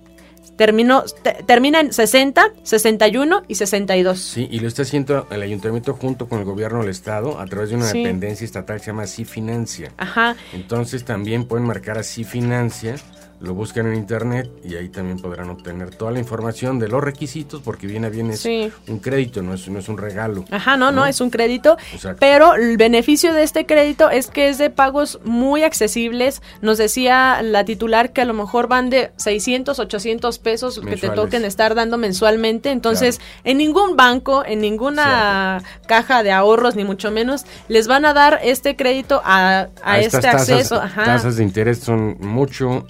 Terminó, 0.55 1.03
termina 1.47 1.79
en 1.79 1.91
60, 1.91 2.53
61 2.61 3.43
y 3.47 3.55
62. 3.55 4.19
Sí, 4.19 4.47
y 4.51 4.59
lo 4.59 4.67
está 4.67 4.83
haciendo 4.83 5.25
el 5.31 5.41
ayuntamiento 5.41 5.93
junto 5.93 6.29
con 6.29 6.39
el 6.39 6.45
gobierno 6.45 6.79
del 6.81 6.89
estado 6.89 7.39
a 7.39 7.45
través 7.47 7.71
de 7.71 7.77
una 7.77 7.87
dependencia 7.87 8.45
estatal 8.45 8.77
que 8.77 8.83
se 8.83 8.91
llama 8.91 9.07
Sí 9.07 9.25
Financia. 9.25 9.91
Ajá. 9.97 10.35
Entonces 10.53 11.05
también 11.05 11.45
pueden 11.45 11.65
marcar 11.65 11.97
a 11.97 12.03
Sí 12.03 12.23
Financia 12.23 12.95
lo 13.43 13.53
buscan 13.53 13.87
en 13.87 13.95
internet 13.95 14.49
y 14.63 14.75
ahí 14.75 14.87
también 14.87 15.19
podrán 15.19 15.49
obtener 15.49 15.93
toda 15.93 16.11
la 16.11 16.19
información 16.19 16.79
de 16.79 16.87
los 16.87 17.03
requisitos 17.03 17.61
porque 17.61 17.87
viene 17.87 18.07
a 18.07 18.09
bien 18.09 18.31
es 18.31 18.45
un 18.87 18.99
crédito, 18.99 19.41
no 19.41 19.53
es, 19.53 19.67
no 19.67 19.79
es 19.79 19.89
un 19.89 19.97
regalo. 19.97 20.45
Ajá, 20.49 20.77
no, 20.77 20.93
no, 20.93 21.05
es 21.05 21.19
un 21.19 21.29
crédito, 21.29 21.75
pero 22.19 22.55
el 22.55 22.77
beneficio 22.77 23.33
de 23.33 23.43
este 23.43 23.65
crédito 23.65 24.09
es 24.09 24.27
que 24.27 24.47
es 24.47 24.57
de 24.57 24.69
pagos 24.69 25.19
muy 25.25 25.63
accesibles. 25.63 26.41
Nos 26.61 26.77
decía 26.77 27.41
la 27.41 27.65
titular 27.65 28.13
que 28.13 28.21
a 28.21 28.25
lo 28.25 28.33
mejor 28.33 28.69
van 28.69 28.89
de 28.89 29.11
600, 29.17 29.77
800 29.77 30.39
pesos 30.39 30.79
que 30.79 30.95
te 30.95 31.09
toquen 31.09 31.43
estar 31.43 31.75
dando 31.75 31.97
mensualmente, 31.97 32.71
entonces 32.71 33.19
en 33.43 33.57
ningún 33.57 33.97
banco, 33.97 34.45
en 34.45 34.61
ninguna 34.61 35.61
caja 35.85 36.23
de 36.23 36.31
ahorros, 36.31 36.77
ni 36.77 36.85
mucho 36.85 37.11
menos, 37.11 37.45
les 37.67 37.89
van 37.89 38.05
a 38.05 38.13
dar 38.13 38.39
este 38.41 38.77
crédito 38.77 39.21
a, 39.25 39.67
este 39.99 40.27
acceso. 40.29 40.81
Ajá. 40.81 41.03
tasas 41.03 41.35
de 41.35 41.43
interés 41.43 41.79
son 41.79 42.17
mucho 42.21 42.85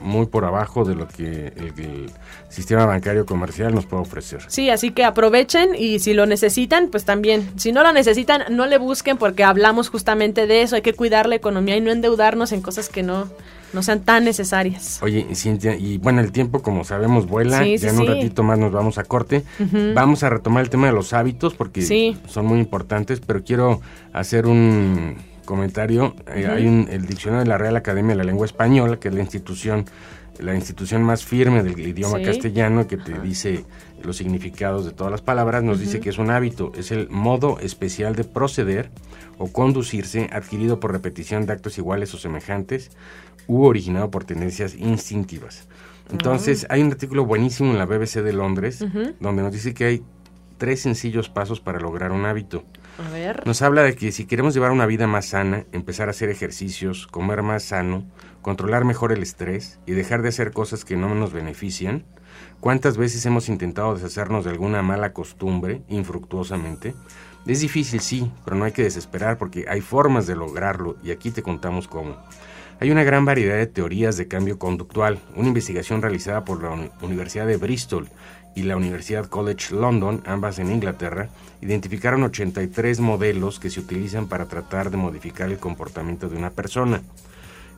muy 0.00 0.26
por 0.26 0.44
abajo 0.44 0.84
de 0.84 0.94
lo 0.94 1.08
que 1.08 1.52
el, 1.56 2.10
sistema 2.48 2.86
bancario 2.86 3.26
comercial 3.26 3.74
nos 3.74 3.84
puede 3.84 4.02
ofrecer. 4.02 4.42
Sí, 4.48 4.70
así 4.70 4.90
que 4.90 5.04
aprovechen 5.04 5.74
y 5.76 5.98
si 5.98 6.14
lo 6.14 6.24
necesitan, 6.24 6.88
pues 6.88 7.04
también. 7.04 7.48
Si 7.56 7.72
no 7.72 7.82
lo 7.82 7.92
necesitan, 7.92 8.44
no 8.50 8.64
le 8.66 8.78
busquen 8.78 9.18
porque 9.18 9.44
hablamos 9.44 9.90
justamente 9.90 10.46
de 10.46 10.62
eso. 10.62 10.76
Hay 10.76 10.82
que 10.82 10.94
cuidar 10.94 11.28
la 11.28 11.34
economía 11.34 11.76
y 11.76 11.82
no 11.82 11.90
endeudarnos 11.90 12.52
en 12.52 12.62
cosas 12.62 12.88
que 12.88 13.02
no, 13.02 13.28
no 13.72 13.82
sean 13.82 14.00
tan 14.00 14.24
necesarias. 14.24 14.98
Oye, 15.02 15.26
Cintia, 15.34 15.76
y 15.76 15.98
bueno, 15.98 16.20
el 16.20 16.32
tiempo, 16.32 16.62
como 16.62 16.84
sabemos, 16.84 17.26
vuela. 17.26 17.66
ya 17.66 17.90
en 17.90 17.98
un 17.98 18.06
ratito 18.06 18.42
más 18.42 18.58
nos 18.58 18.72
vamos 18.72 18.98
a 18.98 19.04
corte. 19.04 19.44
Vamos 19.94 20.22
a 20.22 20.30
retomar 20.30 20.64
el 20.64 20.70
tema 20.70 20.86
de 20.86 20.92
los 20.92 21.12
hábitos 21.12 21.54
porque 21.54 22.16
son 22.26 22.46
muy 22.46 22.58
importantes, 22.58 23.20
pero 23.20 23.44
quiero 23.44 23.80
hacer 24.12 24.46
un 24.46 25.16
comentario, 25.48 26.14
eh, 26.26 26.46
hay 26.46 26.66
un, 26.66 26.88
el 26.90 27.06
diccionario 27.06 27.44
de 27.44 27.48
la 27.48 27.56
Real 27.56 27.74
Academia 27.74 28.10
de 28.10 28.16
la 28.16 28.24
Lengua 28.24 28.44
Española, 28.44 29.00
que 29.00 29.08
es 29.08 29.14
la 29.14 29.22
institución, 29.22 29.86
la 30.38 30.54
institución 30.54 31.02
más 31.02 31.24
firme 31.24 31.62
del 31.62 31.80
idioma 31.80 32.20
castellano, 32.20 32.86
que 32.86 32.98
te 32.98 33.18
dice 33.18 33.64
los 34.02 34.18
significados 34.18 34.84
de 34.84 34.92
todas 34.92 35.10
las 35.10 35.22
palabras, 35.22 35.62
nos 35.64 35.80
dice 35.80 36.00
que 36.00 36.10
es 36.10 36.18
un 36.18 36.30
hábito, 36.30 36.72
es 36.76 36.92
el 36.92 37.08
modo 37.08 37.58
especial 37.60 38.14
de 38.14 38.24
proceder 38.24 38.90
o 39.38 39.50
conducirse 39.50 40.28
adquirido 40.34 40.80
por 40.80 40.92
repetición 40.92 41.46
de 41.46 41.54
actos 41.54 41.78
iguales 41.78 42.12
o 42.12 42.18
semejantes 42.18 42.90
u 43.46 43.64
originado 43.64 44.10
por 44.10 44.24
tendencias 44.24 44.74
instintivas. 44.74 45.66
Entonces, 46.12 46.66
hay 46.68 46.82
un 46.82 46.90
artículo 46.90 47.24
buenísimo 47.24 47.70
en 47.70 47.78
la 47.78 47.86
BBC 47.86 48.16
de 48.22 48.34
Londres, 48.34 48.84
donde 49.18 49.42
nos 49.42 49.52
dice 49.52 49.72
que 49.72 49.84
hay 49.86 50.02
tres 50.58 50.80
sencillos 50.80 51.30
pasos 51.30 51.60
para 51.60 51.80
lograr 51.80 52.12
un 52.12 52.26
hábito. 52.26 52.64
Nos 53.44 53.62
habla 53.62 53.82
de 53.82 53.94
que 53.94 54.10
si 54.10 54.26
queremos 54.26 54.54
llevar 54.54 54.72
una 54.72 54.86
vida 54.86 55.06
más 55.06 55.26
sana, 55.26 55.64
empezar 55.72 56.08
a 56.08 56.10
hacer 56.10 56.30
ejercicios, 56.30 57.06
comer 57.06 57.42
más 57.42 57.62
sano, 57.62 58.04
controlar 58.42 58.84
mejor 58.84 59.12
el 59.12 59.22
estrés 59.22 59.78
y 59.86 59.92
dejar 59.92 60.22
de 60.22 60.30
hacer 60.30 60.52
cosas 60.52 60.84
que 60.84 60.96
no 60.96 61.14
nos 61.14 61.32
benefician, 61.32 62.04
¿cuántas 62.60 62.96
veces 62.96 63.24
hemos 63.24 63.48
intentado 63.48 63.94
deshacernos 63.94 64.44
de 64.44 64.50
alguna 64.50 64.82
mala 64.82 65.12
costumbre 65.12 65.82
infructuosamente? 65.88 66.94
Es 67.46 67.60
difícil, 67.60 68.00
sí, 68.00 68.30
pero 68.44 68.56
no 68.56 68.64
hay 68.64 68.72
que 68.72 68.82
desesperar 68.82 69.38
porque 69.38 69.66
hay 69.68 69.80
formas 69.80 70.26
de 70.26 70.34
lograrlo 70.34 70.96
y 71.02 71.12
aquí 71.12 71.30
te 71.30 71.42
contamos 71.42 71.86
cómo. 71.86 72.16
Hay 72.80 72.92
una 72.92 73.02
gran 73.02 73.24
variedad 73.24 73.56
de 73.56 73.66
teorías 73.66 74.16
de 74.16 74.28
cambio 74.28 74.56
conductual. 74.58 75.18
Una 75.34 75.48
investigación 75.48 76.00
realizada 76.00 76.44
por 76.44 76.62
la 76.62 76.90
Universidad 77.02 77.46
de 77.46 77.56
Bristol 77.56 78.08
y 78.54 78.62
la 78.62 78.76
Universidad 78.76 79.26
College 79.26 79.74
London, 79.74 80.22
ambas 80.26 80.58
en 80.58 80.70
Inglaterra, 80.70 81.28
identificaron 81.60 82.22
83 82.22 83.00
modelos 83.00 83.58
que 83.58 83.70
se 83.70 83.80
utilizan 83.80 84.28
para 84.28 84.46
tratar 84.46 84.90
de 84.90 84.96
modificar 84.96 85.50
el 85.50 85.58
comportamiento 85.58 86.28
de 86.28 86.36
una 86.36 86.50
persona. 86.50 87.02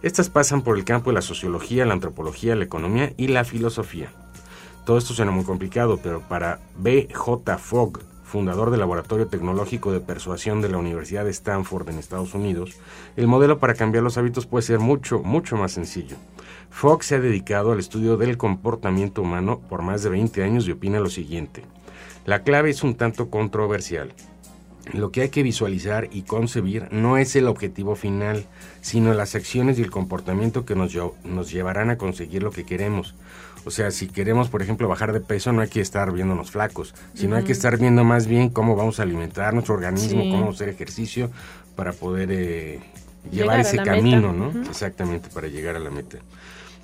Estas 0.03 0.31
pasan 0.31 0.63
por 0.63 0.79
el 0.79 0.85
campo 0.85 1.11
de 1.11 1.15
la 1.15 1.23
sociología, 1.23 1.85
la 1.85 1.93
antropología, 1.93 2.57
la 2.57 2.65
economía 2.65 3.13
y 3.17 3.29
la 3.29 3.45
filosofía. 3.45 4.11
Todo 4.87 4.97
esto 4.97 5.13
suena 5.13 5.31
muy 5.31 5.45
complicado, 5.45 5.99
pero 6.03 6.21
para 6.21 6.59
B.J. 6.79 7.59
Fogg, 7.59 8.01
fundador 8.25 8.71
del 8.71 8.81
Laboratorio 8.81 9.27
Tecnológico 9.27 9.93
de 9.93 10.01
Persuasión 10.01 10.63
de 10.63 10.71
la 10.71 10.79
Universidad 10.79 11.25
de 11.25 11.31
Stanford 11.31 11.91
en 11.91 11.99
Estados 11.99 12.33
Unidos, 12.33 12.77
el 13.17 13.27
modelo 13.27 13.59
para 13.59 13.75
cambiar 13.75 14.03
los 14.03 14.17
hábitos 14.17 14.47
puede 14.47 14.63
ser 14.63 14.79
mucho, 14.79 15.19
mucho 15.19 15.57
más 15.57 15.73
sencillo. 15.73 16.17
Fox 16.71 17.07
se 17.07 17.17
ha 17.17 17.21
dedicado 17.21 17.73
al 17.73 17.79
estudio 17.79 18.17
del 18.17 18.39
comportamiento 18.39 19.23
humano 19.23 19.61
por 19.69 19.83
más 19.83 20.03
de 20.03 20.11
20 20.11 20.43
años 20.43 20.67
y 20.67 20.73
opina 20.73 21.01
lo 21.01 21.11
siguiente. 21.11 21.63
La 22.25 22.43
clave 22.43 22.71
es 22.71 22.83
un 22.83 22.95
tanto 22.95 23.29
controversial. 23.29 24.13
Lo 24.93 25.13
que 25.13 25.23
hay 25.23 25.29
que 25.29 25.43
visualizar 25.43 26.09
y 26.11 26.23
concebir 26.23 26.89
no 26.91 27.17
es 27.17 27.37
el 27.37 27.49
objetivo 27.49 27.97
final, 27.97 28.47
sino 28.81 29.13
las 29.15 29.35
acciones 29.35 29.79
y 29.79 29.83
el 29.83 29.91
comportamiento 29.91 30.65
que 30.65 30.75
nos, 30.75 30.97
nos 31.25 31.51
llevarán 31.51 31.91
a 31.91 31.99
conseguir 31.99 32.43
lo 32.43 32.51
que 32.51 32.65
queremos. 32.65 33.15
O 33.65 33.71
sea, 33.71 33.91
si 33.91 34.09
queremos, 34.09 34.49
por 34.49 34.63
ejemplo, 34.63 34.89
bajar 34.89 35.13
de 35.13 35.21
peso, 35.21 35.53
no 35.53 35.61
hay 35.61 35.69
que 35.69 35.81
estar 35.81 36.13
viéndonos 36.13 36.51
flacos, 36.51 36.95
sino 37.15 37.37
hay 37.37 37.45
que 37.45 37.53
estar 37.53 37.77
viendo 37.79 38.05
más 38.05 38.27
bien 38.27 38.49
cómo 38.49 38.75
vamos 38.75 39.01
a 39.01 39.03
alimentar 39.03 39.53
nuestro 39.53 39.75
organismo, 39.75 40.23
cómo 40.23 40.41
vamos 40.41 40.55
a 40.55 40.57
hacer 40.57 40.69
ejercicio 40.71 41.31
para 41.77 41.93
poder 41.93 42.31
eh, 42.33 42.81
llevar 43.31 43.61
ese 43.61 43.77
camino, 43.77 44.33
¿no? 44.33 44.51
Exactamente, 44.63 45.29
para 45.29 45.49
llegar 45.49 45.77
a 45.77 45.79
la 45.79 45.91
meta. 45.91 46.19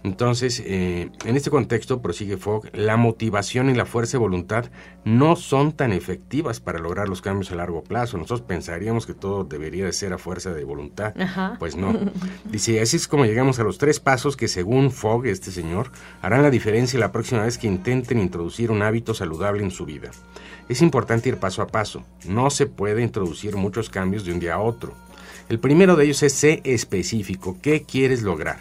Entonces, 0.03 0.62
eh, 0.64 1.11
en 1.24 1.36
este 1.36 1.51
contexto, 1.51 2.01
prosigue 2.01 2.36
Fogg, 2.36 2.70
la 2.72 2.97
motivación 2.97 3.70
y 3.70 3.74
la 3.74 3.86
fuerza 3.86 4.12
de 4.12 4.18
voluntad 4.18 4.66
no 5.05 5.34
son 5.36 5.72
tan 5.72 5.92
efectivas 5.92 6.61
para 6.61 6.78
lograr 6.78 7.09
los 7.09 7.22
cambios 7.22 7.51
a 7.51 7.57
largo 7.57 7.82
plazo. 7.82 8.16
Nosotros 8.16 8.42
pensaríamos 8.42 9.07
que 9.07 9.14
todo 9.14 9.44
debería 9.44 9.84
de 9.84 9.92
ser 9.92 10.12
a 10.12 10.18
fuerza 10.18 10.53
de 10.53 10.64
voluntad. 10.64 11.14
Pues 11.59 11.76
no. 11.76 11.99
Dice, 12.44 12.80
así 12.80 12.97
es 12.97 13.09
como 13.09 13.24
llegamos 13.24 13.59
a 13.59 13.64
los 13.64 13.78
tres 13.78 13.99
pasos 13.99 14.36
que 14.36 14.49
según 14.49 14.90
Fogg, 14.90 15.26
este 15.26 15.51
señor, 15.51 15.90
harán 16.22 16.42
la 16.42 16.51
diferencia 16.51 17.01
la 17.01 17.12
próxima 17.12 17.42
vez 17.42 17.59
que 17.59 17.66
intenten 17.66 18.20
introducir 18.20 18.70
un 18.70 18.82
hábito 18.82 19.12
saludable 19.14 19.62
en 19.62 19.70
su 19.70 19.86
vida. 19.86 20.11
Es 20.68 20.82
importante 20.82 21.28
ir 21.28 21.38
paso 21.38 21.62
a 21.62 21.68
paso. 21.68 22.05
No 22.28 22.51
se 22.51 22.66
puede 22.66 23.03
introducir 23.03 23.57
muchos 23.57 23.90
cambios 23.90 24.24
de 24.24 24.32
un 24.32 24.40
día 24.40 24.55
a 24.55 24.61
otro. 24.61 24.94
El 25.49 25.61
primero 25.61 25.94
de 25.97 26.05
ellos 26.05 26.22
es 26.22 26.32
ser 26.32 26.61
específico. 26.64 27.57
¿Qué 27.62 27.82
quieres 27.82 28.22
lograr? 28.22 28.59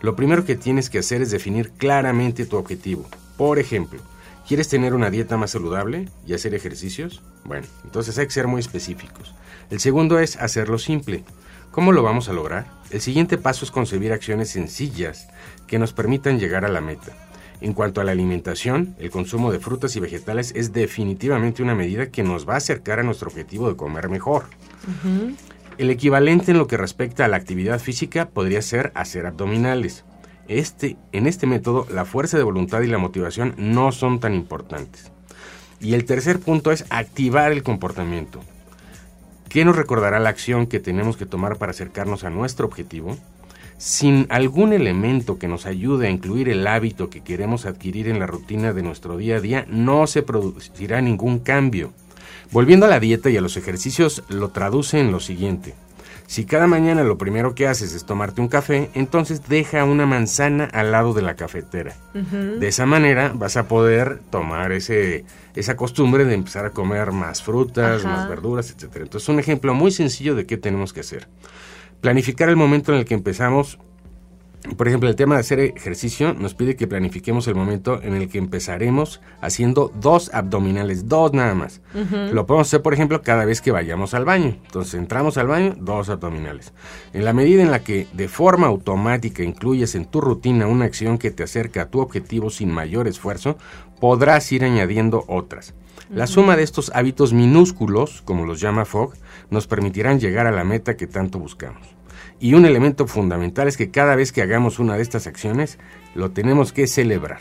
Lo 0.00 0.14
primero 0.14 0.44
que 0.44 0.54
tienes 0.54 0.90
que 0.90 1.00
hacer 1.00 1.22
es 1.22 1.30
definir 1.30 1.70
claramente 1.72 2.46
tu 2.46 2.56
objetivo. 2.56 3.08
Por 3.36 3.58
ejemplo, 3.58 4.00
¿quieres 4.46 4.68
tener 4.68 4.94
una 4.94 5.10
dieta 5.10 5.36
más 5.36 5.50
saludable 5.50 6.08
y 6.24 6.34
hacer 6.34 6.54
ejercicios? 6.54 7.20
Bueno, 7.44 7.66
entonces 7.84 8.16
hay 8.18 8.26
que 8.26 8.32
ser 8.32 8.46
muy 8.46 8.60
específicos. 8.60 9.34
El 9.70 9.80
segundo 9.80 10.20
es 10.20 10.36
hacerlo 10.36 10.78
simple. 10.78 11.24
¿Cómo 11.72 11.92
lo 11.92 12.02
vamos 12.04 12.28
a 12.28 12.32
lograr? 12.32 12.66
El 12.90 13.00
siguiente 13.00 13.38
paso 13.38 13.64
es 13.64 13.70
concebir 13.70 14.12
acciones 14.12 14.50
sencillas 14.50 15.28
que 15.66 15.78
nos 15.78 15.92
permitan 15.92 16.38
llegar 16.38 16.64
a 16.64 16.68
la 16.68 16.80
meta. 16.80 17.12
En 17.60 17.72
cuanto 17.72 18.00
a 18.00 18.04
la 18.04 18.12
alimentación, 18.12 18.94
el 19.00 19.10
consumo 19.10 19.50
de 19.50 19.58
frutas 19.58 19.96
y 19.96 20.00
vegetales 20.00 20.52
es 20.54 20.72
definitivamente 20.72 21.62
una 21.62 21.74
medida 21.74 22.10
que 22.10 22.22
nos 22.22 22.48
va 22.48 22.54
a 22.54 22.58
acercar 22.58 23.00
a 23.00 23.02
nuestro 23.02 23.28
objetivo 23.28 23.68
de 23.68 23.76
comer 23.76 24.08
mejor. 24.08 24.44
El 25.78 25.90
equivalente 25.90 26.50
en 26.50 26.58
lo 26.58 26.66
que 26.66 26.76
respecta 26.76 27.24
a 27.24 27.28
la 27.28 27.36
actividad 27.36 27.78
física 27.78 28.30
podría 28.30 28.62
ser 28.62 28.90
hacer 28.96 29.26
abdominales. 29.26 30.04
Este, 30.48 30.96
en 31.12 31.28
este 31.28 31.46
método, 31.46 31.86
la 31.92 32.04
fuerza 32.04 32.36
de 32.36 32.42
voluntad 32.42 32.80
y 32.80 32.88
la 32.88 32.98
motivación 32.98 33.54
no 33.58 33.92
son 33.92 34.18
tan 34.18 34.34
importantes. 34.34 35.12
Y 35.80 35.94
el 35.94 36.04
tercer 36.04 36.40
punto 36.40 36.72
es 36.72 36.84
activar 36.90 37.52
el 37.52 37.62
comportamiento. 37.62 38.40
¿Qué 39.48 39.64
nos 39.64 39.76
recordará 39.76 40.18
la 40.18 40.30
acción 40.30 40.66
que 40.66 40.80
tenemos 40.80 41.16
que 41.16 41.26
tomar 41.26 41.58
para 41.58 41.70
acercarnos 41.70 42.24
a 42.24 42.30
nuestro 42.30 42.66
objetivo? 42.66 43.16
Sin 43.76 44.26
algún 44.30 44.72
elemento 44.72 45.38
que 45.38 45.46
nos 45.46 45.64
ayude 45.64 46.08
a 46.08 46.10
incluir 46.10 46.48
el 46.48 46.66
hábito 46.66 47.08
que 47.08 47.20
queremos 47.20 47.66
adquirir 47.66 48.08
en 48.08 48.18
la 48.18 48.26
rutina 48.26 48.72
de 48.72 48.82
nuestro 48.82 49.16
día 49.16 49.36
a 49.36 49.40
día, 49.40 49.64
no 49.68 50.08
se 50.08 50.24
producirá 50.24 51.00
ningún 51.00 51.38
cambio. 51.38 51.92
Volviendo 52.50 52.86
a 52.86 52.88
la 52.88 53.00
dieta 53.00 53.30
y 53.30 53.36
a 53.36 53.40
los 53.40 53.56
ejercicios, 53.56 54.22
lo 54.28 54.50
traduce 54.50 54.98
en 54.98 55.12
lo 55.12 55.20
siguiente. 55.20 55.74
Si 56.28 56.44
cada 56.44 56.66
mañana 56.66 57.04
lo 57.04 57.16
primero 57.16 57.54
que 57.54 57.66
haces 57.66 57.94
es 57.94 58.04
tomarte 58.04 58.42
un 58.42 58.48
café, 58.48 58.90
entonces 58.92 59.48
deja 59.48 59.84
una 59.84 60.04
manzana 60.04 60.64
al 60.64 60.92
lado 60.92 61.14
de 61.14 61.22
la 61.22 61.36
cafetera. 61.36 61.96
De 62.12 62.68
esa 62.68 62.84
manera 62.84 63.32
vas 63.34 63.56
a 63.56 63.66
poder 63.66 64.20
tomar 64.30 64.72
ese, 64.72 65.24
esa 65.54 65.74
costumbre 65.74 66.26
de 66.26 66.34
empezar 66.34 66.66
a 66.66 66.70
comer 66.70 67.12
más 67.12 67.42
frutas, 67.42 68.04
más 68.04 68.28
verduras, 68.28 68.70
etc. 68.70 68.96
Entonces 68.96 69.26
un 69.30 69.40
ejemplo 69.40 69.72
muy 69.72 69.90
sencillo 69.90 70.34
de 70.34 70.44
qué 70.44 70.58
tenemos 70.58 70.92
que 70.92 71.00
hacer. 71.00 71.28
Planificar 72.02 72.50
el 72.50 72.56
momento 72.56 72.92
en 72.92 72.98
el 72.98 73.04
que 73.06 73.14
empezamos. 73.14 73.78
Por 74.76 74.88
ejemplo, 74.88 75.08
el 75.08 75.16
tema 75.16 75.34
de 75.34 75.40
hacer 75.40 75.60
ejercicio 75.60 76.34
nos 76.34 76.54
pide 76.54 76.76
que 76.76 76.86
planifiquemos 76.86 77.46
el 77.48 77.54
momento 77.54 78.02
en 78.02 78.14
el 78.14 78.28
que 78.28 78.38
empezaremos 78.38 79.20
haciendo 79.40 79.92
dos 80.00 80.32
abdominales, 80.34 81.08
dos 81.08 81.32
nada 81.32 81.54
más. 81.54 81.80
Lo 82.32 82.46
podemos 82.46 82.66
hacer, 82.66 82.82
por 82.82 82.92
ejemplo, 82.92 83.22
cada 83.22 83.44
vez 83.44 83.60
que 83.60 83.70
vayamos 83.70 84.14
al 84.14 84.24
baño. 84.24 84.56
Entonces, 84.64 84.94
entramos 84.94 85.38
al 85.38 85.46
baño, 85.46 85.74
dos 85.78 86.08
abdominales. 86.08 86.72
En 87.12 87.24
la 87.24 87.32
medida 87.32 87.62
en 87.62 87.70
la 87.70 87.84
que 87.84 88.08
de 88.12 88.28
forma 88.28 88.66
automática 88.66 89.42
incluyes 89.42 89.94
en 89.94 90.06
tu 90.06 90.20
rutina 90.20 90.66
una 90.66 90.84
acción 90.84 91.18
que 91.18 91.30
te 91.30 91.44
acerca 91.44 91.82
a 91.82 91.88
tu 91.88 92.00
objetivo 92.00 92.50
sin 92.50 92.70
mayor 92.70 93.08
esfuerzo, 93.08 93.56
podrás 94.00 94.50
ir 94.52 94.64
añadiendo 94.64 95.24
otras. 95.28 95.74
La 96.10 96.26
suma 96.26 96.56
de 96.56 96.62
estos 96.62 96.90
hábitos 96.94 97.32
minúsculos, 97.32 98.22
como 98.22 98.46
los 98.46 98.60
llama 98.60 98.84
Fogg, 98.84 99.12
nos 99.50 99.66
permitirán 99.66 100.20
llegar 100.20 100.46
a 100.46 100.52
la 100.52 100.64
meta 100.64 100.96
que 100.96 101.06
tanto 101.06 101.38
buscamos. 101.38 101.97
Y 102.40 102.54
un 102.54 102.64
elemento 102.66 103.06
fundamental 103.06 103.66
es 103.68 103.76
que 103.76 103.90
cada 103.90 104.14
vez 104.14 104.32
que 104.32 104.42
hagamos 104.42 104.78
una 104.78 104.96
de 104.96 105.02
estas 105.02 105.26
acciones, 105.26 105.78
lo 106.14 106.30
tenemos 106.30 106.72
que 106.72 106.86
celebrar. 106.86 107.40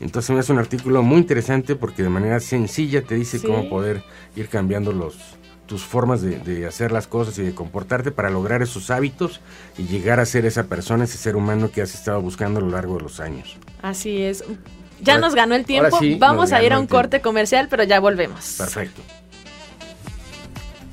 Entonces 0.00 0.36
es 0.38 0.48
un 0.48 0.58
artículo 0.58 1.02
muy 1.02 1.18
interesante 1.18 1.76
porque 1.76 2.02
de 2.02 2.08
manera 2.08 2.40
sencilla 2.40 3.02
te 3.02 3.16
dice 3.16 3.40
cómo 3.40 3.68
poder 3.68 4.02
ir 4.34 4.48
cambiando 4.48 4.92
los, 4.92 5.36
tus 5.66 5.84
formas 5.84 6.22
de, 6.22 6.38
de, 6.38 6.66
hacer 6.66 6.90
las 6.90 7.06
cosas 7.06 7.38
y 7.38 7.42
de 7.42 7.54
comportarte 7.54 8.10
para 8.10 8.30
lograr 8.30 8.62
esos 8.62 8.90
hábitos 8.90 9.40
y 9.76 9.84
llegar 9.84 10.18
a 10.18 10.24
ser 10.24 10.46
esa 10.46 10.64
persona, 10.64 11.04
ese 11.04 11.18
ser 11.18 11.36
humano 11.36 11.70
que 11.70 11.82
has 11.82 11.94
estado 11.94 12.22
buscando 12.22 12.60
a 12.60 12.62
lo 12.62 12.70
largo 12.70 12.96
de 12.96 13.02
los 13.02 13.20
años. 13.20 13.58
Así 13.82 14.22
es. 14.22 14.42
Ya 15.02 15.18
nos 15.18 15.34
ganó 15.34 15.54
el 15.54 15.64
tiempo. 15.64 15.98
Vamos 16.18 16.52
a 16.52 16.62
ir 16.62 16.72
a 16.72 16.78
un 16.78 16.86
corte 16.86 17.20
comercial, 17.20 17.68
pero 17.68 17.84
ya 17.84 18.00
volvemos. 18.00 18.56
Perfecto. 18.58 19.02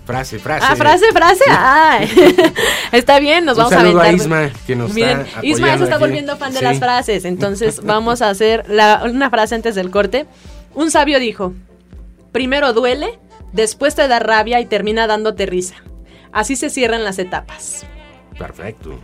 Frase, 0.07 0.39
frase. 0.39 0.65
Ah, 0.65 0.75
frase, 0.77 1.11
frase. 1.11 1.43
Ah, 1.49 1.99
está 2.93 3.19
bien, 3.19 3.43
nos 3.43 3.57
vamos 3.57 3.73
a 3.73 3.81
aventar. 3.81 4.05
A 4.05 4.11
Isma, 4.13 4.51
que 4.65 4.73
nos 4.73 4.93
Miren, 4.93 5.25
Isma 5.41 5.77
se 5.77 5.83
está 5.83 5.97
volviendo 5.97 6.37
fan 6.37 6.53
de 6.53 6.61
las 6.61 6.79
frases. 6.79 7.25
Entonces, 7.25 7.81
vamos 7.83 8.21
a 8.21 8.29
hacer 8.29 8.63
una 9.03 9.29
frase 9.29 9.55
antes 9.55 9.75
del 9.75 9.91
corte. 9.91 10.25
Un 10.73 10.91
sabio 10.91 11.19
dijo: 11.19 11.53
Primero 12.31 12.71
duele, 12.71 13.19
después 13.51 13.95
te 13.95 14.07
da 14.07 14.19
rabia 14.19 14.61
y 14.61 14.65
termina 14.65 15.07
dándote 15.07 15.45
risa. 15.45 15.75
Así 16.31 16.55
se 16.55 16.69
cierran 16.69 17.03
las 17.03 17.19
etapas. 17.19 17.85
Perfecto. 18.39 18.97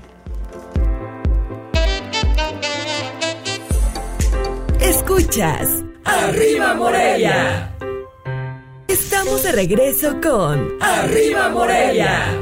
Escuchas. 4.79 5.67
Arriba 6.05 6.75
Morelia. 6.75 7.72
Estamos 9.03 9.43
de 9.43 9.51
regreso 9.51 10.15
con 10.21 10.81
Arriba 10.81 11.49
Morelia. 11.49 12.41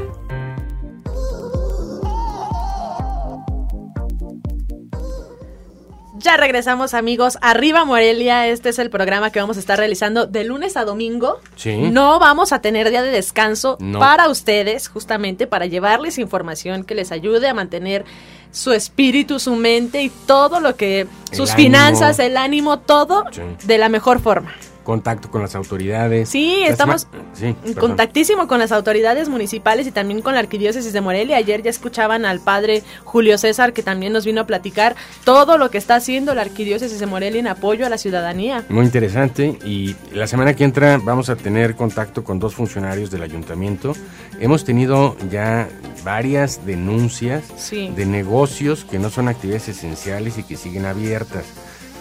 Ya 6.18 6.36
regresamos 6.36 6.94
amigos, 6.94 7.36
arriba 7.42 7.84
Morelia, 7.84 8.46
este 8.46 8.68
es 8.68 8.78
el 8.78 8.90
programa 8.90 9.30
que 9.30 9.40
vamos 9.40 9.56
a 9.56 9.60
estar 9.60 9.76
realizando 9.76 10.26
de 10.26 10.44
lunes 10.44 10.76
a 10.76 10.84
domingo. 10.84 11.40
Sí. 11.56 11.76
No 11.76 12.20
vamos 12.20 12.52
a 12.52 12.60
tener 12.60 12.90
día 12.90 13.02
de 13.02 13.10
descanso 13.10 13.76
para 13.98 14.28
ustedes, 14.28 14.86
justamente 14.86 15.48
para 15.48 15.66
llevarles 15.66 16.16
información 16.16 16.84
que 16.84 16.94
les 16.94 17.10
ayude 17.10 17.48
a 17.48 17.54
mantener 17.54 18.04
su 18.52 18.72
espíritu, 18.72 19.40
su 19.40 19.56
mente 19.56 20.00
y 20.04 20.10
todo 20.10 20.60
lo 20.60 20.76
que, 20.76 21.08
sus 21.32 21.54
finanzas, 21.54 22.20
el 22.20 22.36
ánimo, 22.36 22.78
todo 22.78 23.24
de 23.64 23.78
la 23.78 23.88
mejor 23.88 24.20
forma 24.20 24.54
contacto 24.82 25.30
con 25.30 25.42
las 25.42 25.54
autoridades. 25.54 26.28
Sí, 26.28 26.62
estamos 26.64 27.06
en 27.40 27.54
contactísimo 27.74 28.46
con 28.46 28.58
las 28.58 28.72
autoridades 28.72 29.28
municipales 29.28 29.86
y 29.86 29.92
también 29.92 30.22
con 30.22 30.34
la 30.34 30.40
Arquidiócesis 30.40 30.92
de 30.92 31.00
Morelia. 31.00 31.36
Ayer 31.36 31.62
ya 31.62 31.70
escuchaban 31.70 32.24
al 32.24 32.40
padre 32.40 32.82
Julio 33.04 33.38
César 33.38 33.72
que 33.72 33.82
también 33.82 34.12
nos 34.12 34.24
vino 34.24 34.40
a 34.40 34.46
platicar 34.46 34.96
todo 35.24 35.58
lo 35.58 35.70
que 35.70 35.78
está 35.78 35.96
haciendo 35.96 36.34
la 36.34 36.42
Arquidiócesis 36.42 36.98
de 36.98 37.06
Morelia 37.06 37.40
en 37.40 37.46
apoyo 37.46 37.86
a 37.86 37.88
la 37.88 37.98
ciudadanía. 37.98 38.64
Muy 38.68 38.84
interesante 38.84 39.58
y 39.64 39.94
la 40.12 40.26
semana 40.26 40.54
que 40.54 40.64
entra 40.64 40.98
vamos 40.98 41.28
a 41.28 41.36
tener 41.36 41.76
contacto 41.76 42.24
con 42.24 42.38
dos 42.38 42.54
funcionarios 42.54 43.10
del 43.10 43.22
ayuntamiento. 43.22 43.94
Hemos 44.40 44.64
tenido 44.64 45.16
ya 45.30 45.68
varias 46.04 46.66
denuncias 46.66 47.70
de 47.70 48.06
negocios 48.06 48.84
que 48.84 48.98
no 48.98 49.10
son 49.10 49.28
actividades 49.28 49.68
esenciales 49.68 50.38
y 50.38 50.42
que 50.42 50.56
siguen 50.56 50.86
abiertas 50.86 51.44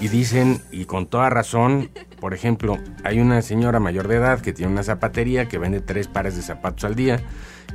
y 0.02 0.08
dicen, 0.08 0.60
y 0.72 0.86
con 0.86 1.06
toda 1.06 1.30
razón, 1.30 1.92
por 2.20 2.34
ejemplo, 2.34 2.80
hay 3.04 3.20
una 3.20 3.44
señora 3.44 3.80
mayor 3.80 4.08
de 4.08 4.16
edad 4.16 4.42
que 4.42 4.52
tiene 4.52 4.72
una 4.72 4.82
zapatería 4.82 5.48
que 5.48 5.60
vende 5.60 5.80
tres 5.80 6.08
pares 6.08 6.36
de 6.36 6.42
zapatos 6.42 6.86
al 6.86 6.96
día 6.96 7.22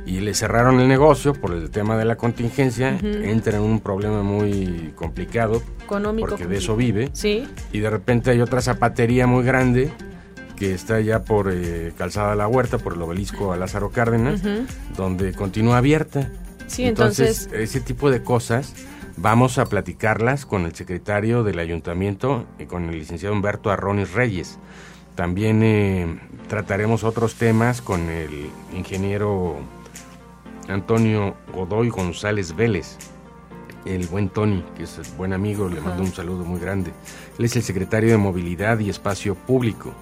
y 0.05 0.19
le 0.19 0.33
cerraron 0.33 0.81
el 0.81 0.89
negocio 0.89 1.33
por 1.33 1.53
el 1.53 1.69
tema 1.71 1.97
de 1.97 2.03
la 2.03 2.17
contingencia, 2.17 2.97
entra 3.01 3.57
en 3.57 3.63
un 3.63 3.79
problema 3.79 4.23
muy 4.23 4.91
complicado, 4.95 5.63
económico, 5.81 6.27
porque 6.27 6.47
de 6.47 6.57
eso 6.57 6.75
vive, 6.75 7.09
sí. 7.13 7.47
y 7.71 7.79
de 7.79 7.89
repente 7.89 8.31
hay 8.31 8.41
otra 8.41 8.61
zapatería 8.61 9.25
muy 9.25 9.45
grande 9.45 9.89
que 10.57 10.73
está 10.73 10.99
ya 10.99 11.23
por 11.23 11.49
eh, 11.49 11.93
Calzada 11.97 12.35
La 12.35 12.47
Huerta, 12.49 12.77
por 12.77 12.93
el 12.93 13.01
obelisco 13.01 13.53
a 13.53 13.57
Lázaro 13.57 13.91
Cárdenas, 13.91 14.41
donde 14.97 15.31
continúa 15.33 15.77
abierta. 15.77 16.29
Sí, 16.65 16.83
entonces, 16.83 17.43
entonces 17.43 17.69
ese 17.69 17.79
tipo 17.79 18.11
de 18.11 18.21
cosas 18.21 18.73
Vamos 19.19 19.57
a 19.57 19.65
platicarlas 19.65 20.45
con 20.45 20.65
el 20.65 20.75
secretario 20.75 21.43
del 21.43 21.57
ayuntamiento 21.57 22.45
y 22.59 22.65
con 22.65 22.87
el 22.87 22.99
licenciado 22.99 23.33
Humberto 23.33 23.71
Arronis 23.71 24.13
Reyes. 24.13 24.59
También 25.15 25.63
eh, 25.63 26.19
trataremos 26.47 27.03
otros 27.03 27.33
temas 27.33 27.81
con 27.81 28.09
el 28.09 28.51
ingeniero 28.75 29.55
Antonio 30.67 31.35
Godoy 31.51 31.89
González 31.89 32.55
Vélez, 32.55 32.97
el 33.85 34.05
buen 34.05 34.29
Tony, 34.29 34.63
que 34.75 34.83
es 34.83 34.99
el 34.99 35.11
buen 35.17 35.33
amigo, 35.33 35.67
le 35.67 35.81
mando 35.81 36.03
un 36.03 36.13
saludo 36.13 36.45
muy 36.45 36.59
grande. 36.59 36.91
Él 37.39 37.45
es 37.45 37.55
el 37.55 37.63
secretario 37.63 38.11
de 38.11 38.17
Movilidad 38.17 38.77
y 38.77 38.91
Espacio 38.91 39.33
Público. 39.33 39.93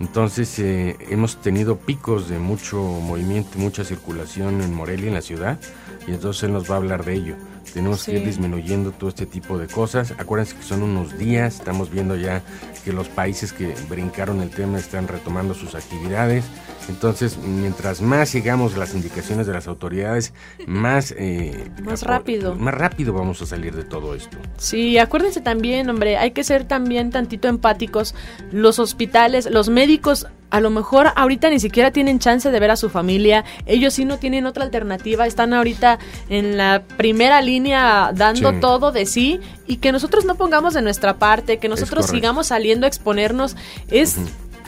Entonces 0.00 0.58
eh, 0.58 0.96
hemos 1.10 1.40
tenido 1.40 1.76
picos 1.76 2.28
de 2.28 2.38
mucho 2.38 2.80
movimiento, 2.82 3.58
mucha 3.58 3.84
circulación 3.84 4.62
en 4.62 4.74
Morelia, 4.74 5.08
en 5.08 5.14
la 5.14 5.22
ciudad, 5.22 5.60
y 6.08 6.12
entonces 6.12 6.44
él 6.44 6.52
nos 6.52 6.68
va 6.68 6.74
a 6.74 6.78
hablar 6.78 7.04
de 7.04 7.14
ello. 7.14 7.36
Tenemos 7.72 8.04
que 8.04 8.12
ir 8.18 8.24
disminuyendo 8.24 8.92
todo 8.92 9.10
este 9.10 9.26
tipo 9.26 9.58
de 9.58 9.66
cosas. 9.66 10.14
Acuérdense 10.18 10.56
que 10.56 10.62
son 10.62 10.82
unos 10.82 11.18
días, 11.18 11.56
estamos 11.56 11.90
viendo 11.90 12.16
ya 12.16 12.42
que 12.84 12.92
los 12.92 13.08
países 13.08 13.52
que 13.52 13.74
brincaron 13.88 14.40
el 14.40 14.50
tema 14.50 14.78
están 14.78 15.08
retomando 15.08 15.54
sus 15.54 15.74
actividades. 15.74 16.44
Entonces, 16.88 17.36
mientras 17.36 18.00
más 18.00 18.30
sigamos 18.30 18.76
las 18.76 18.94
indicaciones 18.94 19.46
de 19.46 19.52
las 19.52 19.68
autoridades, 19.68 20.32
más... 20.66 21.14
Eh, 21.16 21.70
más 21.82 22.02
rápido. 22.02 22.54
Más 22.54 22.74
rápido 22.74 23.12
vamos 23.12 23.42
a 23.42 23.46
salir 23.46 23.74
de 23.74 23.84
todo 23.84 24.14
esto. 24.14 24.38
Sí, 24.56 24.98
acuérdense 24.98 25.40
también, 25.40 25.90
hombre, 25.90 26.16
hay 26.16 26.30
que 26.30 26.44
ser 26.44 26.64
también 26.64 27.10
tantito 27.10 27.48
empáticos. 27.48 28.14
Los 28.52 28.78
hospitales, 28.78 29.50
los 29.50 29.68
médicos 29.68 30.26
a 30.50 30.60
lo 30.60 30.70
mejor 30.70 31.08
ahorita 31.14 31.50
ni 31.50 31.60
siquiera 31.60 31.90
tienen 31.90 32.18
chance 32.18 32.50
de 32.50 32.60
ver 32.60 32.70
a 32.70 32.76
su 32.76 32.88
familia, 32.88 33.44
ellos 33.66 33.94
sí 33.94 34.04
no 34.04 34.18
tienen 34.18 34.46
otra 34.46 34.64
alternativa, 34.64 35.26
están 35.26 35.52
ahorita 35.52 35.98
en 36.28 36.56
la 36.56 36.82
primera 36.96 37.40
línea 37.42 38.12
dando 38.14 38.54
todo 38.54 38.92
de 38.92 39.06
sí. 39.06 39.40
Y 39.66 39.76
que 39.76 39.92
nosotros 39.92 40.24
no 40.24 40.34
pongamos 40.36 40.72
de 40.72 40.80
nuestra 40.80 41.18
parte, 41.18 41.58
que 41.58 41.68
nosotros 41.68 42.06
sigamos 42.06 42.46
saliendo 42.46 42.86
a 42.86 42.88
exponernos 42.88 43.54
es 43.90 44.16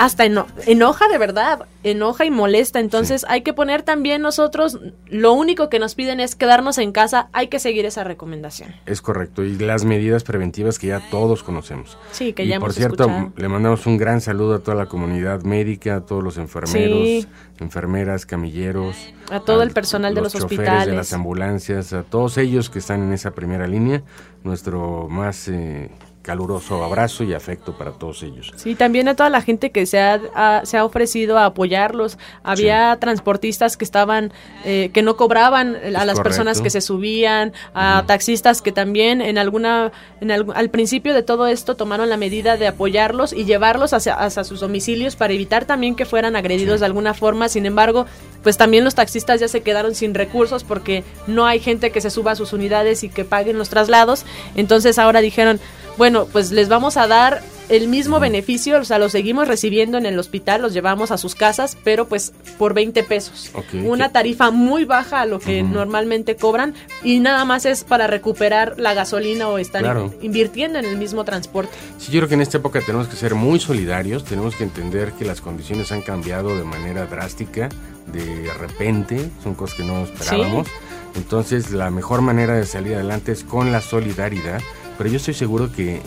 hasta 0.01 0.25
enoja 0.25 1.09
de 1.09 1.19
verdad, 1.19 1.67
enoja 1.83 2.25
y 2.25 2.31
molesta. 2.31 2.81
Entonces 2.81 3.27
hay 3.29 3.43
que 3.43 3.53
poner 3.53 3.83
también 3.83 4.23
nosotros, 4.23 4.79
lo 5.09 5.35
único 5.35 5.69
que 5.69 5.79
nos 5.79 5.95
piden 5.95 6.21
es 6.21 6.35
quedarnos 6.35 6.79
en 6.79 6.93
casa, 6.93 7.29
hay 7.35 7.49
que 7.49 7.59
seguir 7.59 7.85
esa 7.85 8.03
recomendación. 8.03 8.75
Es 8.87 9.03
correcto, 9.03 9.45
y 9.45 9.59
las 9.59 9.85
medidas 9.85 10.25
preventivas 10.25 10.79
que 10.79 10.87
ya 10.87 11.03
todos 11.11 11.43
conocemos. 11.43 11.99
Sí, 12.13 12.33
que 12.33 12.47
ya 12.47 12.59
por 12.59 12.73
cierto, 12.73 13.31
le 13.37 13.49
mandamos 13.49 13.85
un 13.85 13.99
gran 13.99 14.23
saludo 14.23 14.55
a 14.55 14.59
toda 14.61 14.75
la 14.75 14.87
comunidad 14.87 15.43
médica, 15.43 15.97
a 15.97 16.01
todos 16.01 16.25
los 16.25 16.39
enfermeros, 16.39 17.29
enfermeras, 17.59 18.25
camilleros. 18.25 18.97
A 19.31 19.41
todo 19.41 19.63
el 19.63 19.71
personal 19.73 20.15
de 20.15 20.23
los 20.23 20.35
hospitales. 20.35 20.87
de 20.87 20.95
las 20.95 21.13
ambulancias, 21.13 21.93
a 21.93 22.05
todos 22.05 22.39
ellos 22.39 22.71
que 22.71 22.79
están 22.79 23.03
en 23.03 23.13
esa 23.13 23.33
primera 23.33 23.67
línea, 23.67 24.03
nuestro 24.45 25.09
más... 25.11 25.47
Eh, 25.49 25.91
caluroso 26.23 26.85
abrazo 26.85 27.25
y 27.25 27.33
afecto 27.33 27.77
para 27.77 27.93
todos 27.93 28.23
ellos. 28.23 28.53
Sí, 28.57 28.75
también 28.75 29.09
a 29.09 29.17
toda 29.17 29.31
la 29.31 29.41
gente 29.41 29.71
que 29.71 29.87
se 29.87 29.99
ha, 30.01 30.63
se 30.65 30.77
ha 30.77 30.85
ofrecido 30.85 31.39
a 31.39 31.47
apoyarlos. 31.47 32.19
Había 32.43 32.97
transportistas 33.01 33.77
que 33.77 33.85
estaban, 33.85 34.33
eh, 34.65 34.91
que 34.93 35.03
no 35.03 35.17
cobraban 35.17 35.77
a 35.97 36.05
las 36.05 36.21
personas 36.21 36.61
que 36.61 36.71
se 36.71 36.81
subían, 36.81 37.53
a 37.75 38.05
taxistas 38.07 38.61
que 38.61 38.73
también 38.73 39.23
en 39.23 39.39
alguna, 39.39 39.93
en 40.21 40.31
al 40.31 40.71
principio 40.71 41.15
de 41.15 41.23
todo 41.23 41.47
esto 41.47 41.75
tomaron 41.75 42.11
la 42.11 42.17
medida 42.17 42.57
de 42.57 42.67
apoyarlos 42.67 43.33
y 43.33 43.45
llevarlos 43.45 43.93
hacia, 43.93 44.15
hacia 44.15 44.45
sus 44.45 44.61
domicilios 44.61 45.17
para 45.17 45.33
evitar 45.33 45.65
también 45.65 45.95
que 45.95 46.05
fueran 46.05 46.37
agredidos 46.37 46.81
de 46.81 46.87
alguna 46.87 47.15
forma. 47.15 47.49
Sin 47.49 47.65
embargo, 47.65 48.07
pues 48.43 48.57
también 48.57 48.85
los 48.85 48.95
taxistas 48.95 49.41
ya 49.41 49.49
se 49.49 49.63
quedaron 49.63 49.95
sin 49.95 50.15
recursos 50.15 50.65
porque 50.65 51.03
no 51.27 51.47
hay 51.47 51.61
gente 51.61 51.91
que 51.91 52.01
se 52.01 52.11
suba 52.11 52.33
a 52.33 52.37
sus 52.37 52.53
unidades 52.53 53.05
y 53.05 53.09
que 53.09 53.25
paguen 53.25 53.57
los 53.57 53.71
traslados. 53.71 54.25
Entonces 54.55 54.99
ahora 54.99 55.21
dijeron, 55.21 55.61
bueno, 56.01 56.25
pues 56.25 56.51
les 56.51 56.71
vamos 56.71 56.97
a 56.97 57.07
dar 57.07 57.43
el 57.69 57.87
mismo 57.87 58.21
beneficio, 58.21 58.81
o 58.81 58.85
sea, 58.85 58.99
los 58.99 59.13
seguimos 59.13 59.47
recibiendo 59.47 59.99
en 59.99 60.07
el 60.07 60.19
hospital, 60.19 60.63
los 60.63 60.73
llevamos 60.73 61.11
a 61.11 61.19
sus 61.19 61.35
casas, 61.35 61.77
pero 61.85 62.09
pues 62.09 62.33
por 62.57 62.73
20 62.73 63.03
pesos. 63.03 63.53
Una 63.85 64.11
tarifa 64.11 64.51
muy 64.51 64.87
baja 64.87 65.21
a 65.21 65.27
lo 65.27 65.41
que 65.41 65.63
normalmente 65.63 66.37
cobran 66.37 66.73
y 67.03 67.21
nada 67.21 67.45
más 67.45 67.67
es 67.67 67.85
para 67.85 68.07
recuperar 68.07 68.81
la 68.81 68.95
gasolina 68.95 69.51
o 69.51 69.59
estar 69.59 70.11
invirtiendo 70.23 70.79
en 70.79 70.87
el 70.87 70.97
mismo 70.97 71.27
transporte. 71.27 71.77
Sí, 71.99 72.11
yo 72.11 72.21
creo 72.21 72.29
que 72.31 72.35
en 72.37 72.41
esta 72.41 72.57
época 72.57 72.81
tenemos 72.81 73.07
que 73.07 73.17
ser 73.17 73.35
muy 73.35 73.61
solidarios, 73.61 74.25
tenemos 74.25 74.57
que 74.57 74.65
entender 74.65 75.13
que 75.13 75.27
las 75.27 75.43
condiciones 75.43 75.93
han 75.93 76.01
cambiado 76.01 76.57
de 76.57 76.65
manera 76.65 77.05
drástica, 77.05 77.69
de 78.11 78.51
repente, 78.59 79.29
son 79.43 79.55
cosas 79.55 79.77
que 79.77 79.85
no 79.85 80.05
esperábamos. 80.05 80.67
Entonces, 81.15 81.73
la 81.73 81.91
mejor 81.91 82.23
manera 82.23 82.55
de 82.55 82.65
salir 82.65 82.95
adelante 82.95 83.33
es 83.33 83.45
con 83.45 83.71
la 83.71 83.83
solidaridad 83.83 84.63
pero 85.01 85.09
yo 85.09 85.17
estoy 85.17 85.33
seguro 85.33 85.73
que, 85.73 86.03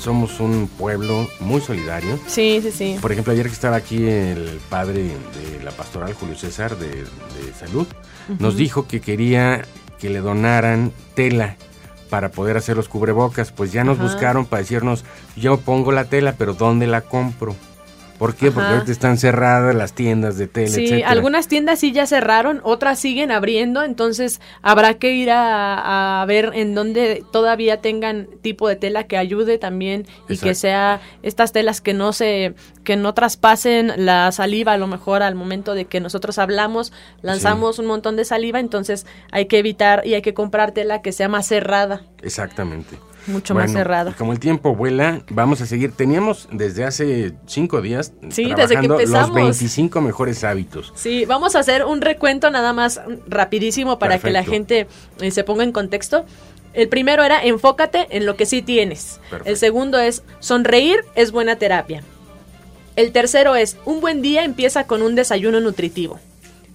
somos 0.00 0.40
un 0.40 0.70
pueblo 0.78 1.28
muy 1.38 1.60
solidario. 1.60 2.18
Sí, 2.26 2.60
sí, 2.62 2.70
sí. 2.70 2.96
Por 2.98 3.12
ejemplo, 3.12 3.34
ayer 3.34 3.44
que 3.44 3.52
estaba 3.52 3.76
aquí 3.76 4.06
el 4.08 4.58
padre 4.70 5.02
de 5.02 5.62
la 5.62 5.70
pastoral, 5.70 6.14
Julio 6.14 6.34
César, 6.34 6.78
de, 6.78 7.04
Salud, 7.52 7.86
nos 8.38 8.56
dijo 8.56 8.88
que 8.88 9.02
quería 9.02 9.66
que 9.98 10.08
le 10.08 10.20
donaran 10.20 10.92
tela 11.14 11.56
para 12.08 12.30
poder 12.30 12.56
hacer 12.56 12.74
los 12.74 12.88
cubrebocas. 12.88 13.52
Pues 13.52 13.70
ya 13.70 13.84
nos 13.84 13.98
buscaron 13.98 14.46
para 14.46 14.62
decirnos, 14.62 15.04
yo 15.36 15.58
pongo 15.58 15.92
la 15.92 16.06
tela, 16.06 16.34
pero 16.38 16.54
¿dónde 16.54 16.86
la 16.86 17.02
compro? 17.02 17.54
¿Por 18.18 18.34
qué? 18.34 18.50
Porque 18.50 18.68
ahorita 18.68 18.90
están 18.90 19.16
cerradas 19.16 19.74
las 19.74 19.92
tiendas 19.92 20.36
de 20.36 20.48
tele, 20.48 20.68
Sí, 20.68 21.02
algunas 21.02 21.46
tiendas 21.46 21.78
sí 21.78 21.92
ya 21.92 22.06
cerraron, 22.06 22.60
otras 22.64 22.98
siguen 22.98 23.30
abriendo, 23.30 23.82
entonces 23.84 24.40
habrá 24.60 24.94
que 24.94 25.12
ir 25.12 25.30
a, 25.30 26.24
ver 26.26 26.50
en 26.54 26.74
dónde 26.74 27.24
todavía 27.32 27.80
tengan 27.80 28.28
tipo 28.42 28.68
de 28.68 28.76
tela 28.76 29.04
que 29.04 29.16
ayude 29.16 29.58
también 29.58 30.06
y 30.28 30.36
que 30.36 30.54
sea 30.54 31.00
estas 31.22 31.52
telas 31.52 31.80
que 31.80 31.94
no 31.94 32.12
se 32.12 32.54
que 32.82 32.96
no 32.96 33.14
traspasen 33.14 34.04
la 34.04 34.32
saliva 34.32 34.72
a 34.72 34.78
lo 34.78 34.86
mejor 34.86 35.22
al 35.22 35.34
momento 35.34 35.74
de 35.74 35.84
que 35.84 36.00
nosotros 36.00 36.38
hablamos, 36.38 36.92
lanzamos 37.22 37.78
un 37.78 37.86
montón 37.86 38.16
de 38.16 38.24
saliva, 38.24 38.58
entonces 38.60 39.06
hay 39.30 39.46
que 39.46 39.58
evitar 39.58 40.06
y 40.06 40.14
hay 40.14 40.22
que 40.22 40.34
comprar 40.34 40.72
tela 40.72 41.02
que 41.02 41.12
sea 41.12 41.28
más 41.28 41.46
cerrada. 41.46 42.02
Exactamente 42.22 42.98
mucho 43.28 43.54
más 43.54 43.72
cerrado. 43.72 44.14
Como 44.16 44.32
el 44.32 44.40
tiempo 44.40 44.74
vuela, 44.74 45.22
vamos 45.30 45.60
a 45.60 45.66
seguir. 45.66 45.92
Teníamos 45.92 46.48
desde 46.52 46.84
hace 46.84 47.34
cinco 47.46 47.80
días 47.80 48.12
sí, 48.30 48.52
desde 48.54 48.80
que 48.80 48.86
empezamos. 48.86 49.28
los 49.28 49.34
25 49.34 50.00
mejores 50.00 50.44
hábitos. 50.44 50.92
Sí, 50.96 51.24
vamos 51.24 51.56
a 51.56 51.60
hacer 51.60 51.84
un 51.84 52.00
recuento 52.00 52.50
nada 52.50 52.72
más 52.72 53.00
rapidísimo 53.28 53.98
para 53.98 54.18
que 54.18 54.30
la 54.30 54.44
gente 54.44 54.86
eh, 55.20 55.30
se 55.30 55.44
ponga 55.44 55.64
en 55.64 55.72
contexto. 55.72 56.24
El 56.74 56.88
primero 56.88 57.24
era 57.24 57.42
enfócate 57.42 58.06
en 58.10 58.26
lo 58.26 58.36
que 58.36 58.46
sí 58.46 58.62
tienes. 58.62 59.20
El 59.44 59.56
segundo 59.56 59.98
es 59.98 60.22
sonreír 60.38 61.04
es 61.14 61.32
buena 61.32 61.56
terapia. 61.56 62.02
El 62.96 63.12
tercero 63.12 63.54
es 63.54 63.76
un 63.84 64.00
buen 64.00 64.22
día 64.22 64.44
empieza 64.44 64.86
con 64.86 65.02
un 65.02 65.14
desayuno 65.14 65.60
nutritivo. 65.60 66.18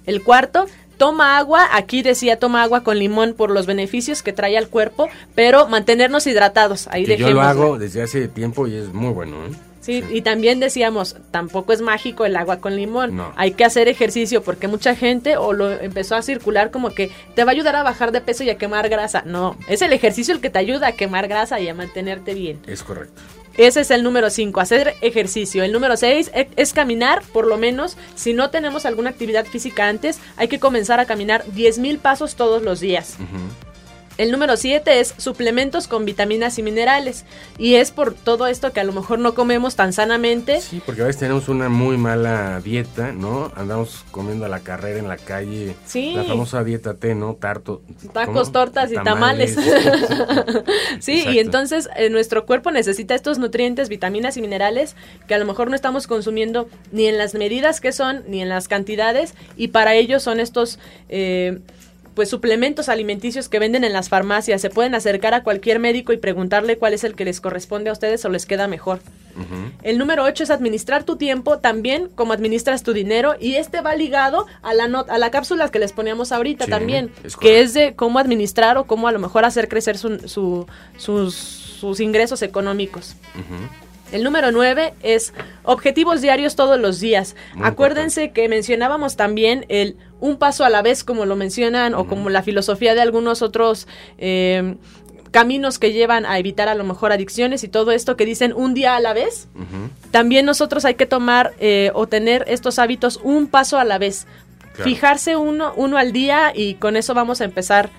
El 0.06 0.24
cuarto, 0.24 0.66
toma 0.98 1.38
agua, 1.38 1.68
aquí 1.72 2.02
decía 2.02 2.40
toma 2.40 2.64
agua 2.64 2.84
con 2.84 3.00
limón 3.00 3.34
por 3.34 3.52
los 3.52 3.66
beneficios 3.66 4.22
que 4.24 4.34
trae 4.34 4.58
al 4.58 4.70
cuerpo, 4.70 5.10
pero 5.36 5.68
mantenernos 5.68 6.28
hidratados. 6.28 6.88
Ahí 6.88 7.06
Yo 7.06 7.32
lo 7.32 7.42
hago 7.42 7.78
desde 7.78 8.02
hace 8.02 8.28
tiempo 8.28 8.68
y 8.68 8.76
es 8.76 8.94
muy 8.94 9.12
bueno. 9.12 9.46
¿eh? 9.46 9.52
Sí, 9.84 10.02
y 10.12 10.22
también 10.22 10.62
decíamos, 10.62 11.18
tampoco 11.30 11.74
es 11.74 11.82
mágico 11.82 12.24
el 12.24 12.38
agua 12.38 12.62
con 12.62 12.78
limón. 12.78 13.22
Hay 13.36 13.52
que 13.52 13.66
hacer 13.66 13.90
ejercicio 13.90 14.42
porque 14.42 14.70
mucha 14.70 14.96
gente 14.96 15.36
o 15.36 15.52
lo 15.52 15.72
empezó 15.72 16.16
a 16.16 16.22
circular 16.22 16.72
como 16.72 16.92
que 16.92 17.12
te 17.36 17.44
va 17.44 17.52
a 17.52 17.54
ayudar 17.54 17.76
a 17.76 17.84
bajar 17.84 18.14
de 18.14 18.22
peso 18.22 18.46
y 18.46 18.50
a 18.50 18.58
quemar 18.58 18.88
grasa. 18.88 19.24
No, 19.26 19.58
es 19.68 19.82
el 19.82 19.92
ejercicio 19.92 20.34
el 20.34 20.40
que 20.40 20.50
te 20.50 20.58
ayuda 20.58 20.88
a 20.88 20.92
quemar 20.94 21.28
grasa 21.28 21.60
y 21.60 21.68
a 21.68 21.74
mantenerte 21.74 22.34
bien. 22.34 22.62
Es 22.66 22.82
correcto. 22.82 23.22
Ese 23.58 23.82
es 23.82 23.92
el 23.92 24.04
número 24.04 24.30
5, 24.30 24.60
hacer 24.60 24.96
ejercicio. 25.02 25.64
El 25.64 25.72
número 25.72 25.96
6 25.96 26.32
e, 26.34 26.50
es 26.56 26.74
caminar, 26.74 27.22
por 27.34 27.46
lo 27.48 27.58
menos. 27.58 27.98
Si 28.16 28.34
no 28.34 28.50
tenemos 28.50 28.86
alguna 28.86 29.12
actividad 29.12 29.46
física 29.46 29.88
antes, 29.88 30.20
hay 30.38 30.48
que 30.48 30.60
comenzar 30.60 31.00
a 31.00 31.06
caminar 31.06 31.46
10.000 31.46 32.00
pasos 32.00 32.36
todos 32.36 32.64
los 32.64 32.80
días. 32.80 33.18
El 34.18 34.32
número 34.32 34.58
7 34.58 35.00
es 35.00 35.16
suplementos 35.18 35.88
con 35.88 36.06
vitaminas 36.06 36.60
y 36.60 36.64
minerales. 36.64 37.26
Y 37.58 37.76
es 37.76 37.92
por 37.92 38.14
todo 38.14 38.46
esto 38.46 38.72
que 38.72 38.80
a 38.80 38.84
lo 38.84 38.94
mejor 38.94 39.18
no 39.18 39.34
comemos 39.34 39.76
tan 39.76 39.92
sanamente. 39.92 40.62
Sí, 40.62 40.82
porque 40.86 41.02
a 41.02 41.06
veces 41.06 41.20
tenemos 41.20 41.50
una 41.50 41.68
muy 41.68 41.98
mala 41.98 42.62
dieta, 42.62 43.12
¿no? 43.12 43.52
Andamos 43.56 44.06
comiendo 44.12 44.46
a 44.46 44.50
la 44.50 44.60
carrera 44.60 45.00
en 45.00 45.08
la 45.08 45.18
calle. 45.18 45.76
Sí. 45.86 46.14
La 46.16 46.26
famosa 46.26 46.64
dieta 46.64 46.94
T, 46.94 47.16
¿no? 47.16 47.34
Tarto. 47.40 47.82
Tacos, 48.14 48.52
tortas 48.52 48.92
y 48.92 48.96
tamales. 48.96 49.58
sí, 51.00 51.26
y 51.28 51.40
entonces 51.40 51.90
eh, 51.96 52.10
nuestro 52.10 52.46
cuerpo 52.46 52.70
necesita 52.70 53.16
estos 53.16 53.40
nutrientes, 53.40 53.90
vitaminas 53.90 54.38
y 54.38 54.42
minerales 54.42 54.96
que 55.28 55.34
a 55.34 55.40
lo 55.40 55.46
mejor 55.46 55.70
no 55.70 55.76
estamos 55.76 56.06
consumiendo 56.06 56.70
ni 56.92 57.08
en 57.08 57.18
las 57.18 57.34
medidas 57.34 57.82
que 57.82 57.92
son, 57.92 58.24
ni 58.28 58.42
en 58.42 58.50
las 58.50 58.68
cantidades. 58.68 59.34
Y 59.58 59.70
para 59.70 59.96
ello 59.96 60.20
son 60.20 60.40
estos... 60.40 60.78
Eh, 61.10 61.60
pues 62.14 62.30
suplementos 62.30 62.90
alimenticios 62.90 63.50
que 63.50 63.60
venden 63.60 63.84
en 63.84 63.94
las 63.94 64.10
farmacias. 64.10 64.62
Se 64.62 64.70
pueden 64.70 64.96
acercar 64.96 65.34
a 65.34 65.44
cualquier 65.44 65.80
médico 65.80 66.14
y 66.14 66.18
preguntarle 66.18 66.78
cuál 66.78 66.94
es 66.94 67.04
el 67.04 67.16
que 67.16 67.26
les 67.26 67.42
corresponde 67.42 67.90
a 67.90 67.94
ustedes 67.94 68.24
o 68.26 68.30
les 68.30 68.46
queda 68.46 68.68
mejor. 68.68 69.00
El 69.82 69.98
número 69.98 70.24
8 70.24 70.44
es 70.44 70.50
administrar 70.52 71.04
tu 71.04 71.16
tiempo 71.16 71.58
también 71.58 72.08
como 72.14 72.34
administras 72.34 72.84
tu 72.84 72.94
dinero 72.94 73.34
y 73.40 73.56
este 73.56 73.82
va 73.82 73.96
ligado 73.96 74.46
a 74.62 74.76
la 74.76 74.84
a 74.84 75.18
la 75.18 75.32
cápsula 75.32 75.70
que 75.70 75.80
les 75.80 75.92
poníamos 75.92 76.32
ahorita 76.32 76.68
también, 76.68 77.12
que 77.40 77.62
es 77.62 77.74
de 77.74 77.96
cómo 77.96 78.20
administrar 78.20 78.78
o 78.78 78.86
cómo 78.86 79.08
a 79.08 79.12
lo 79.12 79.20
mejor 79.20 79.46
hacer 79.46 79.68
crecer 79.70 79.98
sus, 79.98 80.32
sus, 80.98 82.00
ingresos 82.00 82.44
económicos. 82.44 83.16
El 84.14 84.24
número 84.24 84.52
9 84.52 84.94
es 85.02 85.34
objetivos 85.64 86.22
diarios 86.22 86.56
todos 86.56 86.80
los 86.80 87.00
días. 87.00 87.36
Acuérdense 87.62 88.32
que 88.32 88.48
mencionábamos 88.48 89.16
también 89.16 89.66
el 89.70 89.98
un 90.20 90.38
paso 90.38 90.64
a 90.64 90.70
la 90.70 90.82
vez, 90.82 91.04
como 91.04 91.26
lo 91.26 91.36
mencionan, 91.36 91.96
o 91.96 92.08
como 92.08 92.30
la 92.30 92.44
filosofía 92.44 92.96
de 92.96 93.02
algunos 93.02 93.42
otros 93.42 93.88
eh, 94.20 94.76
caminos 95.32 95.80
que 95.80 95.92
llevan 95.92 96.26
a 96.28 96.38
evitar 96.38 96.70
a 96.70 96.76
lo 96.76 96.84
mejor 96.84 97.12
adicciones 97.12 97.64
y 97.64 97.68
todo 97.68 97.92
esto 97.92 98.16
que 98.16 98.26
dicen 98.26 98.54
un 98.56 98.76
día 98.76 98.96
a 98.96 99.00
la 99.00 99.14
vez. 99.14 99.50
También 100.12 100.46
nosotros 100.46 100.86
hay 100.86 100.94
que 100.94 101.08
tomar 101.08 101.54
eh, 101.60 101.92
o 101.96 102.08
tener 102.08 102.46
estos 102.48 102.78
hábitos 102.78 103.20
un 103.24 103.48
paso 103.48 103.80
a 103.80 103.84
la 103.84 103.98
vez. 103.98 104.28
Fijarse 104.76 105.36
uno, 105.36 105.74
uno 105.76 105.98
al 105.98 106.14
día 106.14 106.52
y 106.56 106.76
con 106.76 106.96
eso 106.96 107.14
vamos 107.16 107.42
a 107.42 107.46
empezar 107.46 107.90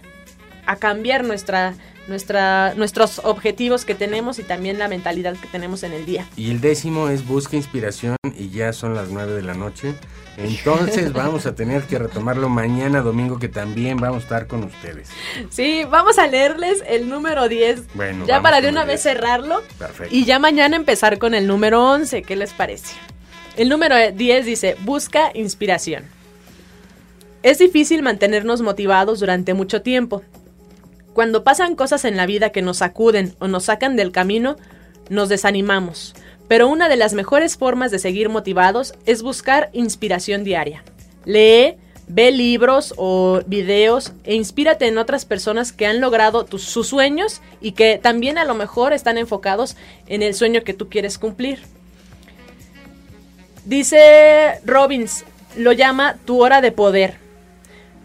a 0.64 0.76
cambiar 0.76 1.24
nuestra 1.24 1.74
nuestra, 2.08 2.74
nuestros 2.74 3.20
objetivos 3.24 3.84
que 3.84 3.94
tenemos 3.94 4.38
y 4.38 4.42
también 4.42 4.78
la 4.78 4.88
mentalidad 4.88 5.36
que 5.36 5.48
tenemos 5.48 5.82
en 5.82 5.92
el 5.92 6.06
día. 6.06 6.26
Y 6.36 6.50
el 6.50 6.60
décimo 6.60 7.08
es 7.08 7.26
busca 7.26 7.56
inspiración 7.56 8.16
y 8.36 8.50
ya 8.50 8.72
son 8.72 8.94
las 8.94 9.08
nueve 9.08 9.32
de 9.32 9.42
la 9.42 9.54
noche. 9.54 9.94
Entonces 10.36 11.12
vamos 11.14 11.46
a 11.46 11.54
tener 11.54 11.82
que 11.84 11.98
retomarlo 11.98 12.48
mañana 12.48 13.00
domingo 13.00 13.38
que 13.38 13.48
también 13.48 13.98
vamos 13.98 14.18
a 14.18 14.22
estar 14.24 14.46
con 14.46 14.64
ustedes. 14.64 15.08
Sí, 15.50 15.84
vamos 15.88 16.18
a 16.18 16.26
leerles 16.26 16.82
el 16.86 17.08
número 17.08 17.48
10. 17.48 17.94
Bueno, 17.94 18.26
ya 18.26 18.42
para 18.42 18.60
de 18.60 18.68
una 18.68 18.84
vez 18.84 19.02
cerrarlo. 19.02 19.62
Perfecto. 19.78 20.14
Y 20.14 20.24
ya 20.24 20.38
mañana 20.38 20.76
empezar 20.76 21.18
con 21.18 21.34
el 21.34 21.46
número 21.46 21.84
11. 21.90 22.22
¿Qué 22.22 22.36
les 22.36 22.52
parece? 22.52 22.94
El 23.56 23.68
número 23.68 23.96
10 24.12 24.46
dice, 24.46 24.76
busca 24.80 25.30
inspiración. 25.34 26.04
Es 27.44 27.58
difícil 27.58 28.02
mantenernos 28.02 28.62
motivados 28.62 29.20
durante 29.20 29.52
mucho 29.52 29.82
tiempo, 29.82 30.22
cuando 31.14 31.44
pasan 31.44 31.76
cosas 31.76 32.04
en 32.04 32.16
la 32.16 32.26
vida 32.26 32.50
que 32.50 32.60
nos 32.60 32.78
sacuden 32.78 33.34
o 33.38 33.48
nos 33.48 33.64
sacan 33.64 33.96
del 33.96 34.12
camino, 34.12 34.56
nos 35.08 35.28
desanimamos. 35.28 36.14
pero 36.46 36.68
una 36.68 36.90
de 36.90 36.96
las 36.96 37.14
mejores 37.14 37.56
formas 37.56 37.90
de 37.90 37.98
seguir 37.98 38.28
motivados 38.28 38.92
es 39.06 39.22
buscar 39.22 39.70
inspiración 39.72 40.44
diaria. 40.44 40.84
Lee, 41.24 41.76
ve 42.06 42.30
libros 42.32 42.92
o 42.98 43.40
videos 43.46 44.12
e 44.24 44.34
inspírate 44.34 44.86
en 44.86 44.98
otras 44.98 45.24
personas 45.24 45.72
que 45.72 45.86
han 45.86 46.02
logrado 46.02 46.46
sus 46.58 46.86
sueños 46.88 47.40
y 47.62 47.72
que 47.72 47.98
también 47.98 48.36
a 48.36 48.44
lo 48.44 48.54
mejor 48.54 48.92
están 48.92 49.16
enfocados 49.16 49.76
en 50.06 50.22
el 50.22 50.34
sueño 50.34 50.64
que 50.64 50.74
tú 50.74 50.90
quieres 50.90 51.16
cumplir. 51.16 51.60
Dice 53.64 54.60
Robbins, 54.66 55.24
lo 55.56 55.72
llama 55.72 56.16
tu 56.26 56.42
hora 56.42 56.60
de 56.60 56.72
poder. 56.72 57.23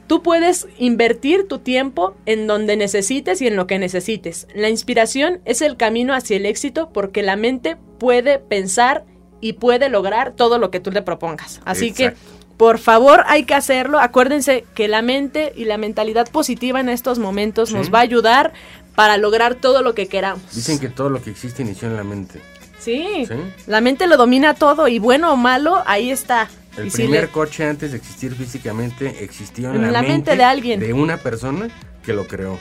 Tú 0.09 0.23
puedes 0.23 0.67
invertir 0.79 1.47
tu 1.47 1.59
tiempo 1.59 2.15
en 2.25 2.47
donde 2.47 2.75
necesites 2.75 3.43
y 3.43 3.47
en 3.47 3.55
lo 3.55 3.67
que 3.67 3.77
necesites. 3.77 4.47
La 4.55 4.67
inspiración 4.67 5.39
es 5.45 5.61
el 5.61 5.77
camino 5.77 6.15
hacia 6.15 6.37
el 6.37 6.47
éxito 6.47 6.89
porque 6.91 7.21
la 7.21 7.35
mente 7.35 7.77
puede 7.99 8.39
pensar 8.39 9.05
y 9.39 9.53
puede 9.53 9.87
lograr 9.87 10.31
todo 10.31 10.57
lo 10.57 10.71
que 10.71 10.79
tú 10.79 10.89
le 10.89 11.03
propongas. 11.03 11.61
Así 11.63 11.93
que, 11.93 12.15
por 12.57 12.79
favor, 12.79 13.23
hay 13.27 13.43
que 13.43 13.53
hacerlo. 13.53 13.99
Acuérdense 13.99 14.65
que 14.73 14.87
la 14.87 15.03
mente 15.03 15.53
y 15.55 15.65
la 15.65 15.77
mentalidad 15.77 16.27
positiva 16.27 16.79
en 16.79 16.89
estos 16.89 17.19
momentos 17.19 17.71
nos 17.71 17.93
va 17.93 17.99
a 17.99 18.01
ayudar 18.01 18.53
para 18.95 19.15
lograr 19.17 19.53
todo 19.53 19.83
lo 19.83 19.93
que 19.93 20.07
queramos. 20.07 20.41
Dicen 20.55 20.79
que 20.79 20.89
todo 20.89 21.11
lo 21.11 21.21
que 21.21 21.29
existe 21.29 21.61
inició 21.61 21.87
en 21.87 21.95
la 21.95 22.03
mente. 22.03 22.41
Sí, 22.79 23.27
la 23.67 23.79
mente 23.79 24.07
lo 24.07 24.17
domina 24.17 24.55
todo 24.55 24.87
y 24.87 24.97
bueno 24.97 25.33
o 25.33 25.35
malo, 25.35 25.83
ahí 25.85 26.09
está. 26.09 26.49
El 26.77 26.91
primer 26.91 27.29
coche 27.29 27.67
antes 27.67 27.91
de 27.91 27.97
existir 27.97 28.33
físicamente 28.35 29.23
existió 29.23 29.73
en, 29.73 29.91
la, 29.91 30.01
mente, 30.01 30.35
de 30.35 30.43
alguien. 30.43 30.79
De 30.79 30.93
una 30.93 31.17
persona 31.17 31.67
que 32.03 32.13
lo 32.13 32.27
creó. 32.27 32.57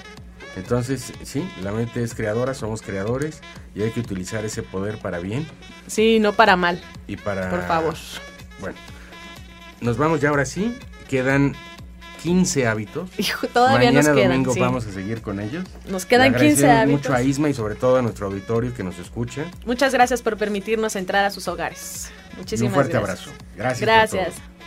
Entonces, 0.57 1.13
sí, 1.23 1.49
la 1.63 1.71
mente 1.73 2.03
es 2.03 2.15
creadora, 2.15 2.55
somos 2.55 2.83
creadores 2.83 3.41
y 3.75 3.83
hay 3.83 3.91
que 3.91 4.01
utilizar 4.01 4.45
ese 4.45 4.63
poder 4.63 4.99
para 4.99 5.21
bien. 5.21 5.47
Sí, 5.87 6.19
no 6.19 6.33
para 6.33 6.57
mal. 6.57 6.83
Y 7.07 7.17
para... 7.17 7.49
Por 7.49 7.67
favor. 7.67 7.95
Bueno, 8.61 8.77
nos 9.81 9.97
vamos 9.99 10.21
ya 10.21 10.31
ahora 10.31 10.45
sí. 10.45 10.77
Quedan 11.09 11.55
15 12.23 12.67
hábitos. 12.67 13.11
todavía 13.53 13.91
Mañana 13.91 14.09
nos 14.09 14.17
quedan. 14.17 14.31
domingo 14.31 14.55
vamos 14.59 14.87
a 14.87 14.93
seguir 14.93 15.23
con 15.23 15.41
ellos. 15.41 15.65
Nos 15.89 16.05
quedan 16.07 16.35
15 16.35 16.71
hábitos. 16.71 17.01
mucho 17.03 17.15
a 17.15 17.23
Isma 17.23 17.49
y 17.49 17.55
sobre 17.55 17.75
todo 17.75 17.97
a 17.97 18.03
nuestro 18.03 18.27
auditorio 18.27 18.75
que 18.75 18.83
nos 18.83 18.99
escucha. 18.99 19.45
Muchas 19.67 19.93
gracias 19.93 20.23
por 20.23 20.37
permitirnos 20.37 20.97
entrar 20.97 21.25
a 21.25 21.31
sus 21.31 21.49
hogares. 21.49 22.11
Muchísimas 22.37 22.61
y 22.63 22.67
un 22.67 22.75
fuerte 22.75 22.93
gracias. 22.99 23.27
abrazo. 23.27 23.45
Gracias. 23.57 23.81
Gracias. 23.81 24.58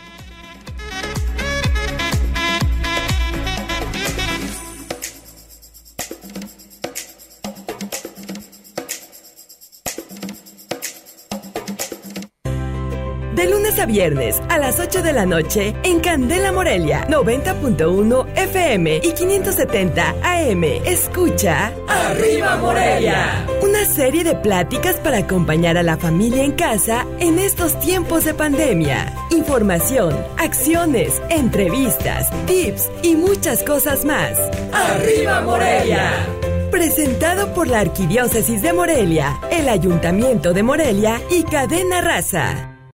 Viernes 13.86 14.40
a 14.48 14.58
las 14.58 14.78
8 14.80 15.02
de 15.02 15.12
la 15.12 15.26
noche 15.26 15.74
en 15.82 16.00
Candela 16.00 16.52
Morelia 16.52 17.06
90.1 17.08 18.26
FM 18.36 19.00
y 19.02 19.12
570 19.12 20.14
AM. 20.22 20.64
Escucha 20.84 21.72
Arriba 21.88 22.56
Morelia. 22.56 23.46
Una 23.62 23.84
serie 23.84 24.24
de 24.24 24.34
pláticas 24.34 24.96
para 24.96 25.18
acompañar 25.18 25.76
a 25.76 25.82
la 25.82 25.96
familia 25.96 26.44
en 26.44 26.52
casa 26.52 27.06
en 27.18 27.38
estos 27.38 27.78
tiempos 27.80 28.24
de 28.24 28.34
pandemia. 28.34 29.12
Información, 29.30 30.16
acciones, 30.38 31.22
entrevistas, 31.30 32.30
tips 32.46 32.90
y 33.02 33.14
muchas 33.14 33.62
cosas 33.62 34.04
más. 34.04 34.38
Arriba 34.72 35.40
Morelia. 35.42 36.26
Presentado 36.70 37.52
por 37.52 37.68
la 37.68 37.80
Arquidiócesis 37.80 38.62
de 38.62 38.72
Morelia, 38.72 39.38
el 39.50 39.68
Ayuntamiento 39.68 40.52
de 40.52 40.62
Morelia 40.62 41.20
y 41.30 41.42
Cadena 41.42 42.00
Raza. 42.00 42.71